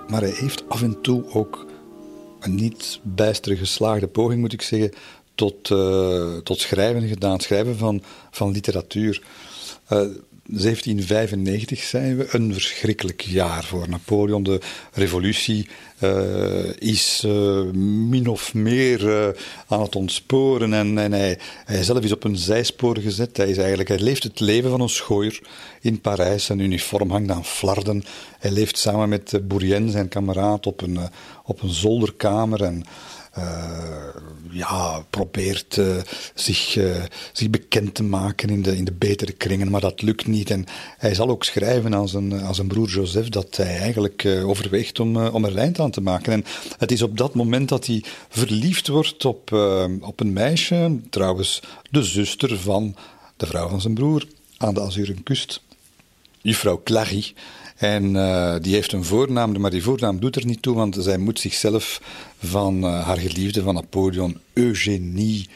maar 0.08 0.22
hij 0.22 0.34
heeft 0.36 0.64
af 0.70 0.82
en 0.82 1.02
toe 1.02 1.24
ook 1.34 1.66
een 2.40 2.56
niet 2.56 3.00
bijster 3.04 3.58
geslaagde 3.58 4.08
poging, 4.08 4.42
moet 4.42 4.54
ik 4.54 4.62
zeggen, 4.62 4.92
tot, 5.36 5.70
uh, 5.70 6.38
tot 6.38 6.60
schrijven 6.60 7.08
gedaan, 7.08 7.40
schrijven 7.40 7.78
van, 7.78 8.02
van 8.32 8.52
literatuur. 8.52 9.22
Uh, 9.90 10.02
1795 10.48 11.84
zijn 11.84 12.18
we, 12.18 12.28
een 12.32 12.54
verschrikkelijk 12.54 13.22
jaar 13.22 13.64
voor 13.64 13.90
Napoleon. 13.90 14.44
De 14.44 14.60
revolutie 14.92 15.68
uh, 16.04 16.74
is 16.78 17.24
uh, 17.26 17.62
min 18.10 18.28
of 18.28 18.54
meer 18.54 19.04
uh, 19.04 19.28
aan 19.68 19.82
het 19.82 19.96
ontsporen 19.96 20.74
en, 20.74 20.98
en 20.98 21.12
hij, 21.12 21.38
zelf 21.82 22.04
is 22.04 22.12
op 22.12 22.24
een 22.24 22.38
zijspoor 22.38 22.98
gezet. 22.98 23.38
Hij, 23.38 23.50
is 23.50 23.58
eigenlijk, 23.58 23.90
leeft 23.90 24.24
het 24.24 24.40
leven 24.40 24.70
van 24.70 24.82
een 24.82 24.90
schooier 24.90 25.40
in 25.82 26.02
Parijs. 26.02 26.46
Zijn 26.46 26.60
uniform 26.60 27.12
hangt 27.12 27.32
aan 27.32 27.46
flarden. 27.46 28.04
Hij 28.40 28.52
leeft 28.52 28.78
samen 28.78 29.10
met 29.10 29.48
Bourrienne, 29.48 29.92
zijn 29.92 30.08
kameraad, 30.08 30.68
op 30.68 30.82
een, 30.82 31.00
op 31.44 31.62
een 31.62 31.74
zolderkamer 31.74 32.64
en 32.64 32.86
ja, 34.56 35.06
probeert 35.10 35.78
uh, 35.78 35.96
zich, 36.34 36.76
uh, 36.76 37.04
zich 37.32 37.50
bekend 37.50 37.94
te 37.94 38.04
maken 38.04 38.50
in 38.50 38.62
de, 38.62 38.78
in 38.78 38.86
de 38.86 38.92
betere 38.92 39.32
kringen, 39.32 39.72
maar 39.72 39.82
dat 39.82 40.02
lukt 40.02 40.28
niet. 40.28 40.50
En 40.50 40.66
hij 40.98 41.16
zal 41.16 41.30
ook 41.30 41.44
schrijven 41.44 41.96
aan 41.96 42.08
zijn, 42.08 42.42
aan 42.42 42.56
zijn 42.56 42.68
broer 42.68 42.88
Joseph 42.88 43.30
dat 43.30 43.56
hij 43.56 43.78
eigenlijk 43.78 44.28
overweegt 44.44 45.00
om, 45.00 45.18
om 45.18 45.46
er 45.46 45.58
eind 45.58 45.80
aan 45.80 45.92
te 45.92 46.02
maken. 46.02 46.34
En 46.34 46.46
het 46.78 46.92
is 46.92 47.02
op 47.02 47.18
dat 47.18 47.34
moment 47.34 47.70
dat 47.70 47.86
hij 47.86 48.04
verliefd 48.30 48.88
wordt 48.88 49.26
op, 49.26 49.52
op 50.02 50.20
een 50.20 50.34
meisje, 50.34 51.00
trouwens 51.10 51.62
de 51.90 52.04
zuster 52.04 52.58
van 52.58 52.96
de 53.38 53.46
vrouw 53.46 53.70
van 53.70 53.82
zijn 53.82 53.94
broer, 53.94 54.28
aan 54.58 54.74
de 54.74 54.82
Azuren 54.82 55.24
kust, 55.24 55.62
juffrouw 56.42 56.82
Clary. 56.84 57.34
En 57.76 58.16
uh, 58.16 58.56
die 58.62 58.74
heeft 58.74 58.92
een 58.92 59.04
voornaam, 59.04 59.60
maar 59.60 59.72
die 59.72 59.84
voornaam 59.84 60.20
doet 60.20 60.36
er 60.36 60.46
niet 60.46 60.62
toe, 60.62 60.76
want 60.76 60.98
zij 61.00 61.18
moet 61.18 61.40
zichzelf 61.40 62.02
van 62.38 62.84
uh, 62.84 63.06
haar 63.06 63.18
geliefde 63.18 63.62
van 63.62 63.74
Napoleon 63.74 64.40
Eugenie 64.54 65.50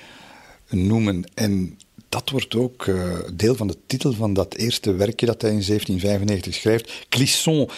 noemen. 0.69 1.23
En 1.33 1.77
dat 2.09 2.29
wordt 2.29 2.55
ook 2.55 2.85
uh, 2.85 3.17
deel 3.33 3.55
van 3.55 3.67
de 3.67 3.77
titel 3.87 4.13
van 4.13 4.33
dat 4.33 4.55
eerste 4.55 4.93
werkje 4.93 5.25
dat 5.25 5.41
hij 5.41 5.51
in 5.51 5.65
1795 5.65 6.53
schrijft. 6.53 7.05
Clisson 7.09 7.69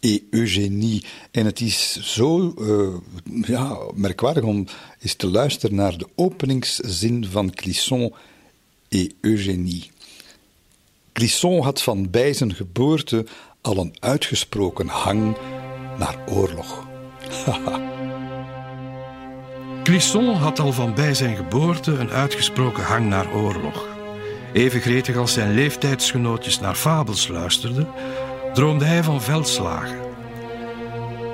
et 0.00 0.22
Eugenie. 0.30 1.04
En 1.30 1.44
het 1.44 1.60
is 1.60 2.00
zo 2.14 2.54
ja, 3.42 3.78
merkwaardig 3.94 4.44
om 4.44 4.66
eens 5.00 5.14
te 5.14 5.26
luisteren 5.26 5.76
naar 5.76 5.98
de 5.98 6.08
openingszin 6.14 7.26
van 7.30 7.50
Clisson 7.50 8.14
et 8.88 9.14
Eugenie. 9.20 9.90
Clisson 11.12 11.62
had 11.62 11.82
van 11.82 12.10
bij 12.10 12.32
zijn 12.32 12.54
geboorte 12.54 13.26
al 13.62 13.76
een 13.76 13.96
uitgesproken 14.00 14.88
hang 14.88 15.36
naar 15.98 16.16
oorlog. 16.28 16.86
Clisson 19.82 20.34
had 20.34 20.58
al 20.58 20.72
van 20.72 20.94
bij 20.94 21.14
zijn 21.14 21.36
geboorte 21.36 21.92
een 21.92 22.10
uitgesproken 22.10 22.84
hang 22.84 23.08
naar 23.08 23.32
oorlog. 23.32 23.86
Even 24.52 24.80
gretig 24.80 25.16
als 25.16 25.32
zijn 25.32 25.54
leeftijdsgenootjes 25.54 26.60
naar 26.60 26.74
fabels 26.74 27.28
luisterden, 27.28 27.88
droomde 28.54 28.84
hij 28.84 29.02
van 29.02 29.22
veldslagen. 29.22 29.98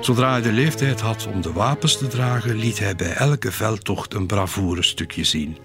Zodra 0.01 0.31
hij 0.31 0.41
de 0.41 0.51
leeftijd 0.51 1.01
had 1.01 1.27
om 1.33 1.41
de 1.41 1.53
wapens 1.53 1.97
te 1.97 2.07
dragen, 2.07 2.55
liet 2.55 2.79
hij 2.79 2.95
bij 2.95 3.13
elke 3.13 3.51
veldtocht 3.51 4.13
een 4.13 4.25
bravoure 4.25 4.83
stukje 4.83 5.23
zien. 5.23 5.57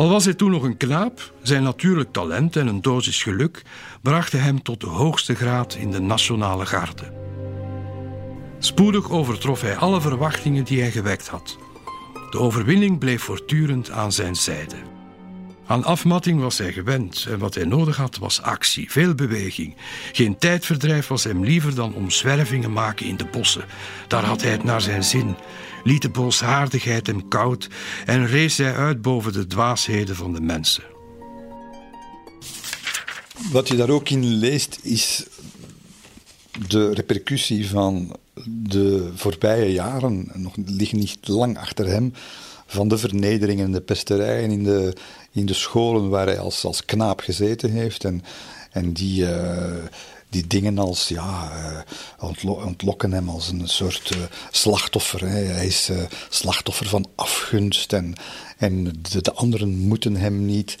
Al 0.00 0.08
was 0.08 0.24
hij 0.24 0.34
toen 0.34 0.50
nog 0.50 0.62
een 0.62 0.76
knaap, 0.76 1.32
zijn 1.42 1.62
natuurlijk 1.62 2.12
talent 2.12 2.56
en 2.56 2.66
een 2.66 2.82
dosis 2.82 3.22
geluk 3.22 3.62
brachten 4.02 4.42
hem 4.42 4.62
tot 4.62 4.80
de 4.80 4.86
hoogste 4.86 5.34
graad 5.34 5.74
in 5.74 5.90
de 5.90 6.00
nationale 6.00 6.66
garde. 6.66 7.12
Spoedig 8.58 9.10
overtrof 9.10 9.60
hij 9.60 9.76
alle 9.76 10.00
verwachtingen 10.00 10.64
die 10.64 10.80
hij 10.80 10.90
gewekt 10.90 11.28
had. 11.28 11.58
De 12.30 12.38
overwinning 12.38 12.98
bleef 12.98 13.22
voortdurend 13.22 13.90
aan 13.90 14.12
zijn 14.12 14.36
zijde. 14.36 14.76
Aan 15.70 15.84
afmatting 15.84 16.40
was 16.40 16.58
hij 16.58 16.72
gewend 16.72 17.26
en 17.28 17.38
wat 17.38 17.54
hij 17.54 17.64
nodig 17.64 17.96
had 17.96 18.16
was 18.16 18.42
actie, 18.42 18.90
veel 18.90 19.14
beweging. 19.14 19.76
Geen 20.12 20.38
tijdverdrijf 20.38 21.06
was 21.06 21.24
hem 21.24 21.44
liever 21.44 21.74
dan 21.74 21.94
omzwervingen 21.94 22.72
maken 22.72 23.06
in 23.06 23.16
de 23.16 23.24
bossen. 23.24 23.64
Daar 24.08 24.24
had 24.24 24.42
hij 24.42 24.50
het 24.50 24.64
naar 24.64 24.80
zijn 24.80 25.04
zin. 25.04 25.36
Liet 25.84 26.02
de 26.02 26.08
boosaardigheid 26.08 27.06
hem 27.06 27.28
koud 27.28 27.68
en 28.06 28.26
rees 28.26 28.56
hij 28.56 28.74
uit 28.74 29.02
boven 29.02 29.32
de 29.32 29.46
dwaasheden 29.46 30.16
van 30.16 30.32
de 30.32 30.40
mensen. 30.40 30.84
Wat 33.52 33.68
je 33.68 33.76
daar 33.76 33.90
ook 33.90 34.08
in 34.08 34.24
leest 34.24 34.78
is 34.82 35.26
de 36.68 36.94
repercussie 36.94 37.68
van 37.68 38.16
de 38.46 39.10
voorbije 39.14 39.72
jaren, 39.72 40.30
nog 40.34 40.52
liggen 40.66 40.98
niet 40.98 41.28
lang 41.28 41.58
achter 41.58 41.86
hem, 41.86 42.12
van 42.70 42.88
de 42.88 42.98
vernederingen 42.98 43.64
en 43.64 43.72
de 43.72 43.80
pesterijen 43.80 44.50
in 44.50 44.64
de, 44.64 44.96
in 45.30 45.46
de 45.46 45.54
scholen 45.54 46.08
waar 46.08 46.26
hij 46.26 46.38
als, 46.38 46.64
als 46.64 46.84
knaap 46.84 47.20
gezeten 47.20 47.70
heeft. 47.70 48.04
En, 48.04 48.22
en 48.70 48.92
die, 48.92 49.22
uh, 49.22 49.84
die 50.28 50.46
dingen 50.46 50.78
als, 50.78 51.08
ja, 51.08 51.50
uh, 52.20 52.64
ontlokken 52.64 53.12
hem 53.12 53.28
als 53.28 53.48
een 53.48 53.68
soort 53.68 54.10
uh, 54.14 54.22
slachtoffer. 54.50 55.20
Hè. 55.20 55.44
Hij 55.44 55.66
is 55.66 55.90
slachtoffer 56.28 56.86
van 56.86 57.06
afgunst 57.14 57.92
en, 57.92 58.14
en 58.56 58.84
de, 58.84 59.22
de 59.22 59.32
anderen 59.32 59.78
moeten 59.78 60.16
hem 60.16 60.44
niet 60.44 60.78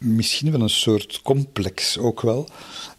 misschien 0.00 0.50
wel 0.50 0.60
een 0.60 0.70
soort 0.70 1.20
complex 1.22 1.98
ook 1.98 2.20
wel, 2.20 2.48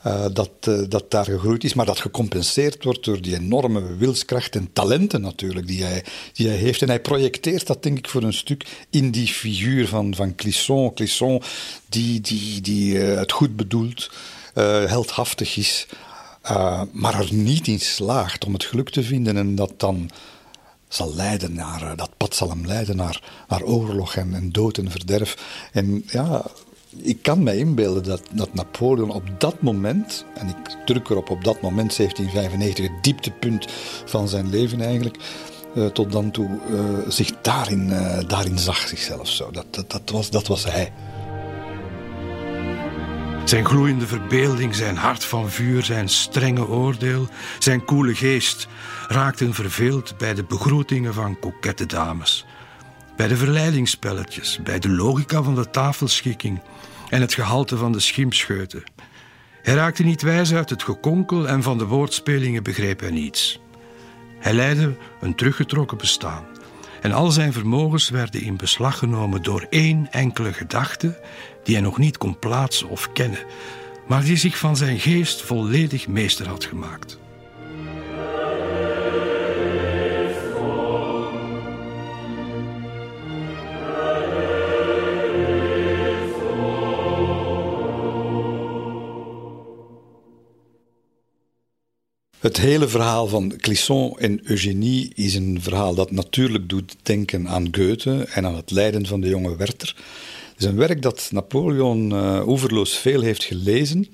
uh, 0.08 0.26
dat, 0.34 0.52
uh, 0.68 0.82
dat 0.90 1.12
daar 1.12 1.26
gegroeid 1.26 1.64
is, 1.64 1.74
maar 1.74 1.86
dat 1.86 2.00
gecompenseerd 2.00 2.84
wordt 2.84 3.04
door 3.04 3.22
die 3.22 3.36
enorme 3.36 3.96
wilskracht 3.96 4.56
en 4.56 4.74
talenten 4.74 5.22
natuurlijk 5.22 5.68
die 5.68 5.84
hij, 5.84 6.04
die 6.34 6.48
heeft. 6.48 6.82
En 6.82 6.88
hij 6.88 7.02
projecteert 7.02 7.68
dat 7.68 7.84
denk 7.84 7.98
ik 7.98 8.10
voor 8.10 8.24
een 8.24 8.34
stuk 8.34 8.86
in 8.90 9.12
die 9.12 9.28
figuur 9.28 9.88
van, 9.88 10.16
van 10.16 10.36
Clisson. 10.36 10.94
Clisson 10.94 11.42
die, 11.90 12.22
die, 12.22 12.62
die 12.62 12.94
uh, 12.94 13.18
het 13.18 13.32
goed 13.32 13.56
bedoelt, 13.56 14.12
heldhaftig 14.54 15.58
is, 15.58 15.88
maar 16.92 17.20
er 17.20 17.34
niet 17.34 17.68
in 17.68 17.80
slaagt 17.80 18.46
om 18.46 18.54
het 18.54 18.64
geluk 18.64 18.90
te 18.90 19.04
vinden 19.04 19.38
en 19.38 19.56
dat 19.56 19.74
dan 19.78 20.10
zal 20.88 21.16
leiden 21.16 21.54
naar, 21.54 21.96
dat 21.96 22.10
pad 22.18 22.36
zal 22.36 22.50
hem 22.50 22.66
leiden 22.66 22.96
naar, 22.96 23.46
naar 23.48 23.64
oorlog 23.64 24.16
en, 24.16 24.34
en 24.34 24.52
dood 24.52 24.78
en 24.78 24.92
verderf. 24.92 25.38
En 25.72 26.04
ja, 26.08 26.46
ik 26.98 27.22
kan 27.22 27.44
me 27.44 27.58
inbeelden 27.58 28.04
dat, 28.04 28.22
dat 28.32 28.54
Napoleon 28.54 29.12
op 29.12 29.24
dat 29.38 29.62
moment, 29.62 30.26
en 30.34 30.48
ik 30.48 30.56
druk 30.86 31.10
erop 31.10 31.30
op 31.30 31.44
dat 31.44 31.62
moment, 31.62 31.98
1795, 31.98 32.86
het 32.86 33.04
dieptepunt 33.04 33.68
van 34.06 34.28
zijn 34.28 34.50
leven 34.50 34.82
eigenlijk, 34.82 35.18
uh, 35.76 35.86
tot 35.86 36.12
dan 36.12 36.32
toe 36.32 36.60
uh, 36.70 36.80
zich 37.08 37.42
daarin, 37.42 37.90
uh, 37.90 38.20
daarin 38.28 38.60
zag 38.60 38.78
zichzelf 38.88 39.28
zo. 39.28 39.52
Dat, 39.52 39.86
dat, 39.88 40.10
was, 40.10 40.30
dat 40.30 40.48
was 40.48 40.64
hij. 40.64 40.94
Zijn 43.46 43.66
gloeiende 43.66 44.08
verbeelding, 44.08 44.76
zijn 44.76 44.98
hart 44.98 45.24
van 45.24 45.50
vuur, 45.50 45.84
zijn 45.84 46.10
strenge 46.10 46.68
oordeel, 46.68 47.28
zijn 47.60 47.86
koele 47.86 48.16
geest 48.16 48.68
raakten 49.08 49.54
verveeld 49.54 50.18
bij 50.18 50.34
de 50.34 50.44
begroetingen 50.44 51.14
van 51.14 51.40
kokette 51.40 51.86
dames. 51.86 52.46
Bij 53.16 53.28
de 53.28 53.38
verleidingsspelletjes, 53.38 54.60
bij 54.64 54.80
de 54.80 54.90
logica 54.90 55.44
van 55.44 55.56
de 55.56 55.70
tafelschikking, 55.70 56.62
en 57.12 57.22
het 57.22 57.34
gehalte 57.34 57.78
van 57.78 57.92
de 57.92 58.00
schimpscheuten. 58.00 58.84
Hij 59.62 59.74
raakte 59.74 60.04
niet 60.04 60.22
wijs 60.22 60.54
uit 60.54 60.70
het 60.70 60.84
gekonkel 60.84 61.48
en 61.48 61.64
van 61.64 61.78
de 61.78 61.86
woordspelingen 61.86 62.64
begreep 62.64 63.00
hij 63.00 63.12
niets. 63.12 63.60
Hij 64.40 64.54
leidde 64.54 64.96
een 65.22 65.36
teruggetrokken 65.36 65.98
bestaan. 65.98 66.46
En 67.02 67.12
al 67.12 67.32
zijn 67.32 67.54
vermogens 67.54 68.10
werden 68.10 68.42
in 68.42 68.58
beslag 68.58 68.98
genomen 68.98 69.44
door 69.44 69.68
één 69.70 70.08
enkele 70.12 70.54
gedachte 70.54 71.20
die 71.64 71.76
hij 71.76 71.84
nog 71.84 71.98
niet 71.98 72.18
kon 72.18 72.40
plaatsen 72.40 72.90
of 72.90 73.12
kennen, 73.12 73.46
maar 74.08 74.24
die 74.24 74.38
zich 74.38 74.58
van 74.58 74.78
zijn 74.78 75.00
geest 75.00 75.42
volledig 75.42 76.08
meester 76.08 76.48
had 76.48 76.66
gemaakt. 76.66 77.21
Het 92.42 92.58
hele 92.58 92.88
verhaal 92.88 93.28
van 93.28 93.54
Clisson 93.58 94.20
en 94.20 94.40
Eugénie 94.44 95.12
is 95.16 95.36
een 95.36 95.62
verhaal 95.62 95.96
dat 95.96 96.12
natuurlijk 96.12 96.70
doet 96.70 96.96
denken 97.04 97.48
aan 97.48 97.68
Goethe 97.72 98.28
en 98.34 98.46
aan 98.46 98.56
het 98.56 98.72
lijden 98.72 99.06
van 99.06 99.22
de 99.22 99.28
jonge 99.28 99.56
Werther. 99.56 99.96
Het 100.52 100.60
is 100.60 100.66
een 100.66 100.76
werk 100.76 101.02
dat 101.02 101.30
Napoleon 101.32 102.12
uh, 102.12 102.48
oeverloos 102.48 102.98
veel 102.98 103.22
heeft 103.22 103.44
gelezen. 103.44 104.08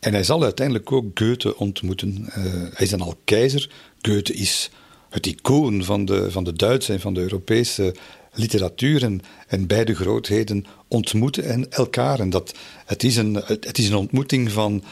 En 0.00 0.12
hij 0.12 0.22
zal 0.22 0.42
uiteindelijk 0.42 0.92
ook 0.92 1.04
Goethe 1.14 1.56
ontmoeten. 1.56 2.24
Uh, 2.28 2.34
hij 2.52 2.72
is 2.78 2.90
dan 2.90 3.00
al 3.00 3.18
keizer. 3.24 3.70
Goethe 4.00 4.32
is 4.32 4.70
het 5.10 5.26
icoon 5.26 5.84
van 5.84 6.04
de, 6.04 6.30
van 6.30 6.44
de 6.44 6.52
Duitse 6.52 6.92
en 6.92 7.00
van 7.00 7.14
de 7.14 7.20
Europese 7.20 7.94
literatuur. 8.32 9.02
En, 9.02 9.20
en 9.46 9.66
beide 9.66 9.94
grootheden 9.94 10.64
ontmoeten 10.88 11.44
en 11.44 11.70
elkaar. 11.70 12.20
En 12.20 12.30
dat, 12.30 12.54
het, 12.86 13.04
is 13.04 13.16
een, 13.16 13.34
het 13.46 13.78
is 13.78 13.88
een 13.88 13.96
ontmoeting 13.96 14.52
van 14.52 14.82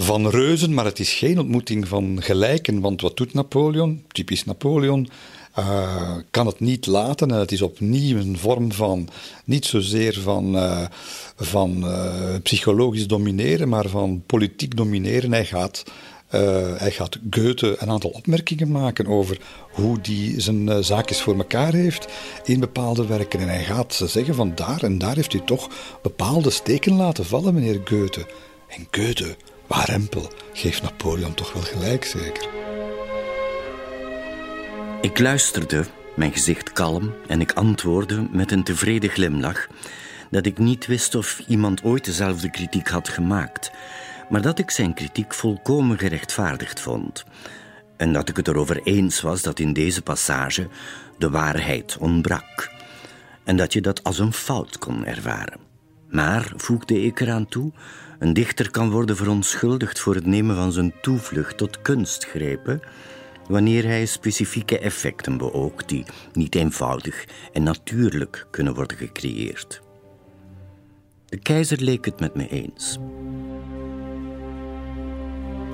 van 0.00 0.28
reuzen, 0.28 0.74
maar 0.74 0.84
het 0.84 0.98
is 0.98 1.12
geen 1.12 1.38
ontmoeting 1.38 1.88
van 1.88 2.22
gelijken. 2.22 2.80
Want 2.80 3.00
wat 3.00 3.16
doet 3.16 3.34
Napoleon? 3.34 4.02
Typisch 4.08 4.44
Napoleon. 4.44 5.08
Uh, 5.58 6.16
kan 6.30 6.46
het 6.46 6.60
niet 6.60 6.86
laten. 6.86 7.30
En 7.30 7.38
het 7.38 7.52
is 7.52 7.62
opnieuw 7.62 8.18
een 8.18 8.38
vorm 8.38 8.72
van, 8.72 9.08
niet 9.44 9.64
zozeer 9.64 10.20
van, 10.20 10.56
uh, 10.56 10.86
van 11.36 11.78
uh, 11.78 12.34
psychologisch 12.42 13.06
domineren, 13.06 13.68
maar 13.68 13.88
van 13.88 14.22
politiek 14.26 14.76
domineren. 14.76 15.32
Hij 15.32 15.44
gaat, 15.44 15.84
hij 16.76 16.90
gaat 16.90 17.18
Goethe 17.30 17.76
een 17.78 17.90
aantal 17.90 18.10
opmerkingen 18.10 18.70
maken 18.70 19.06
over 19.06 19.38
hoe 19.72 20.00
die 20.00 20.40
zijn 20.40 20.84
zaakjes 20.84 21.20
voor 21.20 21.36
elkaar 21.36 21.72
heeft 21.72 22.08
in 22.44 22.60
bepaalde 22.60 23.06
werken. 23.06 23.40
En 23.40 23.48
hij 23.48 23.64
gaat 23.64 24.02
zeggen 24.06 24.34
van 24.34 24.52
daar 24.54 24.82
en 24.82 24.98
daar 24.98 25.14
heeft 25.14 25.32
hij 25.32 25.42
toch 25.44 25.68
bepaalde 26.02 26.50
steken 26.50 26.96
laten 26.96 27.26
vallen, 27.26 27.54
meneer 27.54 27.80
Goethe. 27.84 28.26
En 28.68 28.86
Goethe 28.90 29.36
Warempel 29.68 30.32
geeft 30.52 30.82
Napoleon 30.82 31.34
toch 31.34 31.52
wel 31.52 31.62
gelijk, 31.62 32.04
zeker. 32.04 32.48
Ik 35.00 35.18
luisterde, 35.18 35.84
mijn 36.16 36.32
gezicht 36.32 36.72
kalm, 36.72 37.14
en 37.26 37.40
ik 37.40 37.52
antwoordde 37.52 38.28
met 38.30 38.52
een 38.52 38.62
tevreden 38.62 39.10
glimlach 39.10 39.66
dat 40.30 40.46
ik 40.46 40.58
niet 40.58 40.86
wist 40.86 41.14
of 41.14 41.42
iemand 41.46 41.82
ooit 41.82 42.04
dezelfde 42.04 42.50
kritiek 42.50 42.88
had 42.88 43.08
gemaakt, 43.08 43.70
maar 44.28 44.42
dat 44.42 44.58
ik 44.58 44.70
zijn 44.70 44.94
kritiek 44.94 45.34
volkomen 45.34 45.98
gerechtvaardigd 45.98 46.80
vond. 46.80 47.24
En 47.96 48.12
dat 48.12 48.28
ik 48.28 48.36
het 48.36 48.48
erover 48.48 48.82
eens 48.82 49.20
was 49.20 49.42
dat 49.42 49.58
in 49.58 49.72
deze 49.72 50.02
passage 50.02 50.68
de 51.18 51.30
waarheid 51.30 51.96
ontbrak. 51.98 52.70
En 53.44 53.56
dat 53.56 53.72
je 53.72 53.80
dat 53.80 54.04
als 54.04 54.18
een 54.18 54.32
fout 54.32 54.78
kon 54.78 55.06
ervaren. 55.06 55.60
Maar, 56.08 56.52
voegde 56.56 57.02
ik 57.02 57.20
eraan 57.20 57.48
toe, 57.48 57.72
een 58.18 58.32
dichter 58.32 58.70
kan 58.70 58.90
worden 58.90 59.16
verontschuldigd 59.16 59.98
voor 59.98 60.14
het 60.14 60.26
nemen 60.26 60.56
van 60.56 60.72
zijn 60.72 60.94
toevlucht 61.00 61.56
tot 61.56 61.82
kunstgrepen 61.82 62.80
wanneer 63.48 63.84
hij 63.84 64.06
specifieke 64.06 64.78
effecten 64.78 65.36
beoogt 65.36 65.88
die 65.88 66.04
niet 66.32 66.54
eenvoudig 66.54 67.26
en 67.52 67.62
natuurlijk 67.62 68.46
kunnen 68.50 68.74
worden 68.74 68.96
gecreëerd. 68.96 69.80
De 71.26 71.38
keizer 71.38 71.82
leek 71.82 72.04
het 72.04 72.20
met 72.20 72.34
me 72.34 72.48
eens. 72.48 72.98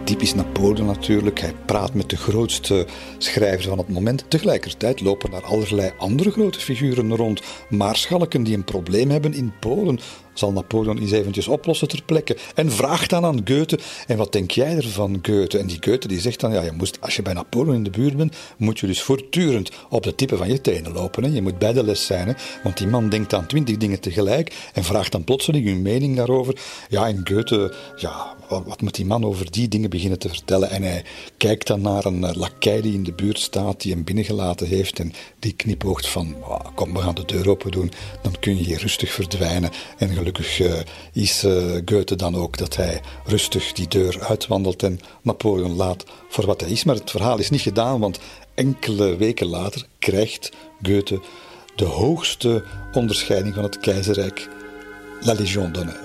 Typisch 0.04 0.34
Napoleon 0.34 0.86
natuurlijk. 0.86 1.40
Hij 1.40 1.54
praat 1.66 1.94
met 1.94 2.10
de 2.10 2.16
grootste 2.16 2.86
schrijvers 3.18 3.66
van 3.66 3.78
het 3.78 3.88
moment. 3.88 4.24
Tegelijkertijd 4.28 5.00
lopen 5.00 5.30
daar 5.30 5.44
allerlei 5.44 5.92
andere 5.98 6.30
grote 6.30 6.60
figuren 6.60 7.16
rond. 7.16 7.42
Maarschalken 7.68 8.42
die 8.42 8.56
een 8.56 8.64
probleem 8.64 9.10
hebben 9.10 9.34
in 9.34 9.52
Polen 9.60 9.98
zal 10.34 10.52
Napoleon 10.52 10.98
eens 10.98 11.10
eventjes 11.10 11.48
oplossen 11.48 11.88
ter 11.88 12.02
plekke. 12.02 12.36
En 12.54 12.72
vraagt 12.72 13.10
dan 13.10 13.24
aan 13.24 13.40
Goethe, 13.44 13.78
en 14.06 14.16
wat 14.16 14.32
denk 14.32 14.50
jij 14.50 14.76
ervan, 14.76 15.18
Goethe? 15.22 15.58
En 15.58 15.66
die 15.66 15.78
Goethe 15.80 16.08
die 16.08 16.20
zegt 16.20 16.40
dan, 16.40 16.52
ja, 16.52 16.62
je 16.62 16.72
moest, 16.72 16.98
als 17.00 17.16
je 17.16 17.22
bij 17.22 17.32
Napoleon 17.32 17.74
in 17.74 17.82
de 17.82 17.90
buurt 17.90 18.16
bent, 18.16 18.36
moet 18.56 18.78
je 18.78 18.86
dus 18.86 19.02
voortdurend 19.02 19.70
op 19.90 20.02
de 20.02 20.14
tippen 20.14 20.38
van 20.38 20.48
je 20.48 20.60
tenen 20.60 20.92
lopen. 20.92 21.24
Hè? 21.24 21.30
Je 21.30 21.42
moet 21.42 21.58
bij 21.58 21.72
de 21.72 21.84
les 21.84 22.06
zijn, 22.06 22.28
hè? 22.28 22.34
want 22.62 22.78
die 22.78 22.86
man 22.86 23.08
denkt 23.08 23.34
aan 23.34 23.46
twintig 23.46 23.76
dingen 23.76 24.00
tegelijk 24.00 24.70
en 24.72 24.84
vraagt 24.84 25.12
dan 25.12 25.24
plotseling 25.24 25.66
uw 25.66 25.80
mening 25.80 26.16
daarover. 26.16 26.56
Ja, 26.88 27.06
en 27.06 27.20
Goethe, 27.24 27.74
ja, 27.96 28.36
wat, 28.48 28.80
moet 28.80 28.94
die 28.94 29.06
man 29.06 29.24
over 29.24 29.50
die 29.50 29.68
dingen 29.68 29.90
beginnen 29.90 30.18
te 30.18 30.28
vertellen? 30.28 30.70
En 30.70 30.82
hij 30.82 31.04
kijkt 31.36 31.66
dan 31.66 31.80
naar 31.80 32.04
een 32.04 32.22
uh, 32.22 32.34
lakij 32.34 32.80
die 32.80 32.94
in 32.94 33.02
de 33.02 33.12
buurt 33.12 33.38
staat, 33.38 33.80
die 33.80 33.92
hem 33.92 34.04
binnengelaten 34.04 34.66
heeft 34.66 34.98
en 34.98 35.12
die 35.38 35.52
knipoogt 35.52 36.08
van, 36.08 36.36
kom, 36.74 36.92
we 36.92 37.00
gaan 37.00 37.14
de 37.14 37.24
deur 37.24 37.48
open 37.48 37.70
doen, 37.70 37.92
dan 38.22 38.38
kun 38.40 38.56
je 38.56 38.64
hier 38.64 38.80
rustig 38.80 39.12
verdwijnen 39.12 39.70
en 39.98 40.08
gelukkig 40.08 40.60
uh, 40.60 40.72
is 41.12 41.44
uh, 41.44 41.80
Goethe 41.84 42.16
dan 42.16 42.36
ook 42.36 42.58
dat 42.58 42.76
hij 42.76 43.00
rustig 43.24 43.72
die 43.72 43.88
deur 43.88 44.20
uitwandelt 44.20 44.82
en 44.82 45.00
Napoleon 45.22 45.74
laat 45.74 46.04
voor 46.28 46.46
wat 46.46 46.60
hij 46.60 46.70
is. 46.70 46.84
Maar 46.84 46.94
het 46.94 47.10
verhaal 47.10 47.38
is 47.38 47.50
niet 47.50 47.60
gedaan, 47.60 48.00
want 48.00 48.18
enkele 48.54 49.16
weken 49.16 49.46
later 49.46 49.86
krijgt 49.98 50.50
Goethe 50.82 51.20
de 51.76 51.84
hoogste 51.84 52.64
onderscheiding 52.92 53.54
van 53.54 53.64
het 53.64 53.78
keizerrijk, 53.78 54.48
la 55.20 55.34
Légion 55.34 55.72
d'honneur. 55.72 56.03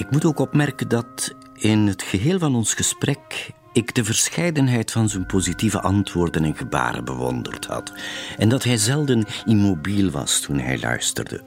Ik 0.00 0.10
moet 0.10 0.24
ook 0.24 0.38
opmerken 0.38 0.88
dat 0.88 1.34
in 1.54 1.86
het 1.86 2.02
geheel 2.02 2.38
van 2.38 2.54
ons 2.54 2.74
gesprek 2.74 3.50
ik 3.72 3.94
de 3.94 4.04
verscheidenheid 4.04 4.90
van 4.90 5.08
zijn 5.08 5.26
positieve 5.26 5.80
antwoorden 5.80 6.44
en 6.44 6.56
gebaren 6.56 7.04
bewonderd 7.04 7.66
had. 7.66 7.92
En 8.38 8.48
dat 8.48 8.64
hij 8.64 8.76
zelden 8.76 9.24
immobiel 9.44 10.10
was 10.10 10.40
toen 10.40 10.58
hij 10.58 10.80
luisterde. 10.80 11.42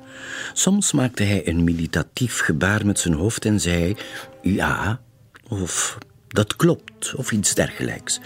Soms 0.54 0.92
maakte 0.92 1.24
hij 1.24 1.48
een 1.48 1.64
meditatief 1.64 2.40
gebaar 2.40 2.86
met 2.86 3.00
zijn 3.00 3.14
hoofd 3.14 3.46
en 3.46 3.60
zei: 3.60 3.96
Ja, 4.42 5.00
of 5.48 5.98
dat 6.28 6.56
klopt, 6.56 7.16
of 7.16 7.32
iets 7.32 7.54
dergelijks. 7.54 8.20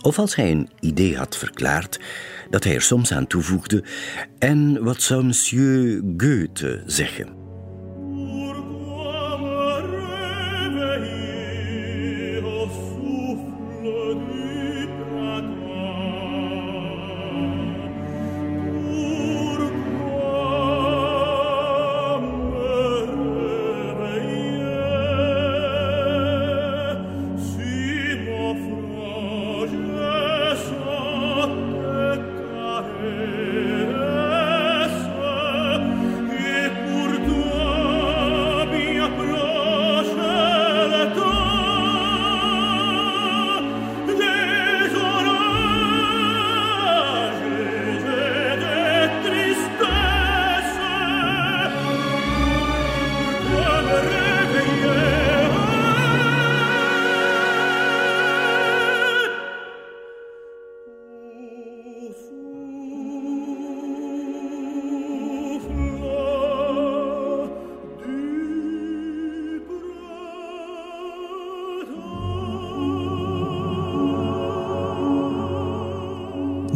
Of 0.00 0.18
als 0.18 0.34
hij 0.34 0.50
een 0.50 0.70
idee 0.80 1.16
had 1.16 1.36
verklaard, 1.36 2.00
dat 2.50 2.64
hij 2.64 2.74
er 2.74 2.82
soms 2.82 3.12
aan 3.12 3.26
toevoegde: 3.26 3.84
En 4.38 4.82
wat 4.82 5.02
zou 5.02 5.24
monsieur 5.24 6.02
Goethe 6.16 6.82
zeggen? 6.86 7.43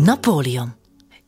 Napoleon 0.09 0.73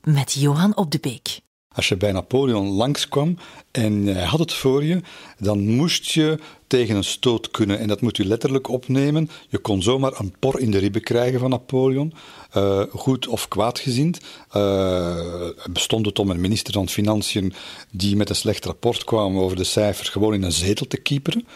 met 0.02 0.32
Johan 0.32 0.76
op 0.76 0.90
de 0.90 0.98
Beek. 1.00 1.40
Als 1.74 1.88
je 1.88 1.96
bij 1.96 2.12
Napoleon 2.12 2.68
langskwam 2.68 3.36
en 3.70 4.06
hij 4.06 4.24
had 4.24 4.38
het 4.38 4.52
voor 4.52 4.84
je, 4.84 5.00
dan 5.38 5.68
moest 5.68 6.06
je 6.06 6.38
tegen 6.66 6.96
een 6.96 7.04
stoot 7.04 7.50
kunnen. 7.50 7.78
En 7.78 7.88
dat 7.88 8.00
moet 8.00 8.18
u 8.18 8.24
letterlijk 8.24 8.68
opnemen. 8.68 9.30
Je 9.48 9.58
kon 9.58 9.82
zomaar 9.82 10.20
een 10.20 10.34
por 10.38 10.60
in 10.60 10.70
de 10.70 10.78
ribben 10.78 11.02
krijgen 11.02 11.40
van 11.40 11.50
Napoleon, 11.50 12.14
uh, 12.56 12.82
goed 12.90 13.26
of 13.26 13.48
kwaadgezind. 13.48 14.20
Uh, 14.56 15.48
bestond 15.70 16.06
het 16.06 16.18
om 16.18 16.30
een 16.30 16.40
minister 16.40 16.72
van 16.72 16.88
Financiën 16.88 17.52
die 17.90 18.16
met 18.16 18.28
een 18.28 18.36
slecht 18.36 18.64
rapport 18.64 19.04
kwam 19.04 19.38
over 19.38 19.56
de 19.56 19.64
cijfers 19.64 20.08
gewoon 20.08 20.34
in 20.34 20.42
een 20.42 20.52
zetel 20.52 20.86
te 20.86 20.96
kieperen. 20.96 21.46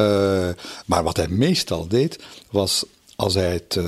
Uh, 0.00 0.48
maar 0.86 1.02
wat 1.02 1.16
hij 1.16 1.28
meestal 1.28 1.88
deed, 1.88 2.24
was 2.50 2.84
als 3.16 3.34
hij 3.34 3.52
het, 3.52 3.74
uh, 3.74 3.84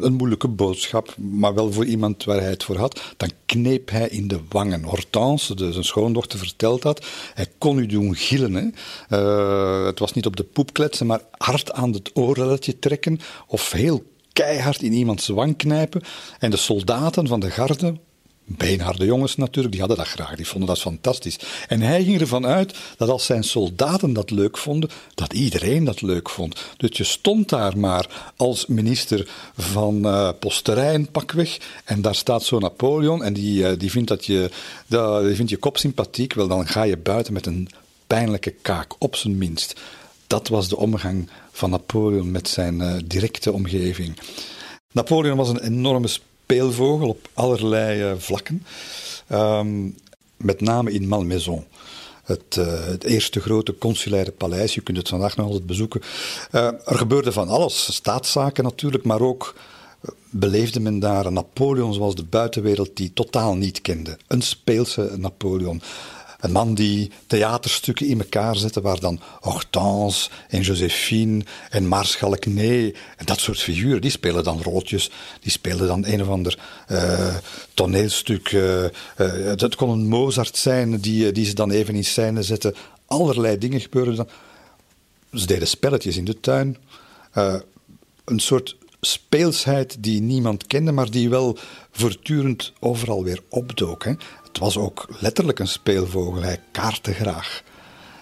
een 0.00 0.12
moeilijke 0.12 0.48
boodschap, 0.48 1.16
maar 1.16 1.54
wel 1.54 1.72
voor 1.72 1.84
iemand 1.84 2.24
waar 2.24 2.40
hij 2.40 2.50
het 2.50 2.64
voor 2.64 2.76
had, 2.76 3.00
dan 3.16 3.30
kneep 3.46 3.90
hij 3.90 4.08
in 4.08 4.28
de 4.28 4.40
wangen. 4.48 4.82
Hortense, 4.82 5.54
de, 5.54 5.72
zijn 5.72 5.84
schoondochter, 5.84 6.38
vertelt 6.38 6.82
dat. 6.82 7.06
Hij 7.34 7.46
kon 7.58 7.78
u 7.78 7.86
doen 7.86 8.14
gillen. 8.14 8.74
Uh, 9.10 9.86
het 9.86 9.98
was 9.98 10.12
niet 10.12 10.26
op 10.26 10.36
de 10.36 10.44
poep 10.44 10.72
kletsen, 10.72 11.06
maar 11.06 11.20
hard 11.30 11.72
aan 11.72 11.92
het 11.92 12.10
oorlelletje 12.14 12.78
trekken 12.78 13.20
of 13.46 13.72
heel 13.72 14.02
keihard 14.32 14.82
in 14.82 14.92
iemands 14.92 15.28
wang 15.28 15.56
knijpen. 15.56 16.02
En 16.38 16.50
de 16.50 16.56
soldaten 16.56 17.28
van 17.28 17.40
de 17.40 17.50
garde 17.50 17.94
beenharde 18.44 19.04
jongens 19.04 19.36
natuurlijk, 19.36 19.72
die 19.72 19.80
hadden 19.80 19.98
dat 19.98 20.08
graag, 20.08 20.36
die 20.36 20.46
vonden 20.46 20.68
dat 20.68 20.80
fantastisch. 20.80 21.38
En 21.68 21.80
hij 21.80 22.04
ging 22.04 22.20
ervan 22.20 22.46
uit 22.46 22.74
dat 22.96 23.08
als 23.08 23.26
zijn 23.26 23.44
soldaten 23.44 24.12
dat 24.12 24.30
leuk 24.30 24.58
vonden, 24.58 24.90
dat 25.14 25.32
iedereen 25.32 25.84
dat 25.84 26.00
leuk 26.00 26.30
vond. 26.30 26.64
Dus 26.76 26.96
je 26.96 27.04
stond 27.04 27.48
daar 27.48 27.78
maar 27.78 28.32
als 28.36 28.66
minister 28.66 29.28
van 29.56 30.06
uh, 30.06 30.28
posterij 30.40 31.06
pakweg, 31.12 31.58
en 31.84 32.02
daar 32.02 32.14
staat 32.14 32.42
zo 32.42 32.58
Napoleon, 32.58 33.24
en 33.24 33.32
die, 33.32 33.62
uh, 33.62 33.78
die, 33.78 33.90
vindt 33.90 34.08
dat 34.08 34.24
je, 34.24 34.50
die 35.22 35.34
vindt 35.34 35.50
je 35.50 35.56
kop 35.56 35.76
sympathiek, 35.76 36.32
wel 36.34 36.48
dan 36.48 36.66
ga 36.66 36.82
je 36.82 36.96
buiten 36.96 37.32
met 37.32 37.46
een 37.46 37.68
pijnlijke 38.06 38.54
kaak, 38.62 38.94
op 38.98 39.16
zijn 39.16 39.38
minst. 39.38 39.80
Dat 40.26 40.48
was 40.48 40.68
de 40.68 40.76
omgang 40.76 41.28
van 41.52 41.70
Napoleon 41.70 42.30
met 42.30 42.48
zijn 42.48 42.80
uh, 42.80 42.94
directe 43.04 43.52
omgeving. 43.52 44.16
Napoleon 44.92 45.36
was 45.36 45.48
een 45.48 45.62
enorme 45.62 46.08
speelvogel 46.44 47.08
op 47.08 47.28
allerlei 47.34 48.10
uh, 48.10 48.12
vlakken. 48.18 48.66
Um, 49.32 49.96
met 50.36 50.60
name 50.60 50.92
in 50.92 51.08
Malmaison. 51.08 51.64
Het, 52.24 52.56
uh, 52.58 52.86
het, 52.86 53.04
eerste 53.04 53.40
grote 53.40 53.78
consulaire 53.78 54.30
paleis. 54.30 54.74
Je 54.74 54.80
kunt 54.80 54.96
het 54.96 55.08
vandaag 55.08 55.36
nog 55.36 55.46
altijd 55.46 55.66
bezoeken. 55.66 56.00
Uh, 56.52 56.64
er 56.64 56.98
gebeurde 56.98 57.32
van 57.32 57.48
alles. 57.48 57.94
Staatszaken 57.94 58.64
natuurlijk, 58.64 59.04
maar 59.04 59.20
ook 59.20 59.54
beleefde 60.30 60.80
men 60.80 60.98
daar 60.98 61.32
Napoleon 61.32 61.94
zoals 61.94 62.14
de 62.14 62.24
buitenwereld 62.24 62.96
die 62.96 63.12
totaal 63.14 63.54
niet 63.54 63.80
kende. 63.80 64.18
Een 64.26 64.42
speelse 64.42 65.10
Napoleon. 65.16 65.82
Een 66.44 66.52
man 66.52 66.74
die 66.74 67.10
theaterstukken 67.26 68.06
in 68.06 68.18
elkaar 68.18 68.56
zette, 68.56 68.80
waar 68.80 69.00
dan 69.00 69.20
Hortense 69.40 70.30
en 70.48 70.60
Josephine 70.60 71.44
en 71.70 71.88
Maarschalk 71.88 72.46
Nee 72.46 72.94
en 73.16 73.26
dat 73.26 73.40
soort 73.40 73.58
figuren, 73.58 74.00
die 74.00 74.10
spelen 74.10 74.44
dan 74.44 74.62
roodjes, 74.62 75.10
die 75.40 75.50
spelen 75.50 75.86
dan 75.86 76.06
een 76.06 76.22
of 76.22 76.28
ander 76.28 76.58
uh, 76.88 77.36
toneelstuk. 77.74 78.52
Uh, 78.52 78.86
het 79.56 79.74
kon 79.74 79.90
een 79.90 80.08
Mozart 80.08 80.56
zijn 80.56 81.00
die, 81.00 81.32
die 81.32 81.46
ze 81.46 81.54
dan 81.54 81.70
even 81.70 81.94
in 81.94 82.04
scène 82.04 82.42
zetten. 82.42 82.74
Allerlei 83.06 83.58
dingen 83.58 83.80
gebeurden 83.80 84.16
dan. 84.16 84.28
Ze 85.32 85.46
deden 85.46 85.68
spelletjes 85.68 86.16
in 86.16 86.24
de 86.24 86.40
tuin. 86.40 86.76
een 88.24 88.40
soort 88.40 88.76
speelsheid 89.00 89.96
die 90.00 90.20
niemand 90.20 90.66
kende, 90.66 90.92
maar 90.92 91.10
die 91.10 91.28
wel 91.28 91.58
voortdurend 91.90 92.72
overal 92.80 93.24
weer 93.24 93.40
opdook. 93.48 94.04
Hè. 94.04 94.12
Het 94.54 94.62
was 94.62 94.76
ook 94.76 95.06
letterlijk 95.18 95.58
een 95.58 95.68
speelvogel. 95.68 96.42
Hij 96.42 96.60
kaartte 96.70 97.12
graag. 97.12 97.62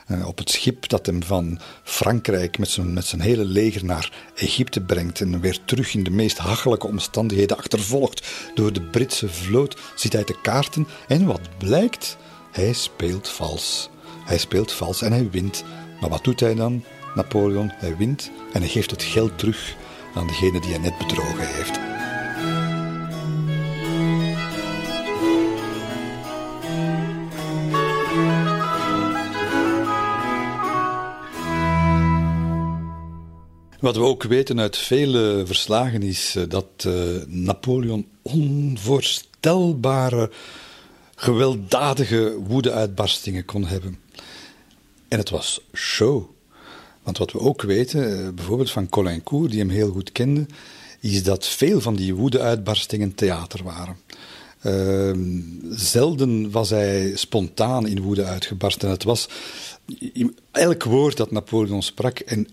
Uh, 0.09 0.27
op 0.27 0.39
het 0.39 0.51
schip 0.51 0.89
dat 0.89 1.07
hem 1.07 1.23
van 1.23 1.59
Frankrijk 1.83 2.59
met 2.59 2.69
zijn, 2.69 2.93
met 2.93 3.05
zijn 3.05 3.21
hele 3.21 3.45
leger 3.45 3.85
naar 3.85 4.13
Egypte 4.35 4.81
brengt 4.81 5.21
en 5.21 5.41
weer 5.41 5.59
terug 5.65 5.95
in 5.95 6.05
de 6.05 6.11
meest 6.11 6.39
hachelijke 6.39 6.87
omstandigheden 6.87 7.57
achtervolgd 7.57 8.27
door 8.55 8.73
de 8.73 8.83
Britse 8.83 9.29
vloot, 9.29 9.81
zit 9.95 10.13
hij 10.13 10.25
te 10.25 10.41
kaarten 10.43 10.87
en 11.09 11.27
wat 11.27 11.59
blijkt? 11.59 12.17
Hij 12.53 12.73
speelt 12.73 13.29
vals. 13.29 13.91
Hij 14.25 14.39
speelt 14.39 14.73
vals 14.73 15.03
en 15.03 15.13
hij 15.13 15.31
wint. 15.31 15.65
Maar 16.01 16.11
wat 16.11 16.25
doet 16.25 16.41
hij 16.41 16.55
dan? 16.55 16.85
Napoleon, 17.15 17.73
hij 17.75 17.97
wint 17.97 18.31
en 18.53 18.61
hij 18.61 18.71
geeft 18.71 18.91
het 18.91 19.03
geld 19.03 19.39
terug 19.39 19.75
aan 20.15 20.27
degene 20.27 20.61
die 20.61 20.71
hij 20.71 20.81
net 20.81 20.99
bedrogen 20.99 21.47
heeft. 21.47 21.79
Wat 33.83 33.97
we 33.97 34.03
ook 34.03 34.23
weten 34.23 34.61
uit 34.61 34.77
vele 34.77 35.43
verslagen 35.47 36.03
is 36.03 36.35
eh, 36.37 36.43
dat 36.49 36.67
uh, 36.87 36.95
Napoleon 37.27 38.07
onvoorstelbare, 38.23 40.31
gewelddadige 41.15 42.37
woedeuitbarstingen 42.47 43.45
kon 43.45 43.67
hebben. 43.67 43.99
En 45.09 45.19
het 45.19 45.31
was 45.31 45.61
show. 45.75 46.23
Want 47.03 47.19
wat 47.19 47.33
we 47.33 47.39
ook 47.39 47.63
weten, 47.63 48.19
eh, 48.19 48.29
bijvoorbeeld 48.35 48.71
van 48.71 48.89
Colincourt, 48.89 49.51
die 49.51 49.61
hem 49.61 49.71
heel 49.71 49.91
goed 49.91 50.13
kende, 50.13 50.47
is 51.01 51.23
dat 51.23 51.47
veel 51.47 51.81
van 51.81 51.97
die 51.97 52.15
woedeuitbarstingen 52.15 53.15
theater 53.15 53.65
waren. 53.65 53.97
Uh, 54.67 55.13
zelden 55.71 56.51
was 56.51 56.71
hij 56.71 57.17
spontaan 57.17 57.87
in 57.87 58.03
woede 58.03 58.25
uitgebarsten. 58.25 58.91
Het 58.91 59.05
was 59.05 59.29
elk 60.51 60.85
woord 60.85 61.17
dat 61.17 61.31
Napoleon 61.31 61.83
sprak 61.83 62.19
en 62.19 62.49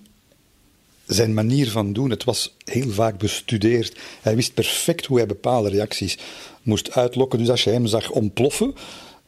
zijn 1.10 1.34
manier 1.34 1.70
van 1.72 1.93
doen, 1.93 2.10
het 2.10 2.24
was 2.24 2.55
heel 2.64 2.89
vaak 2.89 3.18
bestudeerd. 3.18 3.97
Hij 4.22 4.36
wist 4.36 4.53
perfect 4.53 5.05
hoe 5.05 5.18
hij 5.18 5.26
bepaalde 5.26 5.70
reacties 5.70 6.18
moest 6.62 6.91
uitlokken. 6.91 7.39
Dus 7.39 7.49
als 7.49 7.64
je 7.64 7.70
hem 7.70 7.88
zag 7.88 8.12
ontploffen, 8.12 8.74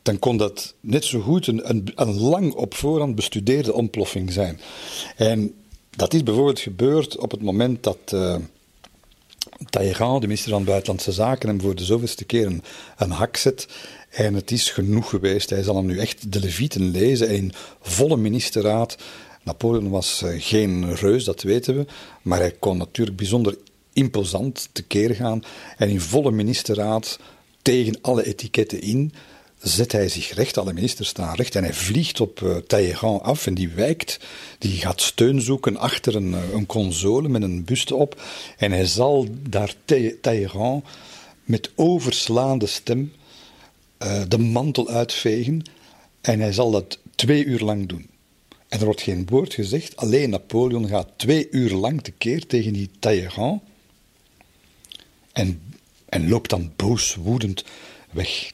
dan 0.01 0.19
kon 0.19 0.37
dat 0.37 0.73
net 0.79 1.05
zo 1.05 1.19
goed 1.19 1.47
een, 1.47 1.69
een, 1.69 1.91
een 1.95 2.19
lang 2.19 2.53
op 2.53 2.73
voorhand 2.73 3.15
bestudeerde 3.15 3.73
ontploffing 3.73 4.31
zijn. 4.31 4.59
En 5.15 5.53
dat 5.89 6.13
is 6.13 6.23
bijvoorbeeld 6.23 6.59
gebeurd 6.59 7.17
op 7.17 7.31
het 7.31 7.41
moment 7.41 7.83
dat 7.83 7.97
uh, 8.13 8.35
de 9.69 10.17
minister 10.19 10.51
van 10.51 10.63
Buitenlandse 10.63 11.11
Zaken, 11.11 11.49
hem 11.49 11.61
voor 11.61 11.75
de 11.75 11.83
zoveelste 11.83 12.23
keer 12.23 12.45
een, 12.45 12.63
een 12.97 13.11
hak 13.11 13.37
zet. 13.37 13.67
En 14.09 14.33
het 14.33 14.51
is 14.51 14.69
genoeg 14.69 15.09
geweest. 15.09 15.49
Hij 15.49 15.63
zal 15.63 15.75
hem 15.75 15.85
nu 15.85 15.97
echt 15.97 16.31
de 16.31 16.39
levieten 16.39 16.91
lezen 16.91 17.29
in 17.29 17.53
volle 17.81 18.17
ministerraad. 18.17 18.97
Napoleon 19.43 19.89
was 19.89 20.21
uh, 20.25 20.33
geen 20.37 20.95
reus, 20.95 21.23
dat 21.23 21.41
weten 21.41 21.77
we. 21.77 21.85
Maar 22.21 22.39
hij 22.39 22.51
kon 22.51 22.77
natuurlijk 22.77 23.17
bijzonder 23.17 23.57
imposant 23.93 24.69
tekeer 24.71 25.15
gaan. 25.15 25.43
En 25.77 25.89
in 25.89 26.01
volle 26.01 26.31
ministerraad 26.31 27.19
tegen 27.61 27.97
alle 28.01 28.25
etiketten 28.25 28.81
in 28.81 29.13
zet 29.61 29.91
hij 29.91 30.09
zich 30.09 30.33
recht, 30.33 30.57
alle 30.57 30.73
ministers 30.73 31.09
staan 31.09 31.35
recht, 31.35 31.55
en 31.55 31.63
hij 31.63 31.73
vliegt 31.73 32.21
op 32.21 32.39
uh, 32.69 33.03
af 33.21 33.47
en 33.47 33.53
die 33.53 33.69
wijkt, 33.69 34.19
die 34.59 34.77
gaat 34.77 35.01
steun 35.01 35.41
zoeken 35.41 35.77
achter 35.77 36.15
een, 36.15 36.33
eh, 36.33 36.51
een 36.53 36.65
console 36.65 37.29
met 37.29 37.41
een 37.41 37.63
buste 37.63 37.95
op, 37.95 38.21
en 38.57 38.71
hij 38.71 38.85
zal 38.85 39.27
daar 39.49 39.73
Talleyrand 40.21 40.83
met 41.43 41.71
overslaande 41.75 42.67
stem 42.67 43.13
de 44.27 44.37
mantel 44.37 44.89
uitvegen, 44.89 45.63
en 46.21 46.39
hij 46.39 46.53
zal 46.53 46.71
dat 46.71 46.99
twee 47.15 47.45
uur 47.45 47.59
lang 47.59 47.87
doen. 47.87 48.10
En 48.71 48.79
er 48.79 48.85
wordt 48.85 49.01
geen 49.01 49.25
woord 49.29 49.53
gezegd, 49.53 49.95
alleen 49.95 50.29
Napoleon 50.29 50.87
gaat 50.87 51.07
twee 51.15 51.47
uur 51.49 51.71
lang 51.71 52.01
tekeer 52.03 52.47
tegen 52.47 52.73
die 52.73 52.89
Talleyrand, 52.99 53.61
en, 55.31 55.61
en 56.09 56.29
loopt 56.29 56.49
dan 56.49 56.73
boos, 56.75 57.15
woedend 57.15 57.63
weg. 58.11 58.51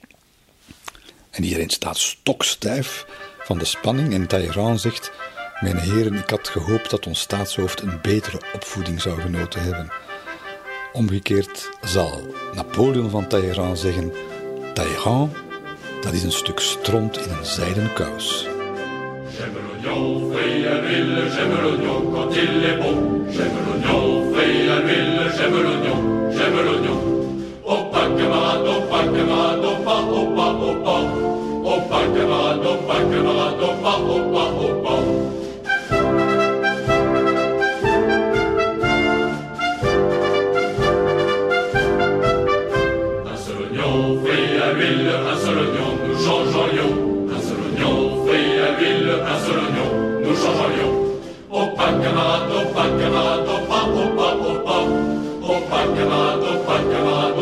En 1.29 1.43
iedereen 1.43 1.69
staat 1.69 1.97
stokstijf 1.97 3.05
van 3.39 3.57
de 3.57 3.65
spanning. 3.65 4.13
En 4.13 4.27
Talleyrand 4.27 4.81
zegt: 4.81 5.11
Mijn 5.59 5.77
heren, 5.77 6.13
ik 6.13 6.29
had 6.29 6.47
gehoopt 6.47 6.89
dat 6.89 7.07
ons 7.07 7.19
staatshoofd 7.19 7.81
een 7.81 8.01
betere 8.01 8.41
opvoeding 8.53 9.01
zou 9.01 9.21
genoten 9.21 9.61
hebben. 9.61 9.89
Omgekeerd 10.93 11.69
zal 11.81 12.21
Napoleon 12.55 13.09
van 13.09 13.27
Talleyrand 13.27 13.79
zeggen: 13.79 14.11
Talleyrand, 14.73 15.33
dat 16.01 16.13
is 16.13 16.23
een 16.23 16.31
stuk 16.31 16.59
stront 16.59 17.17
in 17.17 17.29
een 17.29 17.45
zijden 17.45 17.93
kous. 17.93 18.47
l'oignon 19.87 20.29
à 20.67 20.81
l'huile, 20.81 21.17
j'aime 21.33 21.55
l'oignon 21.63 22.11
quand 22.13 22.31
il 22.31 22.65
est 22.65 22.77
bon. 22.77 22.95
J'aime 23.29 23.57
l'oignon 23.65 24.33
frit 24.33 24.69
à 24.69 24.79
l'huile, 24.79 25.19
j'aime 25.35 25.57
l'oignon, 25.65 25.99
j'aime 26.31 26.59
l'oignon. 26.65 26.99
Au 27.65 27.83
pas 27.91 28.07
camarade, 28.17 28.67
au 28.67 28.81
pas 28.89 29.05
camarade, 29.15 29.65
au 29.65 29.83
pas, 29.83 30.01
au 30.01 30.25
pas, 30.35 30.51
au 30.51 30.73
pas. 30.83 31.03
Pas 31.89 32.05
camarade, 32.15 32.67
pas 32.87 33.01
camarade, 33.11 33.61
au 33.61 33.71
pas, 33.83 33.99
au 34.59 34.81
pas. 34.83 36.36
Opakemado, 52.37 53.51
Opakemado, 53.67 54.63
oh, 54.65 54.85
Opakemado, 55.47 55.57
Opakemado, 55.57 56.45
Opakemado, 56.55 57.36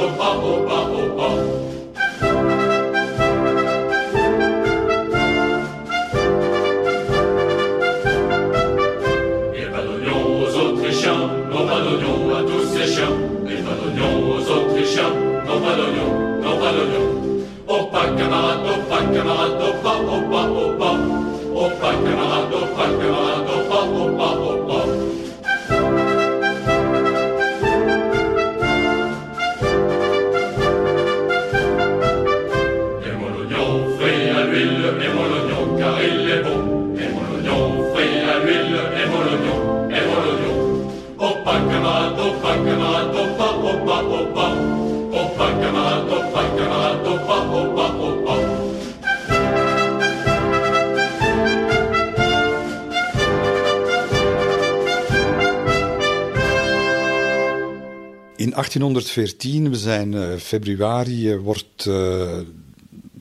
In 58.45 58.51
1814, 58.51 59.69
we 59.69 59.75
zijn 59.75 60.11
uh, 60.11 60.35
februari, 60.35 61.31
uh, 61.31 61.39
wordt 61.41 61.85
uh, 61.87 62.39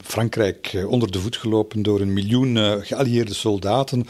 Frankrijk 0.03 0.85
onder 0.89 1.11
de 1.11 1.21
voet 1.21 1.37
gelopen 1.37 1.83
door 1.83 2.01
een 2.01 2.13
miljoen 2.13 2.83
geallieerde 2.83 3.35
soldaten. 3.35 4.07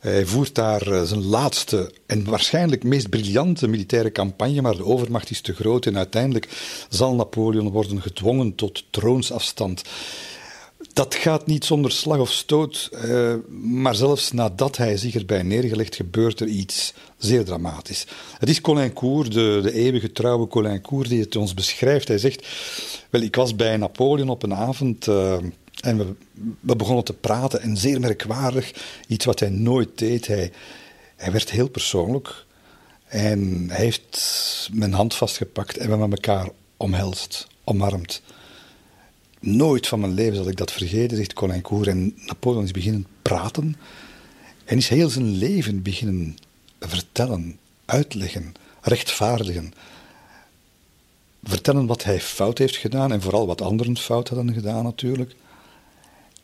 Hij 0.00 0.26
voert 0.26 0.54
daar 0.54 1.06
zijn 1.06 1.24
laatste 1.24 1.92
en 2.06 2.24
waarschijnlijk 2.24 2.84
meest 2.84 3.08
briljante 3.08 3.68
militaire 3.68 4.12
campagne, 4.12 4.62
maar 4.62 4.76
de 4.76 4.84
overmacht 4.84 5.30
is 5.30 5.40
te 5.40 5.54
groot 5.54 5.86
en 5.86 5.96
uiteindelijk 5.96 6.48
zal 6.88 7.14
Napoleon 7.14 7.70
worden 7.70 8.02
gedwongen 8.02 8.54
tot 8.54 8.84
troonsafstand. 8.90 9.82
Dat 10.98 11.14
gaat 11.14 11.46
niet 11.46 11.64
zonder 11.64 11.92
slag 11.92 12.18
of 12.18 12.32
stoot, 12.32 12.90
uh, 13.04 13.34
maar 13.48 13.94
zelfs 13.94 14.32
nadat 14.32 14.76
hij 14.76 14.96
zich 14.96 15.14
erbij 15.14 15.42
neergelegd, 15.42 15.94
gebeurt 15.94 16.40
er 16.40 16.46
iets 16.46 16.94
zeer 17.16 17.44
dramatisch. 17.44 18.06
Het 18.38 18.48
is 18.48 18.60
Colincourt, 18.60 19.32
de, 19.32 19.60
de 19.62 19.72
eeuwige 19.72 20.12
trouwe 20.12 20.46
Colincourt, 20.46 21.08
die 21.08 21.20
het 21.20 21.36
ons 21.36 21.54
beschrijft. 21.54 22.08
Hij 22.08 22.18
zegt, 22.18 22.46
wel, 23.10 23.20
ik 23.20 23.34
was 23.34 23.56
bij 23.56 23.76
Napoleon 23.76 24.28
op 24.28 24.42
een 24.42 24.54
avond 24.54 25.06
uh, 25.06 25.32
en 25.80 25.98
we, 25.98 26.14
we, 26.60 26.76
begonnen 26.76 27.04
te 27.04 27.12
praten 27.12 27.60
en 27.60 27.76
zeer 27.76 28.00
merkwaardig, 28.00 28.72
iets 29.08 29.24
wat 29.24 29.40
hij 29.40 29.50
nooit 29.50 29.98
deed. 29.98 30.26
Hij, 30.26 30.52
hij 31.16 31.32
werd 31.32 31.50
heel 31.50 31.68
persoonlijk 31.68 32.44
en 33.06 33.66
hij 33.68 33.84
heeft 33.84 34.68
mijn 34.72 34.92
hand 34.92 35.14
vastgepakt 35.14 35.76
en 35.76 35.84
we 35.84 35.90
hebben 35.90 36.10
elkaar 36.10 36.50
omhelst, 36.76 37.46
omarmd. 37.64 38.22
Nooit 39.40 39.86
van 39.86 40.00
mijn 40.00 40.14
leven 40.14 40.36
zal 40.36 40.48
ik 40.48 40.56
dat 40.56 40.72
vergeten, 40.72 41.16
zegt 41.16 41.32
Colincourt. 41.32 41.88
En 41.88 42.16
Napoleon 42.26 42.64
is 42.64 42.70
beginnen 42.70 43.06
praten 43.22 43.76
en 44.64 44.76
is 44.76 44.88
heel 44.88 45.08
zijn 45.08 45.30
leven 45.30 45.82
beginnen 45.82 46.36
vertellen, 46.80 47.58
uitleggen, 47.84 48.54
rechtvaardigen. 48.80 49.72
Vertellen 51.42 51.86
wat 51.86 52.04
hij 52.04 52.20
fout 52.20 52.58
heeft 52.58 52.76
gedaan 52.76 53.12
en 53.12 53.22
vooral 53.22 53.46
wat 53.46 53.60
anderen 53.60 53.96
fout 53.96 54.28
hadden 54.28 54.54
gedaan 54.54 54.84
natuurlijk. 54.84 55.34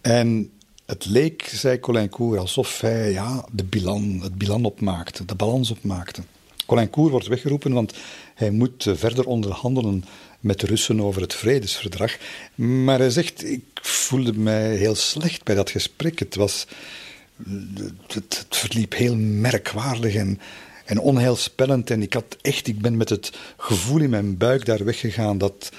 En 0.01 0.51
het 0.87 1.05
leek, 1.05 1.51
zei 1.55 1.81
Colincourt, 1.81 2.41
alsof 2.41 2.81
hij 2.81 3.13
ja, 3.13 3.45
de 3.53 3.65
bilan, 3.65 4.21
het 4.23 4.35
bilan 4.35 4.65
opmaakte, 4.65 5.25
de 5.25 5.35
balans 5.35 5.71
opmaakte. 5.71 6.23
Colincourt 6.67 7.11
wordt 7.11 7.27
weggeroepen, 7.27 7.73
want 7.73 7.95
hij 8.35 8.51
moet 8.51 8.87
verder 8.95 9.27
onderhandelen 9.27 10.05
met 10.45 10.61
de 10.61 10.67
Russen 10.67 11.01
over 11.01 11.21
het 11.21 11.35
vredesverdrag. 11.35 12.17
Maar 12.55 12.99
hij 12.99 13.11
zegt, 13.11 13.45
ik 13.45 13.65
voelde 13.83 14.33
mij 14.33 14.77
heel 14.77 14.95
slecht 14.95 15.45
bij 15.45 15.55
dat 15.55 15.71
gesprek. 15.71 16.19
Het, 16.19 16.35
was, 16.35 16.67
het, 18.07 18.47
verliep 18.51 18.95
heel 18.95 19.17
merkwaardig 19.17 20.15
en, 20.15 20.41
en 20.85 20.99
onheilspellend. 20.99 21.91
En 21.91 22.03
ik, 22.03 22.13
had 22.13 22.37
echt, 22.41 22.67
ik 22.67 22.81
ben 22.81 22.97
met 22.97 23.09
het 23.09 23.33
gevoel 23.57 24.01
in 24.01 24.11
mijn 24.11 24.37
buik 24.37 24.65
daar 24.65 24.85
weggegaan 24.85 25.39
dat, 25.39 25.71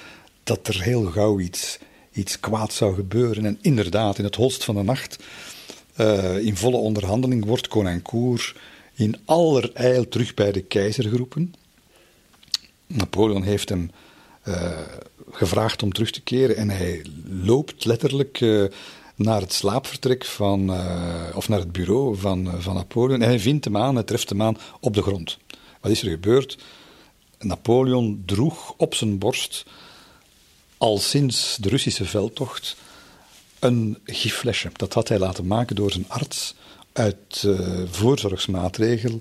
dat 0.44 0.68
er 0.68 0.82
heel 0.82 1.04
gauw 1.04 1.40
iets, 1.40 1.78
iets 2.12 2.40
kwaad 2.40 2.72
zou 2.72 2.94
gebeuren. 2.94 3.46
En 3.46 3.58
inderdaad, 3.60 4.18
in 4.18 4.24
het 4.24 4.34
holst 4.34 4.64
van 4.64 4.74
de 4.74 4.82
nacht, 4.82 5.16
uh, 6.00 6.38
in 6.38 6.56
volle 6.56 6.76
onderhandeling, 6.76 7.44
wordt 7.44 7.68
Colincourt 7.68 8.54
in 8.94 9.16
allerijl 9.24 10.08
terug 10.08 10.34
bij 10.34 10.52
de 10.52 10.62
keizer 10.62 11.04
geroepen. 11.04 11.54
Napoleon 12.86 13.42
heeft 13.42 13.68
hem 13.68 13.90
gevraagd 15.30 15.82
om 15.82 15.92
terug 15.92 16.10
te 16.10 16.20
keren 16.20 16.56
en 16.56 16.70
hij 16.70 17.04
loopt 17.24 17.84
letterlijk 17.84 18.40
uh, 18.40 18.64
naar 19.14 19.40
het 19.40 19.52
slaapvertrek 19.52 20.24
van, 20.24 20.70
uh, 20.70 21.24
of 21.34 21.48
naar 21.48 21.58
het 21.58 21.72
bureau 21.72 22.16
van, 22.16 22.62
van 22.62 22.74
Napoleon 22.74 23.22
en 23.22 23.28
hij 23.28 23.40
vindt 23.40 23.64
hem 23.64 23.76
aan, 23.76 23.94
hij 23.94 24.04
treft 24.04 24.28
hem 24.28 24.42
aan 24.42 24.58
op 24.80 24.94
de 24.94 25.02
grond. 25.02 25.38
Wat 25.80 25.90
is 25.90 26.02
er 26.02 26.10
gebeurd? 26.10 26.58
Napoleon 27.38 28.22
droeg 28.26 28.74
op 28.76 28.94
zijn 28.94 29.18
borst, 29.18 29.64
al 30.78 30.98
sinds 30.98 31.56
de 31.60 31.68
Russische 31.68 32.04
veldtocht, 32.04 32.76
een 33.58 33.98
giflesje. 34.04 34.70
Dat 34.72 34.94
had 34.94 35.08
hij 35.08 35.18
laten 35.18 35.46
maken 35.46 35.76
door 35.76 35.90
zijn 35.90 36.08
arts 36.08 36.54
uit 36.92 37.48
voorzorgsmaatregel. 37.90 39.18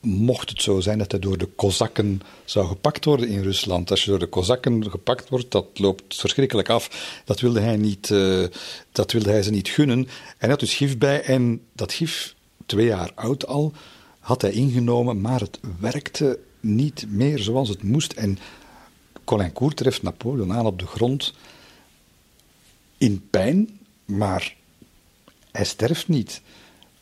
Mocht 0.00 0.48
het 0.48 0.62
zo 0.62 0.80
zijn 0.80 0.98
dat 0.98 1.10
hij 1.10 1.20
door 1.20 1.38
de 1.38 1.46
Kozakken 1.46 2.20
zou 2.44 2.66
gepakt 2.66 3.04
worden 3.04 3.28
in 3.28 3.42
Rusland. 3.42 3.90
Als 3.90 4.04
je 4.04 4.10
door 4.10 4.18
de 4.18 4.26
Kozakken 4.26 4.90
gepakt 4.90 5.28
wordt, 5.28 5.50
dat 5.50 5.66
loopt 5.74 6.16
verschrikkelijk 6.16 6.68
af. 6.68 7.20
Dat 7.24 7.40
wilde 7.40 7.60
hij, 7.60 7.76
niet, 7.76 8.10
uh, 8.10 8.46
dat 8.92 9.12
wilde 9.12 9.30
hij 9.30 9.42
ze 9.42 9.50
niet 9.50 9.68
gunnen. 9.68 9.98
En 9.98 10.08
hij 10.38 10.48
had 10.48 10.60
dus 10.60 10.74
gif 10.74 10.98
bij. 10.98 11.22
En 11.22 11.62
dat 11.72 11.92
gif, 11.92 12.34
twee 12.66 12.86
jaar 12.86 13.12
oud 13.14 13.46
al, 13.46 13.72
had 14.18 14.42
hij 14.42 14.52
ingenomen, 14.52 15.20
maar 15.20 15.40
het 15.40 15.60
werkte 15.80 16.38
niet 16.60 17.04
meer 17.08 17.38
zoals 17.38 17.68
het 17.68 17.82
moest. 17.82 18.12
En 18.12 18.38
Colincourt 19.24 19.76
treft 19.76 20.02
Napoleon 20.02 20.52
aan 20.52 20.66
op 20.66 20.78
de 20.78 20.86
grond 20.86 21.32
in 22.98 23.28
pijn, 23.30 23.78
maar 24.04 24.54
hij 25.52 25.64
sterft 25.64 26.08
niet. 26.08 26.40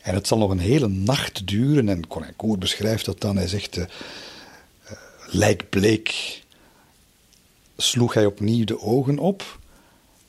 En 0.07 0.15
het 0.15 0.27
zal 0.27 0.39
nog 0.39 0.51
een 0.51 0.59
hele 0.59 0.89
nacht 0.89 1.47
duren. 1.47 1.89
En 1.89 2.07
Colincourt 2.07 2.59
beschrijft 2.59 3.05
dat 3.05 3.21
dan. 3.21 3.37
Hij 3.37 3.49
zegt: 3.49 3.77
uh, 3.77 3.85
lijkbleek 5.27 6.43
sloeg 7.77 8.15
hij 8.15 8.27
opnieuw 8.27 8.65
de 8.65 8.81
ogen 8.81 9.19
op. 9.19 9.59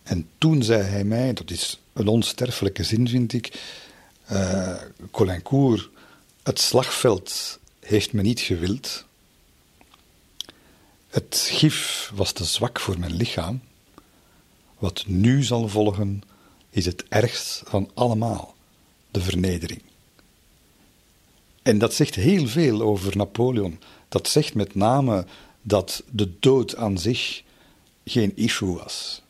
En 0.03 0.29
toen 0.37 0.63
zei 0.63 0.81
hij 0.81 1.03
mij: 1.03 1.33
dat 1.33 1.51
is 1.51 1.79
een 1.93 2.07
onsterfelijke 2.07 2.83
zin, 2.83 3.07
vind 3.07 3.33
ik. 3.33 3.61
Uh, 4.31 4.75
Colincourt, 5.11 5.89
het 6.43 6.59
slagveld 6.59 7.59
heeft 7.79 8.13
me 8.13 8.21
niet 8.21 8.39
gewild. 8.39 9.05
Het 11.07 11.47
gif 11.51 12.11
was 12.13 12.31
te 12.31 12.43
zwak 12.43 12.79
voor 12.79 12.99
mijn 12.99 13.15
lichaam. 13.15 13.61
Wat 14.77 15.03
nu 15.07 15.43
zal 15.43 15.67
volgen, 15.67 16.21
is 16.69 16.85
het 16.85 17.03
ergst 17.09 17.61
van 17.65 17.91
allemaal: 17.93 18.55
de 19.11 19.21
vernedering. 19.21 19.81
En 21.61 21.77
dat 21.77 21.93
zegt 21.93 22.15
heel 22.15 22.47
veel 22.47 22.81
over 22.81 23.17
Napoleon. 23.17 23.79
Dat 24.09 24.27
zegt 24.27 24.53
met 24.53 24.75
name 24.75 25.25
dat 25.61 26.03
de 26.09 26.39
dood 26.39 26.75
aan 26.75 26.97
zich 26.97 27.43
geen 28.05 28.31
issue 28.35 28.75
was. 28.75 29.21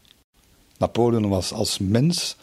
Napoleon 0.77 1.29
was 1.29 1.51
als 1.51 1.77
mens, 1.77 2.35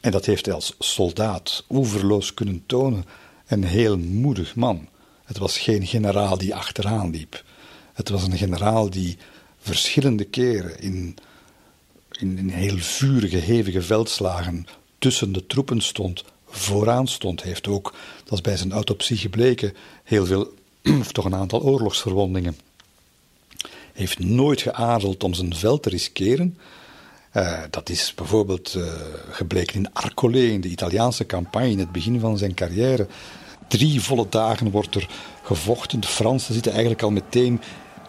en 0.00 0.10
dat 0.10 0.26
heeft 0.26 0.44
hij 0.44 0.54
als 0.54 0.74
soldaat 0.78 1.64
oeverloos 1.68 2.34
kunnen 2.34 2.62
tonen, 2.66 3.04
een 3.46 3.64
heel 3.64 3.98
moedig 3.98 4.54
man. 4.54 4.88
Het 5.24 5.38
was 5.38 5.58
geen 5.58 5.86
generaal 5.86 6.38
die 6.38 6.54
achteraan 6.54 7.10
liep. 7.10 7.44
Het 7.92 8.08
was 8.08 8.22
een 8.22 8.36
generaal 8.36 8.90
die 8.90 9.16
verschillende 9.58 10.24
keren 10.24 10.80
in, 10.80 11.16
in, 12.10 12.38
in 12.38 12.48
heel 12.48 12.78
vurige, 12.78 13.36
hevige 13.36 13.82
veldslagen 13.82 14.66
tussen 14.98 15.32
de 15.32 15.46
troepen 15.46 15.80
stond, 15.80 16.24
vooraan 16.50 17.06
stond. 17.06 17.40
Hij 17.40 17.48
heeft 17.48 17.68
ook, 17.68 17.94
dat 18.24 18.32
is 18.32 18.40
bij 18.40 18.56
zijn 18.56 18.72
autopsie 18.72 19.16
gebleken, 19.16 19.74
heel 20.04 20.26
veel, 20.26 20.54
of 21.00 21.12
toch 21.12 21.24
een 21.24 21.34
aantal 21.34 21.62
oorlogsverwondingen. 21.62 22.56
Hij 23.60 24.08
heeft 24.08 24.18
nooit 24.18 24.62
geadeld 24.62 25.24
om 25.24 25.34
zijn 25.34 25.54
veld 25.54 25.82
te 25.82 25.88
riskeren. 25.88 26.58
Uh, 27.34 27.62
dat 27.70 27.88
is 27.88 28.14
bijvoorbeeld 28.14 28.74
uh, 28.74 28.84
gebleken 29.30 29.74
in 29.74 29.92
Arcole, 29.92 30.52
in 30.52 30.60
de 30.60 30.68
Italiaanse 30.68 31.26
campagne, 31.26 31.70
in 31.70 31.78
het 31.78 31.92
begin 31.92 32.20
van 32.20 32.38
zijn 32.38 32.54
carrière. 32.54 33.06
Drie 33.68 34.00
volle 34.00 34.26
dagen 34.28 34.70
wordt 34.70 34.94
er 34.94 35.08
gevochten. 35.42 36.00
De 36.00 36.06
Fransen 36.06 36.54
zitten 36.54 36.72
eigenlijk 36.72 37.02
al 37.02 37.10
meteen 37.10 37.60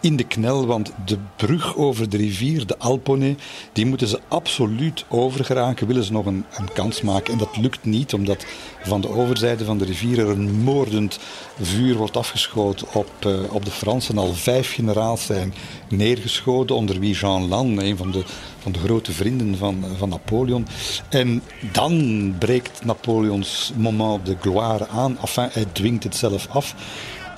in 0.02 0.16
de 0.16 0.24
knel, 0.24 0.66
want 0.66 0.92
de 1.04 1.18
brug 1.36 1.76
over 1.76 2.08
de 2.08 2.16
rivier, 2.16 2.66
de 2.66 2.78
Alpone, 2.78 3.34
die 3.72 3.86
moeten 3.86 4.08
ze 4.08 4.20
absoluut 4.28 5.04
overgeraken, 5.08 5.86
willen 5.86 6.04
ze 6.04 6.12
nog 6.12 6.26
een, 6.26 6.44
een, 6.58 6.72
kans 6.72 7.00
maken. 7.00 7.32
En 7.32 7.38
dat 7.38 7.56
lukt 7.56 7.84
niet, 7.84 8.14
omdat 8.14 8.46
van 8.82 9.00
de 9.00 9.08
overzijde 9.08 9.64
van 9.64 9.78
de 9.78 9.84
rivier 9.84 10.18
er 10.18 10.28
een 10.28 10.62
moordend 10.62 11.18
vuur 11.60 11.96
wordt 11.96 12.16
afgeschoten 12.16 12.86
op, 12.92 13.10
uh, 13.26 13.54
op 13.54 13.64
de 13.64 13.70
Fransen. 13.70 14.18
Al 14.18 14.34
vijf 14.34 14.74
generaals 14.74 15.26
zijn 15.26 15.54
neergeschoten, 15.88 16.76
onder 16.76 16.98
wie 16.98 17.14
Jean 17.14 17.48
Lannes, 17.48 17.84
een 17.84 17.96
van 17.96 18.10
de, 18.10 18.22
van 18.58 18.72
de 18.72 18.78
grote 18.78 19.12
vrienden 19.12 19.56
van, 19.56 19.84
van 19.98 20.08
Napoleon. 20.08 20.66
En 21.08 21.42
dan 21.72 22.34
breekt 22.38 22.84
Napoleons 22.84 23.72
moment 23.76 24.26
de 24.26 24.36
gloire 24.40 24.88
aan. 24.88 25.18
Enfin, 25.20 25.48
hij 25.52 25.66
dwingt 25.72 26.04
het 26.04 26.16
zelf 26.16 26.46
af. 26.48 26.74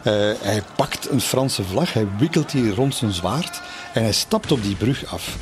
Uh, 0.07 0.13
hij 0.41 0.63
pakt 0.77 1.11
een 1.11 1.21
Franse 1.21 1.65
vlag, 1.65 1.93
hij 1.93 2.07
wikkelt 2.19 2.51
die 2.51 2.75
rond 2.75 2.95
zijn 2.95 3.13
zwaard 3.13 3.61
en 3.93 4.03
hij 4.03 4.13
stapt 4.13 4.53
op 4.53 4.63
die 4.63 4.77
brug 4.77 5.07
af. 5.07 5.37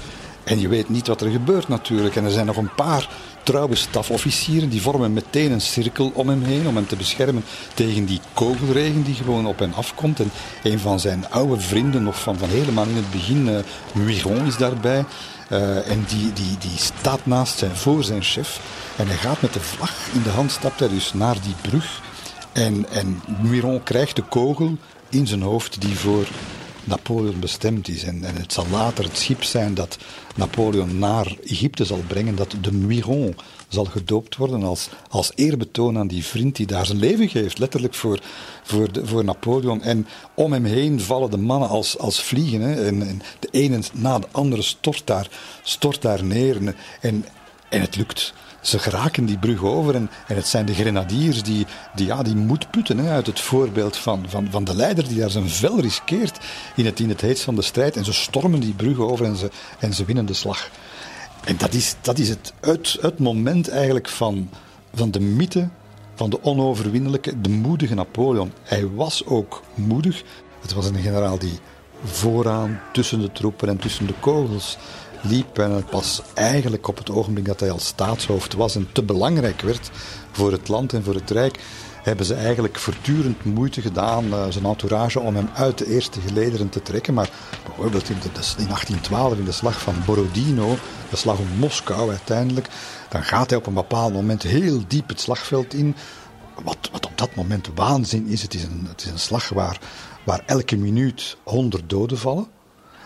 En 0.44 0.60
je 0.60 0.68
weet 0.68 0.88
niet 0.88 1.06
wat 1.06 1.20
er 1.20 1.30
gebeurt 1.30 1.68
natuurlijk. 1.68 2.16
En 2.16 2.24
er 2.24 2.30
zijn 2.30 2.46
nog 2.46 2.56
een 2.56 2.74
paar 2.74 3.08
trouwe 3.42 3.74
stafofficieren 3.74 4.68
die 4.68 4.82
vormen 4.82 5.12
meteen 5.12 5.52
een 5.52 5.60
cirkel 5.60 6.10
om 6.14 6.28
hem 6.28 6.42
heen 6.42 6.68
om 6.68 6.76
hem 6.76 6.86
te 6.86 6.96
beschermen 6.96 7.44
tegen 7.74 8.04
die 8.04 8.20
kogelregen 8.32 9.02
die 9.02 9.14
gewoon 9.14 9.46
op 9.46 9.58
hem 9.58 9.72
afkomt. 9.72 10.20
En 10.20 10.30
een 10.62 10.78
van 10.78 11.00
zijn 11.00 11.30
oude 11.30 11.60
vrienden, 11.60 12.02
nog 12.02 12.20
van, 12.20 12.38
van 12.38 12.48
helemaal 12.48 12.86
in 12.86 12.96
het 12.96 13.10
begin, 13.10 13.64
uh, 13.94 14.46
is 14.46 14.56
daarbij. 14.56 15.04
Uh, 15.50 15.90
en 15.90 16.04
die, 16.08 16.32
die, 16.32 16.58
die 16.58 16.76
staat 16.76 17.26
naast 17.26 17.58
zijn, 17.58 17.76
voor 17.76 18.04
zijn 18.04 18.22
chef. 18.22 18.60
En 18.96 19.06
hij 19.06 19.16
gaat 19.16 19.42
met 19.42 19.52
de 19.52 19.60
vlag 19.60 19.92
in 20.12 20.22
de 20.22 20.30
hand, 20.30 20.50
stapt 20.50 20.78
hij 20.78 20.88
dus 20.88 21.12
naar 21.12 21.36
die 21.42 21.70
brug. 21.70 22.00
En, 22.52 22.88
en 22.90 23.22
Muiron 23.42 23.82
krijgt 23.82 24.16
de 24.16 24.22
kogel 24.22 24.76
in 25.08 25.26
zijn 25.26 25.42
hoofd 25.42 25.80
die 25.80 25.96
voor 25.98 26.26
Napoleon 26.84 27.40
bestemd 27.40 27.88
is. 27.88 28.04
En, 28.04 28.24
en, 28.24 28.36
het 28.36 28.52
zal 28.52 28.66
later 28.70 29.04
het 29.04 29.18
schip 29.18 29.42
zijn 29.42 29.74
dat 29.74 29.98
Napoleon 30.36 30.98
naar 30.98 31.36
Egypte 31.44 31.84
zal 31.84 32.02
brengen, 32.06 32.36
dat 32.36 32.54
de 32.60 32.72
Muiron 32.72 33.36
zal 33.68 33.84
gedoopt 33.84 34.36
worden 34.36 34.62
als, 34.62 34.88
als 35.08 35.32
eerbetoon 35.34 35.98
aan 35.98 36.06
die 36.06 36.24
vriend 36.24 36.56
die 36.56 36.66
daar 36.66 36.86
zijn 36.86 36.98
leven 36.98 37.28
geeft, 37.28 37.58
letterlijk 37.58 37.94
voor, 37.94 38.20
voor, 38.62 38.92
de, 38.92 39.06
voor 39.06 39.24
Napoleon. 39.24 39.82
En 39.82 40.06
om 40.34 40.52
hem 40.52 40.64
heen 40.64 41.00
vallen 41.00 41.30
de 41.30 41.36
mannen 41.36 41.68
als, 41.68 41.98
als 41.98 42.22
vliegen. 42.22 42.60
Hè. 42.60 42.86
En, 42.86 43.08
en 43.08 43.22
de 43.38 43.48
ene 43.50 43.80
na 43.92 44.18
de 44.18 44.28
andere 44.30 44.62
stort 44.62 45.06
daar, 45.06 45.28
stort 45.62 46.02
daar 46.02 46.24
neer. 46.24 46.56
En, 47.00 47.26
en 47.68 47.80
het 47.80 47.96
lukt 47.96 48.34
ze 48.62 48.78
geraken 48.78 49.24
die 49.24 49.38
brug 49.38 49.62
over 49.62 49.94
en, 49.94 50.10
en 50.26 50.36
het 50.36 50.46
zijn 50.46 50.66
de 50.66 50.74
grenadiers 50.74 51.42
die, 51.42 51.66
die, 51.94 52.06
ja, 52.06 52.22
die 52.22 52.36
moed 52.36 52.70
putten 52.70 52.98
hè, 52.98 53.10
uit 53.10 53.26
het 53.26 53.40
voorbeeld 53.40 53.96
van, 53.96 54.24
van, 54.28 54.46
van 54.50 54.64
de 54.64 54.74
leider 54.74 55.08
die 55.08 55.18
daar 55.18 55.30
zijn 55.30 55.48
vel 55.48 55.80
riskeert 55.80 56.38
in 56.76 56.86
het, 56.86 57.00
in 57.00 57.08
het 57.08 57.20
heetst 57.20 57.44
van 57.44 57.54
de 57.54 57.62
strijd. 57.62 57.96
En 57.96 58.04
ze 58.04 58.12
stormen 58.12 58.60
die 58.60 58.74
brug 58.74 58.98
over 58.98 59.26
en 59.26 59.36
ze, 59.36 59.50
en 59.78 59.94
ze 59.94 60.04
winnen 60.04 60.26
de 60.26 60.34
slag. 60.34 60.70
En 61.44 61.56
dat 61.56 61.74
is, 61.74 61.94
dat 62.00 62.18
is 62.18 62.28
het, 62.28 62.52
het, 62.60 62.98
het 63.00 63.18
moment 63.18 63.68
eigenlijk 63.68 64.08
van, 64.08 64.48
van 64.94 65.10
de 65.10 65.20
mythe 65.20 65.68
van 66.14 66.30
de 66.30 66.44
onoverwinnelijke, 66.44 67.40
de 67.40 67.48
moedige 67.48 67.94
Napoleon. 67.94 68.52
Hij 68.62 68.88
was 68.88 69.26
ook 69.26 69.62
moedig. 69.74 70.22
Het 70.60 70.72
was 70.72 70.86
een 70.86 70.96
generaal 70.96 71.38
die 71.38 71.58
vooraan 72.04 72.80
tussen 72.92 73.20
de 73.20 73.32
troepen 73.32 73.68
en 73.68 73.76
tussen 73.76 74.06
de 74.06 74.14
kogels 74.20 74.76
liep. 75.22 75.58
En 75.58 75.70
het 75.70 75.90
was 75.90 76.22
eigenlijk 76.34 76.88
op 76.88 76.98
het 76.98 77.10
ogenblik 77.10 77.44
dat 77.44 77.60
hij 77.60 77.70
als 77.70 77.86
staatshoofd 77.86 78.54
was 78.54 78.74
en 78.74 78.88
te 78.92 79.02
belangrijk 79.02 79.60
werd 79.60 79.90
voor 80.32 80.52
het 80.52 80.68
land 80.68 80.92
en 80.92 81.04
voor 81.04 81.14
het 81.14 81.30
Rijk, 81.30 81.58
hebben 82.02 82.26
ze 82.26 82.34
eigenlijk 82.34 82.78
voortdurend 82.78 83.44
moeite 83.44 83.80
gedaan, 83.80 84.24
uh, 84.24 84.44
zijn 84.48 84.64
entourage, 84.64 85.20
om 85.20 85.36
hem 85.36 85.48
uit 85.54 85.78
de 85.78 85.86
eerste 85.86 86.20
gelederen 86.20 86.68
te 86.68 86.82
trekken. 86.82 87.14
Maar 87.14 87.30
bijvoorbeeld 87.66 88.08
in, 88.08 88.18
de, 88.18 88.28
in 88.58 88.66
1812, 88.66 89.38
in 89.38 89.44
de 89.44 89.52
slag 89.52 89.80
van 89.80 89.94
Borodino, 90.06 90.76
de 91.10 91.16
slag 91.16 91.38
om 91.38 91.48
Moskou 91.58 92.10
uiteindelijk, 92.10 92.68
dan 93.08 93.24
gaat 93.24 93.50
hij 93.50 93.58
op 93.58 93.66
een 93.66 93.74
bepaald 93.74 94.12
moment 94.12 94.42
heel 94.42 94.80
diep 94.88 95.08
het 95.08 95.20
slagveld 95.20 95.74
in. 95.74 95.94
Wat, 96.64 96.88
wat 96.92 97.06
op 97.06 97.18
dat 97.18 97.34
moment 97.34 97.68
waanzin 97.74 98.26
is. 98.26 98.42
Het 98.42 98.54
is 98.54 98.62
een, 98.62 98.86
het 98.88 99.04
is 99.04 99.10
een 99.10 99.18
slag 99.18 99.48
waar, 99.48 99.78
waar 100.24 100.42
elke 100.46 100.76
minuut 100.76 101.36
honderd 101.42 101.90
doden 101.90 102.18
vallen. 102.18 102.46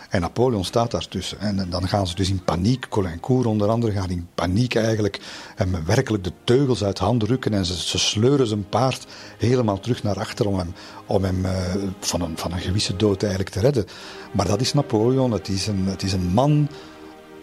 En 0.09 0.21
Napoleon 0.21 0.63
staat 0.63 0.91
daartussen. 0.91 1.39
En 1.39 1.69
dan 1.69 1.87
gaan 1.87 2.07
ze 2.07 2.15
dus 2.15 2.29
in 2.29 2.43
paniek. 2.43 2.89
Colincourt 2.89 3.45
onder 3.45 3.69
andere 3.69 3.91
gaat 3.91 4.09
in 4.09 4.27
paniek 4.35 4.75
eigenlijk. 4.75 5.19
En 5.55 5.85
werkelijk 5.85 6.23
de 6.23 6.31
teugels 6.43 6.83
uit 6.83 6.99
handen 6.99 7.27
rukken. 7.27 7.53
En 7.53 7.65
ze, 7.65 7.97
sleuren 7.97 8.47
zijn 8.47 8.69
paard 8.69 9.05
helemaal 9.37 9.79
terug 9.79 10.03
naar 10.03 10.19
achter 10.19 10.47
om 10.47 10.57
hem, 10.57 10.73
om 11.05 11.23
hem 11.23 11.45
uh, 11.45 11.51
van, 11.99 12.21
een, 12.21 12.37
van 12.37 12.51
een 12.51 12.59
gewisse 12.59 12.95
dood 12.95 13.21
eigenlijk 13.21 13.53
te 13.53 13.59
redden. 13.59 13.85
Maar 14.31 14.47
dat 14.47 14.61
is 14.61 14.73
Napoleon. 14.73 15.31
Het 15.31 15.47
is 15.47 15.67
een, 15.67 15.85
het 15.85 16.03
is 16.03 16.13
een 16.13 16.27
man. 16.27 16.69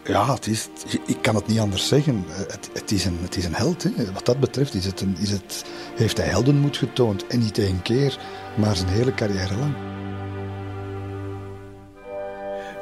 Ja, 0.04 0.34
het 0.34 0.46
is, 0.46 0.68
ik 1.06 1.22
kan 1.22 1.34
het 1.34 1.46
niet 1.46 1.58
anders 1.58 1.88
zeggen. 1.88 2.24
Het, 2.28 2.70
het, 2.72 2.90
is, 2.90 3.04
een, 3.04 3.18
het 3.22 3.36
is 3.36 3.44
een 3.44 3.54
held. 3.54 3.82
Hè. 3.82 3.90
Wat 4.12 4.26
dat 4.26 4.40
betreft 4.40 4.74
is 4.74 4.84
het 4.84 5.00
een, 5.00 5.16
is 5.18 5.30
het, 5.30 5.64
heeft 5.94 6.16
hij 6.16 6.26
heldenmoed 6.26 6.76
getoond. 6.76 7.26
En 7.26 7.38
niet 7.38 7.58
één 7.58 7.82
keer, 7.82 8.18
maar 8.56 8.76
zijn 8.76 8.88
hele 8.88 9.14
carrière 9.14 9.56
lang. 9.56 9.93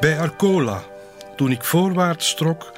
Bij 0.02 0.20
Arcola, 0.20 0.82
toen 1.36 1.50
ik 1.50 1.64
voorwaarts 1.64 2.34
trok, 2.34 2.72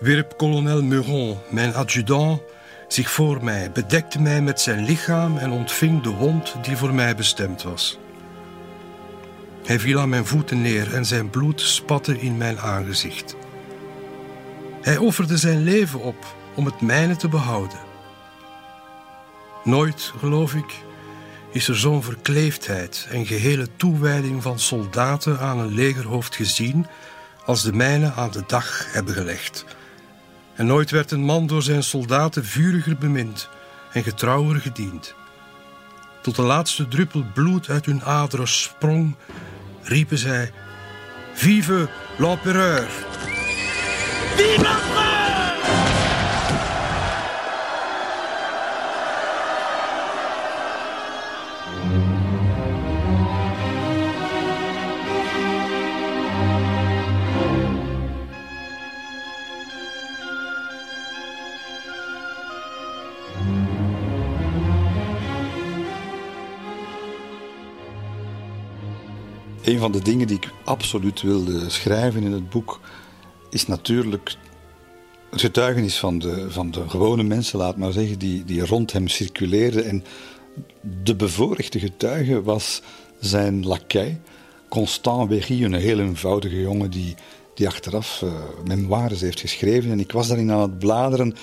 wierp 0.00 0.36
kolonel 0.36 0.82
Meuron, 0.82 1.38
mijn 1.50 1.74
adjudant, 1.74 2.40
zich 2.88 3.10
voor 3.10 3.44
mij, 3.44 3.70
bedekte 3.72 4.20
mij 4.20 4.42
met 4.42 4.60
zijn 4.60 4.84
lichaam 4.84 5.36
en 5.36 5.50
ontving 5.50 6.02
de 6.02 6.10
wond 6.10 6.54
die 6.62 6.76
voor 6.76 6.94
mij 6.94 7.16
bestemd 7.16 7.62
was. 7.62 7.98
Hij 9.64 9.78
viel 9.80 10.00
aan 10.00 10.08
mijn 10.08 10.26
voeten 10.26 10.62
neer 10.62 10.94
en 10.94 11.04
zijn 11.04 11.30
bloed 11.30 11.60
spatte 11.60 12.20
in 12.20 12.36
mijn 12.36 12.60
aangezicht. 12.60 13.36
Hij 14.82 14.96
offerde 14.96 15.36
zijn 15.36 15.62
leven 15.62 16.00
op 16.00 16.36
om 16.54 16.64
het 16.64 16.80
mijne 16.80 17.16
te 17.16 17.28
behouden. 17.28 17.78
Nooit, 19.64 20.12
geloof 20.18 20.54
ik, 20.54 20.82
is 21.52 21.68
er 21.68 21.76
zo'n 21.76 22.02
verkleefdheid 22.02 23.06
en 23.10 23.26
gehele 23.26 23.68
toewijding 23.76 24.42
van 24.42 24.58
soldaten 24.58 25.38
aan 25.38 25.58
een 25.58 25.74
legerhoofd 25.74 26.36
gezien 26.36 26.86
als 27.44 27.62
de 27.62 27.72
mijne 27.72 28.12
aan 28.12 28.30
de 28.30 28.42
dag 28.46 28.92
hebben 28.92 29.14
gelegd. 29.14 29.64
En 30.54 30.66
nooit 30.66 30.90
werd 30.90 31.10
een 31.10 31.24
man 31.24 31.46
door 31.46 31.62
zijn 31.62 31.82
soldaten 31.82 32.44
vuriger 32.44 32.98
bemind 32.98 33.48
en 33.92 34.02
getrouwer 34.02 34.60
gediend. 34.60 35.14
Tot 36.22 36.36
de 36.36 36.42
laatste 36.42 36.88
druppel 36.88 37.24
bloed 37.34 37.68
uit 37.68 37.86
hun 37.86 38.02
aderen 38.02 38.48
sprong, 38.48 39.16
riepen 39.82 40.18
zij: 40.18 40.52
Vive 41.34 41.88
l'empereur! 42.18 42.86
Vive 44.36 45.01
Een 69.72 69.78
van 69.78 69.92
de 69.92 70.02
dingen 70.02 70.26
die 70.26 70.36
ik 70.36 70.50
absoluut 70.64 71.22
wilde 71.22 71.70
schrijven 71.70 72.22
in 72.22 72.32
het 72.32 72.50
boek 72.50 72.80
is 73.50 73.66
natuurlijk 73.66 74.36
het 75.30 75.40
getuigenis 75.40 75.98
van 75.98 76.18
de, 76.18 76.50
van 76.50 76.70
de 76.70 76.88
gewone 76.88 77.22
mensen, 77.22 77.58
laat 77.58 77.76
maar 77.76 77.92
zeggen, 77.92 78.18
die, 78.18 78.44
die 78.44 78.66
rond 78.66 78.92
hem 78.92 79.08
circuleerden. 79.08 79.84
En 79.84 80.04
de 81.02 81.16
bevoorrechte 81.16 81.78
getuige 81.78 82.42
was 82.42 82.82
zijn 83.20 83.66
lakij, 83.66 84.20
Constant 84.68 85.28
Wery, 85.28 85.64
een 85.64 85.74
heel 85.74 85.98
eenvoudige 85.98 86.60
jongen 86.60 86.90
die, 86.90 87.14
die 87.54 87.68
achteraf 87.68 88.22
uh, 88.24 88.32
memoires 88.64 89.20
heeft 89.20 89.40
geschreven. 89.40 89.90
En 89.90 90.00
ik 90.00 90.12
was 90.12 90.28
daarin 90.28 90.52
aan 90.52 90.60
het 90.60 90.78
bladeren 90.78 91.34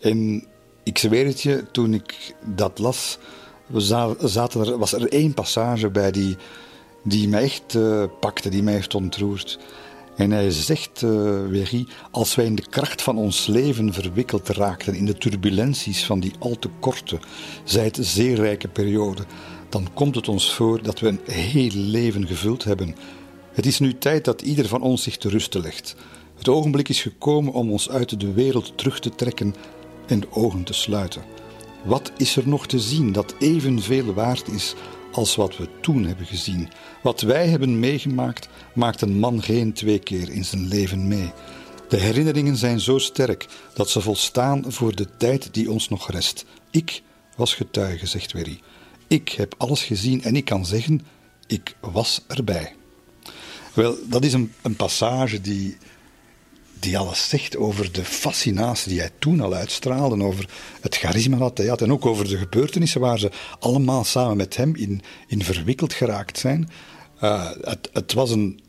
en 0.00 0.46
ik 0.82 0.98
zweer 0.98 1.26
het 1.26 1.40
je, 1.42 1.64
toen 1.72 1.94
ik 1.94 2.34
dat 2.44 2.78
las, 2.78 3.18
we 3.66 3.80
zaten 4.20 4.60
er, 4.60 4.78
was 4.78 4.92
er 4.92 5.08
één 5.08 5.34
passage 5.34 5.90
bij 5.90 6.10
die 6.10 6.36
die 7.06 7.28
mij 7.28 7.42
echt 7.42 7.74
uh, 7.74 8.04
pakte, 8.20 8.48
die 8.48 8.62
mij 8.62 8.72
heeft 8.72 8.94
ontroerd. 8.94 9.58
En 10.16 10.30
hij 10.30 10.50
zegt, 10.50 11.02
uh, 11.02 11.84
als 12.10 12.34
wij 12.34 12.44
in 12.44 12.54
de 12.54 12.66
kracht 12.70 13.02
van 13.02 13.16
ons 13.16 13.46
leven 13.46 13.92
verwikkeld 13.92 14.48
raakten 14.48 14.94
in 14.94 15.04
de 15.04 15.18
turbulenties 15.18 16.04
van 16.04 16.20
die 16.20 16.32
al 16.38 16.58
te 16.58 16.68
korte, 16.80 17.18
zij 17.64 17.84
het 17.84 17.98
zeer 18.00 18.36
rijke 18.36 18.68
periode, 18.68 19.22
dan 19.68 19.88
komt 19.94 20.14
het 20.14 20.28
ons 20.28 20.54
voor 20.54 20.82
dat 20.82 21.00
we 21.00 21.08
een 21.08 21.20
heel 21.24 21.70
leven 21.74 22.26
gevuld 22.26 22.64
hebben. 22.64 22.94
Het 23.52 23.66
is 23.66 23.78
nu 23.78 23.98
tijd 23.98 24.24
dat 24.24 24.42
ieder 24.42 24.68
van 24.68 24.82
ons 24.82 25.02
zich 25.02 25.16
te 25.16 25.28
rusten 25.28 25.60
legt. 25.60 25.96
Het 26.36 26.48
ogenblik 26.48 26.88
is 26.88 27.02
gekomen 27.02 27.52
om 27.52 27.70
ons 27.70 27.90
uit 27.90 28.20
de 28.20 28.32
wereld 28.32 28.78
terug 28.78 29.00
te 29.00 29.10
trekken 29.10 29.54
en 30.06 30.20
de 30.20 30.26
ogen 30.30 30.64
te 30.64 30.72
sluiten. 30.72 31.22
Wat 31.84 32.12
is 32.16 32.36
er 32.36 32.48
nog 32.48 32.66
te 32.66 32.78
zien 32.78 33.12
dat 33.12 33.34
evenveel 33.38 34.14
waard 34.14 34.48
is 34.48 34.74
als 35.16 35.36
wat 35.36 35.56
we 35.56 35.68
toen 35.80 36.04
hebben 36.04 36.26
gezien. 36.26 36.68
Wat 37.06 37.20
wij 37.20 37.48
hebben 37.48 37.78
meegemaakt, 37.78 38.48
maakt 38.74 39.00
een 39.00 39.18
man 39.18 39.42
geen 39.42 39.72
twee 39.72 39.98
keer 39.98 40.30
in 40.30 40.44
zijn 40.44 40.68
leven 40.68 41.08
mee. 41.08 41.32
De 41.88 41.96
herinneringen 41.96 42.56
zijn 42.56 42.80
zo 42.80 42.98
sterk 42.98 43.46
dat 43.74 43.90
ze 43.90 44.00
volstaan 44.00 44.64
voor 44.72 44.94
de 44.94 45.16
tijd 45.16 45.54
die 45.54 45.70
ons 45.70 45.88
nog 45.88 46.10
rest. 46.10 46.44
Ik 46.70 47.02
was 47.36 47.54
getuige, 47.54 48.06
zegt 48.06 48.32
Wery. 48.32 48.60
Ik 49.06 49.28
heb 49.28 49.54
alles 49.58 49.82
gezien 49.82 50.22
en 50.22 50.36
ik 50.36 50.44
kan 50.44 50.66
zeggen, 50.66 51.06
ik 51.46 51.76
was 51.80 52.24
erbij. 52.28 52.74
Wel, 53.74 53.96
dat 54.08 54.24
is 54.24 54.32
een, 54.32 54.52
een 54.62 54.76
passage 54.76 55.40
die 55.40 55.76
die 56.78 56.98
alles 56.98 57.28
zegt 57.28 57.56
over 57.56 57.92
de 57.92 58.04
fascinatie 58.04 58.90
die 58.90 59.00
hij 59.00 59.10
toen 59.18 59.40
al 59.40 59.54
uitstraalde, 59.54 60.24
over 60.24 60.48
het 60.80 60.96
charisma 60.96 61.36
dat 61.36 61.58
hij 61.58 61.66
had 61.66 61.82
en 61.82 61.92
ook 61.92 62.06
over 62.06 62.28
de 62.28 62.36
gebeurtenissen 62.36 63.00
waar 63.00 63.18
ze 63.18 63.30
allemaal 63.58 64.04
samen 64.04 64.36
met 64.36 64.56
hem 64.56 64.76
in, 64.76 65.02
in 65.26 65.44
verwikkeld 65.44 65.92
geraakt 65.92 66.38
zijn. 66.38 66.68
Uh, 67.22 67.50
het, 67.92 68.12
was 68.12 68.30
een, 68.30 68.60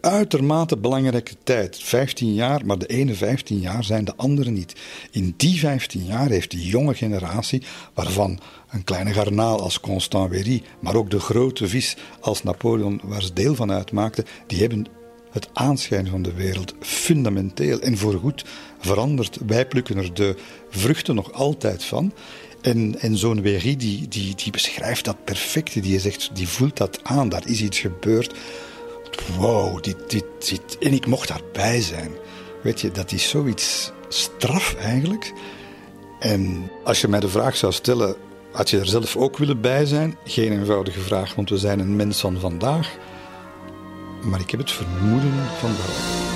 uitermate 0.00 0.76
belangrijke 0.76 1.34
tijd. 1.44 1.78
15 1.82 2.34
jaar, 2.34 2.66
maar 2.66 2.78
de 2.78 2.86
ene 2.86 3.14
15 3.14 3.58
jaar 3.58 3.84
zijn 3.84 4.04
de 4.04 4.16
andere 4.16 4.50
niet. 4.50 4.74
In 5.10 5.34
die 5.36 5.58
15 5.58 6.04
jaar 6.04 6.28
heeft 6.28 6.50
die 6.50 6.66
jonge 6.66 6.94
generatie, 6.94 7.62
waarvan 7.94 8.40
een 8.70 8.84
kleine 8.84 9.12
garnaal 9.12 9.60
als 9.60 9.80
Constant 9.80 10.30
Wery, 10.30 10.62
maar 10.80 10.94
ook 10.94 11.10
de 11.10 11.20
grote 11.20 11.68
vis 11.68 11.96
als 12.20 12.42
Napoleon, 12.42 13.00
waar 13.04 13.22
ze 13.22 13.32
deel 13.32 13.54
van 13.54 13.72
uitmaakten, 13.72 14.24
die 14.46 14.60
hebben 14.60 14.86
het 15.34 15.48
aanschijn 15.52 16.08
van 16.08 16.22
de 16.22 16.32
wereld 16.32 16.74
fundamenteel 16.80 17.80
en 17.80 17.98
voorgoed 17.98 18.44
veranderd. 18.78 19.38
Wij 19.46 19.66
plukken 19.66 19.96
er 19.96 20.14
de 20.14 20.36
vruchten 20.70 21.14
nog 21.14 21.32
altijd 21.32 21.84
van. 21.84 22.12
En, 22.64 23.00
en 23.00 23.16
zo'n 23.16 23.42
Wery 23.42 23.76
die, 23.76 24.08
die, 24.08 24.34
die 24.34 24.52
beschrijft 24.52 25.04
dat 25.04 25.24
perfecte, 25.24 25.80
die 25.80 26.00
zegt, 26.00 26.30
die 26.32 26.48
voelt 26.48 26.76
dat 26.76 27.00
aan, 27.02 27.28
daar 27.28 27.46
is 27.46 27.60
iets 27.60 27.78
gebeurd. 27.78 28.34
Wow, 29.38 29.82
dit, 29.82 30.10
dit. 30.10 30.78
En 30.78 30.92
ik 30.92 31.06
mocht 31.06 31.28
daarbij 31.28 31.80
zijn. 31.80 32.10
Weet 32.62 32.80
je, 32.80 32.90
dat 32.90 33.12
is 33.12 33.28
zoiets 33.28 33.92
straf 34.08 34.74
eigenlijk. 34.74 35.32
En 36.20 36.70
als 36.84 37.00
je 37.00 37.08
mij 37.08 37.20
de 37.20 37.28
vraag 37.28 37.56
zou 37.56 37.72
stellen, 37.72 38.16
had 38.52 38.70
je 38.70 38.78
er 38.78 38.86
zelf 38.86 39.16
ook 39.16 39.38
willen 39.38 39.60
bij 39.60 39.86
zijn? 39.86 40.16
Geen 40.24 40.52
eenvoudige 40.52 41.00
vraag, 41.00 41.34
want 41.34 41.50
we 41.50 41.58
zijn 41.58 41.78
een 41.78 41.96
mens 41.96 42.20
van 42.20 42.40
vandaag 42.40 42.96
maar 44.24 44.40
ik 44.40 44.50
heb 44.50 44.60
het 44.60 44.70
vermoeden 44.70 45.32
van 45.58 45.70
wel. 45.70 46.33